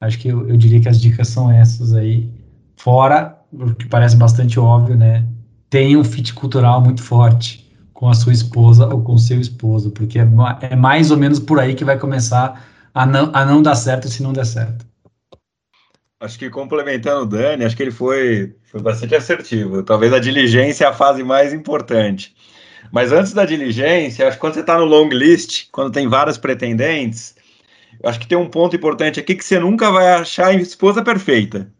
acho 0.00 0.18
que 0.18 0.28
eu, 0.28 0.48
eu, 0.48 0.56
diria 0.56 0.80
que 0.80 0.88
as 0.88 1.00
dicas 1.00 1.28
são 1.28 1.50
essas 1.50 1.94
aí. 1.94 2.28
Fora, 2.76 3.38
o 3.52 3.74
que 3.74 3.86
parece 3.86 4.16
bastante 4.16 4.58
óbvio, 4.58 4.96
né? 4.96 5.24
Tenha 5.70 5.98
um 5.98 6.04
fit 6.04 6.34
cultural 6.34 6.80
muito 6.80 7.02
forte 7.02 7.66
com 7.92 8.08
a 8.08 8.14
sua 8.14 8.32
esposa 8.32 8.86
ou 8.86 9.02
com 9.02 9.16
seu 9.16 9.40
esposo, 9.40 9.90
porque 9.90 10.18
é, 10.18 10.28
é 10.62 10.76
mais 10.76 11.10
ou 11.10 11.16
menos 11.16 11.40
por 11.40 11.58
aí 11.58 11.74
que 11.74 11.84
vai 11.84 11.98
começar 11.98 12.64
a 12.92 13.06
não, 13.06 13.30
a 13.34 13.44
não 13.44 13.62
dar 13.62 13.74
certo 13.74 14.08
se 14.08 14.22
não 14.22 14.32
der 14.32 14.46
certo. 14.46 14.86
Acho 16.20 16.38
que 16.38 16.48
complementando 16.48 17.22
o 17.22 17.26
Dani, 17.26 17.64
acho 17.64 17.76
que 17.76 17.82
ele 17.82 17.90
foi, 17.90 18.54
foi 18.64 18.80
bastante 18.80 19.14
assertivo. 19.14 19.82
Talvez 19.82 20.12
a 20.12 20.18
diligência 20.18 20.84
é 20.84 20.88
a 20.88 20.92
fase 20.92 21.22
mais 21.22 21.52
importante. 21.52 22.34
Mas 22.90 23.12
antes 23.12 23.32
da 23.32 23.44
diligência, 23.44 24.26
acho 24.26 24.36
que 24.36 24.40
quando 24.40 24.54
você 24.54 24.60
está 24.60 24.78
no 24.78 24.84
long 24.84 25.08
list, 25.08 25.68
quando 25.70 25.92
tem 25.92 26.08
vários 26.08 26.38
pretendentes, 26.38 27.34
acho 28.04 28.20
que 28.20 28.26
tem 28.26 28.38
um 28.38 28.48
ponto 28.48 28.76
importante 28.76 29.20
aqui 29.20 29.34
que 29.34 29.44
você 29.44 29.58
nunca 29.58 29.90
vai 29.90 30.08
achar 30.14 30.48
a 30.48 30.54
esposa 30.54 31.02
perfeita 31.02 31.70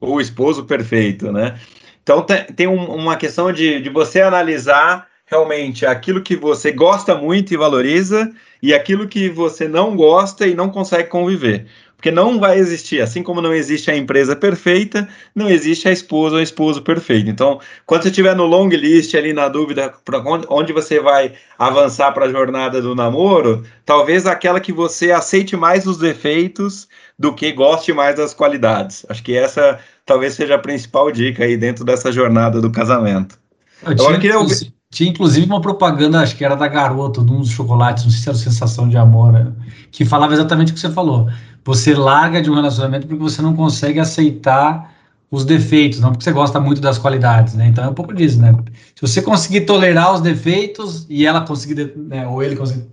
ou 0.00 0.16
o 0.16 0.20
esposo 0.20 0.64
perfeito, 0.64 1.32
né? 1.32 1.58
Então 2.02 2.22
tem, 2.22 2.44
tem 2.44 2.66
um, 2.66 2.84
uma 2.94 3.16
questão 3.16 3.52
de, 3.52 3.80
de 3.80 3.90
você 3.90 4.20
analisar 4.20 5.08
realmente 5.26 5.84
aquilo 5.84 6.22
que 6.22 6.36
você 6.36 6.70
gosta 6.70 7.14
muito 7.14 7.52
e 7.52 7.56
valoriza 7.56 8.32
e 8.62 8.72
aquilo 8.72 9.08
que 9.08 9.28
você 9.28 9.66
não 9.66 9.96
gosta 9.96 10.46
e 10.46 10.54
não 10.54 10.70
consegue 10.70 11.08
conviver. 11.08 11.66
Porque 12.06 12.14
não 12.14 12.38
vai 12.38 12.56
existir, 12.56 13.00
assim 13.00 13.20
como 13.20 13.42
não 13.42 13.52
existe 13.52 13.90
a 13.90 13.96
empresa 13.96 14.36
perfeita, 14.36 15.08
não 15.34 15.50
existe 15.50 15.88
a 15.88 15.92
esposa 15.92 16.36
ou 16.36 16.40
esposo 16.40 16.80
perfeito. 16.80 17.28
Então, 17.28 17.58
quando 17.84 18.04
você 18.04 18.10
estiver 18.10 18.36
no 18.36 18.46
long 18.46 18.68
list 18.68 19.12
ali 19.16 19.32
na 19.32 19.48
dúvida 19.48 19.92
para 20.04 20.22
onde, 20.48 20.72
você 20.72 21.00
vai 21.00 21.32
avançar 21.58 22.12
para 22.12 22.26
a 22.26 22.30
jornada 22.30 22.80
do 22.80 22.94
namoro, 22.94 23.64
talvez 23.84 24.24
aquela 24.24 24.60
que 24.60 24.72
você 24.72 25.10
aceite 25.10 25.56
mais 25.56 25.84
os 25.84 25.98
defeitos 25.98 26.86
do 27.18 27.34
que 27.34 27.50
goste 27.50 27.92
mais 27.92 28.14
das 28.14 28.32
qualidades. 28.32 29.04
Acho 29.08 29.24
que 29.24 29.36
essa 29.36 29.80
talvez 30.04 30.34
seja 30.34 30.54
a 30.54 30.58
principal 30.60 31.10
dica 31.10 31.42
aí 31.42 31.56
dentro 31.56 31.84
dessa 31.84 32.12
jornada 32.12 32.60
do 32.60 32.70
casamento. 32.70 33.36
Eu 33.82 33.90
Agora, 33.90 34.08
tinha, 34.10 34.20
queria 34.20 34.38
ouvir... 34.38 34.75
Tinha 34.96 35.10
inclusive 35.10 35.44
uma 35.44 35.60
propaganda, 35.60 36.20
acho 36.20 36.34
que 36.34 36.42
era 36.42 36.54
da 36.54 36.66
Garoto, 36.66 37.22
de 37.22 37.30
um 37.30 37.40
dos 37.40 37.50
chocolates, 37.50 38.04
não 38.04 38.10
sei 38.10 38.18
se 38.18 38.28
era 38.30 38.38
Sensação 38.38 38.88
de 38.88 38.96
Amor, 38.96 39.30
né, 39.30 39.52
que 39.90 40.06
falava 40.06 40.32
exatamente 40.32 40.72
o 40.72 40.74
que 40.74 40.80
você 40.80 40.90
falou. 40.90 41.28
Você 41.66 41.94
larga 41.94 42.40
de 42.40 42.50
um 42.50 42.54
relacionamento 42.54 43.06
porque 43.06 43.22
você 43.22 43.42
não 43.42 43.54
consegue 43.54 44.00
aceitar 44.00 44.90
os 45.30 45.44
defeitos, 45.44 46.00
não 46.00 46.12
porque 46.12 46.24
você 46.24 46.32
gosta 46.32 46.58
muito 46.58 46.80
das 46.80 46.96
qualidades, 46.96 47.52
né? 47.52 47.66
Então 47.66 47.84
é 47.84 47.88
um 47.88 47.92
pouco 47.92 48.14
disso, 48.14 48.40
né? 48.40 48.54
Se 48.94 49.02
você 49.02 49.20
conseguir 49.20 49.66
tolerar 49.66 50.14
os 50.14 50.22
defeitos 50.22 51.04
e 51.10 51.26
ela 51.26 51.42
conseguir, 51.42 51.92
né, 51.94 52.26
ou 52.26 52.42
ele 52.42 52.56
conseguir 52.56 52.86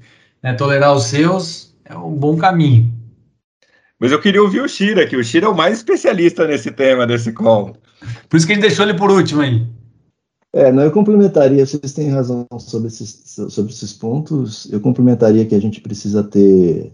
né, 0.44 0.52
tolerar 0.56 0.94
os 0.94 1.06
seus, 1.06 1.74
é 1.86 1.96
um 1.96 2.14
bom 2.14 2.36
caminho. 2.36 2.92
Mas 3.98 4.12
eu 4.12 4.20
queria 4.20 4.44
ouvir 4.44 4.60
o 4.60 4.68
Shira, 4.68 5.08
que 5.08 5.16
o 5.16 5.24
Shira 5.24 5.46
é 5.46 5.50
o 5.50 5.56
mais 5.56 5.78
especialista 5.78 6.46
nesse 6.46 6.70
tema 6.70 7.08
desse 7.08 7.32
call. 7.32 7.78
Por 8.28 8.36
isso 8.36 8.46
que 8.46 8.52
a 8.52 8.56
gente 8.56 8.68
deixou 8.68 8.84
ele 8.84 8.94
por 8.94 9.10
último 9.10 9.42
aí. 9.42 9.66
É, 10.56 10.72
não, 10.72 10.84
eu 10.84 10.92
complementaria, 10.92 11.66
vocês 11.66 11.94
têm 11.94 12.10
razão 12.10 12.46
sobre 12.60 12.88
esses, 12.88 13.24
sobre 13.50 13.72
esses 13.72 13.92
pontos, 13.92 14.72
eu 14.72 14.80
complementaria 14.80 15.46
que 15.48 15.56
a 15.56 15.60
gente 15.60 15.82
precisa 15.82 16.24
ter 16.24 16.94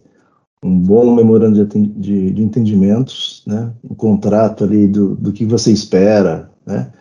um 0.63 0.79
bom 0.79 1.13
memorando 1.13 1.65
de, 1.65 1.87
de, 1.87 2.31
de, 2.31 2.41
entendimentos, 2.41 3.43
né? 3.45 3.73
um 3.83 3.93
contrato 3.93 4.63
ali 4.63 4.87
do, 4.87 5.13
do 5.15 5.33
que 5.33 5.45
você 5.45 5.73
espera, 5.73 6.49
né? 6.65 6.91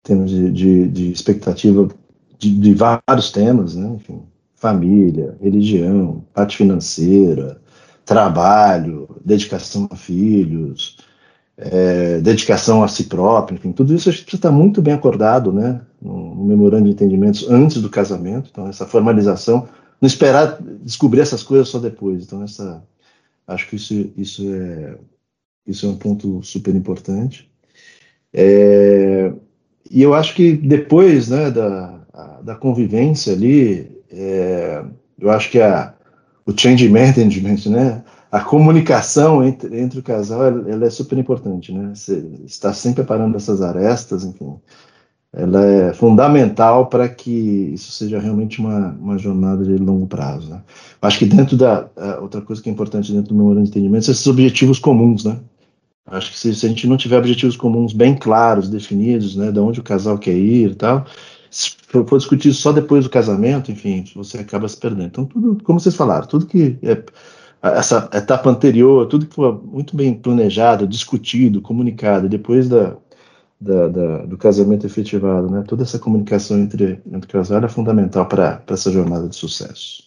em 0.00 0.08
termos 0.08 0.30
de, 0.30 0.50
de, 0.50 0.88
de 0.88 1.12
expectativa 1.12 1.88
de, 2.38 2.58
de, 2.58 2.74
vários 2.74 3.30
temas, 3.30 3.76
né? 3.76 3.88
Enfim, 3.94 4.22
família, 4.56 5.36
religião, 5.40 6.24
parte 6.34 6.56
financeira, 6.56 7.60
trabalho, 8.04 9.08
dedicação 9.24 9.88
a 9.90 9.96
filhos, 9.96 10.98
é, 11.56 12.18
dedicação 12.20 12.82
a 12.82 12.88
si 12.88 13.04
próprio, 13.04 13.56
enfim, 13.56 13.72
tudo 13.72 13.94
isso 13.94 14.08
a 14.08 14.12
gente 14.12 14.22
precisa 14.22 14.38
estar 14.38 14.50
muito 14.50 14.82
bem 14.82 14.94
acordado, 14.94 15.52
né, 15.52 15.80
no, 16.02 16.34
no 16.34 16.44
memorando 16.44 16.84
de 16.84 16.90
entendimentos 16.90 17.48
antes 17.48 17.80
do 17.80 17.88
casamento, 17.88 18.48
então 18.50 18.68
essa 18.68 18.86
formalização 18.86 19.68
não 20.00 20.06
esperar 20.06 20.58
descobrir 20.82 21.20
essas 21.20 21.42
coisas 21.42 21.68
só 21.68 21.78
depois. 21.78 22.24
Então, 22.24 22.42
essa, 22.42 22.82
acho 23.46 23.68
que 23.68 23.76
isso, 23.76 24.12
isso, 24.16 24.54
é, 24.54 24.96
isso 25.66 25.86
é 25.86 25.88
um 25.88 25.96
ponto 25.96 26.42
super 26.42 26.74
importante. 26.74 27.50
É, 28.32 29.32
e 29.90 30.02
eu 30.02 30.12
acho 30.12 30.34
que 30.34 30.52
depois 30.52 31.28
né, 31.28 31.50
da, 31.50 32.00
da 32.42 32.54
convivência 32.54 33.32
ali, 33.32 34.02
é, 34.10 34.84
eu 35.18 35.30
acho 35.30 35.50
que 35.50 35.60
a, 35.60 35.94
o 36.44 36.52
change 36.54 36.88
management, 36.88 37.70
né, 37.70 38.04
a 38.36 38.40
comunicação 38.40 39.44
entre, 39.44 39.80
entre 39.80 39.98
o 39.98 40.02
casal, 40.02 40.42
ela, 40.44 40.86
é 40.86 40.90
super 40.90 41.18
importante, 41.18 41.72
né? 41.72 41.92
Você 41.94 42.24
está 42.44 42.72
sempre 42.72 43.04
parando 43.04 43.36
essas 43.36 43.62
arestas, 43.62 44.24
enfim 44.24 44.56
ela 45.36 45.64
é 45.64 45.92
fundamental 45.92 46.86
para 46.86 47.08
que 47.08 47.72
isso 47.74 47.90
seja 47.90 48.20
realmente 48.20 48.60
uma, 48.60 48.90
uma 49.00 49.18
jornada 49.18 49.64
de 49.64 49.76
longo 49.76 50.06
prazo. 50.06 50.48
Né? 50.48 50.62
Acho 51.02 51.18
que 51.18 51.26
dentro 51.26 51.56
da 51.56 51.88
outra 52.20 52.40
coisa 52.40 52.62
que 52.62 52.68
é 52.68 52.72
importante 52.72 53.12
dentro 53.12 53.30
do 53.30 53.34
memorando 53.34 53.64
de 53.64 53.70
entendimento 53.70 54.04
são 54.04 54.12
esses 54.12 54.26
objetivos 54.26 54.78
comuns, 54.78 55.24
né? 55.24 55.36
Acho 56.06 56.30
que 56.30 56.38
se, 56.38 56.54
se, 56.54 56.66
a 56.66 56.68
gente 56.68 56.86
não 56.86 56.98
tiver 56.98 57.18
objetivos 57.18 57.56
comuns 57.56 57.92
bem 57.92 58.14
claros, 58.14 58.68
definidos, 58.68 59.36
né, 59.36 59.50
de 59.50 59.58
onde 59.58 59.80
o 59.80 59.82
casal 59.82 60.18
quer 60.18 60.36
ir 60.36 60.72
e 60.72 60.74
tal, 60.74 61.06
se 61.50 61.74
for 61.88 62.18
discutir 62.18 62.52
só 62.52 62.72
depois 62.72 63.04
do 63.04 63.10
casamento, 63.10 63.72
enfim, 63.72 64.04
você 64.14 64.38
acaba 64.38 64.68
se 64.68 64.76
perdendo. 64.76 65.06
Então, 65.06 65.24
tudo, 65.24 65.62
como 65.64 65.80
vocês 65.80 65.96
falaram, 65.96 66.26
tudo 66.26 66.46
que 66.46 66.76
é 66.82 67.02
essa 67.70 68.08
etapa 68.12 68.50
anterior, 68.50 69.06
tudo 69.06 69.26
que 69.26 69.34
foi 69.34 69.52
muito 69.52 69.96
bem 69.96 70.14
planejado, 70.14 70.86
discutido, 70.86 71.62
comunicado, 71.62 72.28
depois 72.28 72.68
da, 72.68 72.96
da, 73.58 73.88
da, 73.88 74.18
do 74.26 74.36
casamento 74.36 74.86
efetivado, 74.86 75.50
né? 75.50 75.64
Toda 75.66 75.82
essa 75.82 75.98
comunicação 75.98 76.58
entre, 76.58 77.00
entre 77.10 77.32
casal 77.32 77.64
é 77.64 77.68
fundamental 77.68 78.26
para 78.26 78.62
essa 78.68 78.92
jornada 78.92 79.28
de 79.28 79.36
sucesso. 79.36 80.04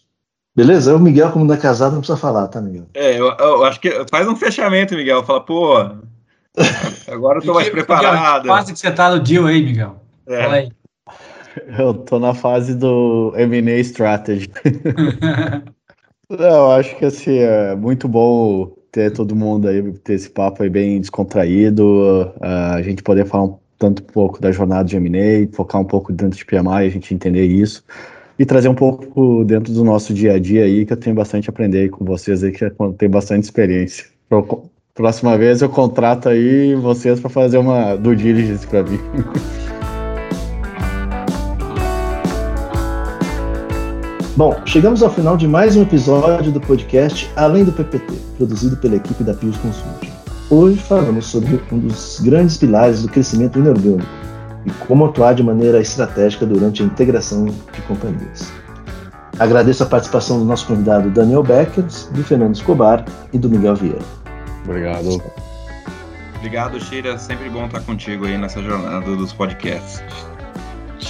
Beleza? 0.55 0.95
O 0.95 0.99
Miguel, 0.99 1.31
como 1.31 1.45
não 1.45 1.55
é 1.55 1.57
casado, 1.57 1.93
não 1.93 1.99
precisa 1.99 2.17
falar, 2.17 2.47
tá, 2.47 2.61
Miguel? 2.61 2.85
É, 2.93 3.19
eu, 3.19 3.25
eu 3.25 3.65
acho 3.65 3.79
que 3.79 4.05
faz 4.09 4.27
um 4.27 4.35
fechamento, 4.35 4.95
Miguel. 4.95 5.23
Fala, 5.23 5.41
pô, 5.41 5.77
agora 7.11 7.39
eu 7.39 7.43
tô 7.43 7.53
mais 7.53 7.69
preparado. 7.71 8.47
Quase 8.47 8.73
que 8.73 8.79
você 8.79 8.91
tá 8.91 9.11
no 9.11 9.19
deal 9.19 9.45
aí, 9.45 9.63
Miguel. 9.63 9.95
É. 10.27 10.43
Fala 10.43 10.55
aí. 10.55 10.71
Eu 11.77 11.93
tô 11.93 12.19
na 12.19 12.35
fase 12.35 12.75
do 12.75 13.33
M&A 13.35 13.79
Strategy. 13.79 14.49
Não, 16.29 16.71
acho 16.71 16.95
que 16.97 17.05
assim, 17.05 17.37
é 17.37 17.73
muito 17.75 18.07
bom 18.07 18.75
ter 18.91 19.11
todo 19.13 19.35
mundo 19.35 19.67
aí, 19.67 19.93
ter 19.99 20.13
esse 20.13 20.29
papo 20.29 20.61
aí 20.61 20.69
bem 20.69 20.99
descontraído, 20.99 22.33
uh, 22.37 22.73
a 22.75 22.81
gente 22.81 23.01
poder 23.01 23.25
falar 23.25 23.45
um 23.45 23.59
tanto 23.77 24.01
um 24.01 24.05
pouco 24.05 24.41
da 24.41 24.51
jornada 24.51 24.83
de 24.83 24.97
M&A, 24.97 25.47
focar 25.55 25.79
um 25.79 25.85
pouco 25.85 26.11
dentro 26.11 26.37
de 26.37 26.43
PMI, 26.43 26.85
a 26.85 26.89
gente 26.89 27.13
entender 27.13 27.45
isso, 27.45 27.83
e 28.37 28.45
trazer 28.45 28.67
um 28.67 28.75
pouco 28.75 29.45
dentro 29.45 29.71
do 29.71 29.83
nosso 29.83 30.13
dia 30.13 30.33
a 30.33 30.39
dia 30.39 30.63
aí, 30.63 30.85
que 30.85 30.93
eu 30.93 30.97
tenho 30.97 31.15
bastante 31.15 31.49
a 31.49 31.51
aprender 31.51 31.81
aí 31.81 31.89
com 31.89 32.03
vocês 32.03 32.43
aí, 32.43 32.51
que 32.51 32.65
eu 32.65 32.93
tenho 32.93 33.11
bastante 33.11 33.43
experiência. 33.43 34.05
Próxima 34.93 35.37
vez 35.37 35.61
eu 35.61 35.69
contrato 35.69 36.27
aí 36.27 36.73
vocês 36.75 37.19
para 37.19 37.29
fazer 37.29 37.59
uma 37.59 37.95
due 37.95 38.15
diligence 38.15 38.65
para 38.65 38.83
mim. 38.83 38.99
Bom, 44.37 44.55
chegamos 44.67 45.01
ao 45.01 45.09
final 45.09 45.35
de 45.35 45.47
mais 45.47 45.75
um 45.75 45.81
episódio 45.81 46.51
do 46.51 46.61
podcast 46.61 47.27
Além 47.35 47.65
do 47.65 47.71
PPT, 47.71 48.13
produzido 48.37 48.77
pela 48.77 48.95
equipe 48.95 49.23
da 49.23 49.33
Pius 49.33 49.57
Consulting. 49.57 50.11
Hoje 50.51 50.77
falamos 50.79 51.25
sobre 51.25 51.59
um 51.71 51.79
dos 51.79 52.19
grandes 52.19 52.55
pilares 52.55 53.01
do 53.01 53.09
crescimento 53.09 53.57
inorgânico 53.57 54.07
e 54.63 54.69
como 54.85 55.07
atuar 55.07 55.33
de 55.33 55.41
maneira 55.41 55.81
estratégica 55.81 56.45
durante 56.45 56.83
a 56.83 56.85
integração 56.85 57.45
de 57.45 57.81
companhias. 57.87 58.53
Agradeço 59.39 59.81
a 59.81 59.87
participação 59.87 60.37
do 60.37 60.45
nosso 60.45 60.67
convidado 60.67 61.09
Daniel 61.09 61.41
Becker, 61.41 61.85
do 62.11 62.23
Fernando 62.23 62.53
Escobar 62.53 63.03
e 63.33 63.39
do 63.39 63.49
Miguel 63.49 63.73
Vieira. 63.73 64.05
Obrigado. 64.65 65.19
Obrigado, 66.35 66.79
Shira. 66.79 67.17
Sempre 67.17 67.49
bom 67.49 67.65
estar 67.65 67.81
contigo 67.81 68.27
aí 68.27 68.37
nessa 68.37 68.61
jornada 68.61 69.15
dos 69.15 69.33
podcasts. 69.33 70.03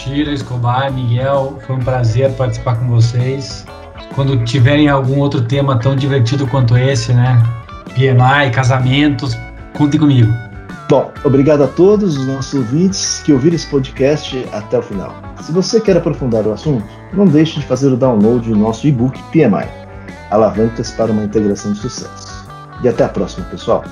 Tira, 0.07 0.31
Escobar, 0.31 0.91
Miguel, 0.93 1.59
foi 1.67 1.75
um 1.75 1.79
prazer 1.79 2.31
participar 2.31 2.77
com 2.77 2.87
vocês. 2.87 3.65
Quando 4.15 4.41
tiverem 4.45 4.87
algum 4.87 5.19
outro 5.19 5.41
tema 5.41 5.77
tão 5.77 5.97
divertido 5.97 6.47
quanto 6.47 6.77
esse, 6.77 7.13
né? 7.13 7.43
PMI, 7.93 8.51
casamentos, 8.53 9.37
contem 9.77 9.99
comigo. 9.99 10.31
Bom, 10.89 11.11
obrigado 11.25 11.63
a 11.63 11.67
todos 11.67 12.15
os 12.15 12.25
nossos 12.25 12.53
ouvintes 12.53 13.21
que 13.25 13.33
ouviram 13.33 13.57
esse 13.57 13.67
podcast 13.67 14.47
até 14.53 14.79
o 14.79 14.81
final. 14.81 15.13
Se 15.41 15.51
você 15.51 15.81
quer 15.81 15.97
aprofundar 15.97 16.47
o 16.47 16.53
assunto, 16.53 16.85
não 17.11 17.25
deixe 17.25 17.59
de 17.59 17.65
fazer 17.65 17.89
o 17.89 17.97
download 17.97 18.49
do 18.49 18.55
nosso 18.55 18.87
e-book 18.87 19.21
PMI, 19.33 19.67
Alavancas 20.31 20.89
para 20.91 21.11
uma 21.11 21.25
Integração 21.25 21.73
de 21.73 21.79
Sucesso. 21.79 22.47
E 22.81 22.87
até 22.87 23.03
a 23.03 23.09
próxima, 23.09 23.45
pessoal! 23.47 23.83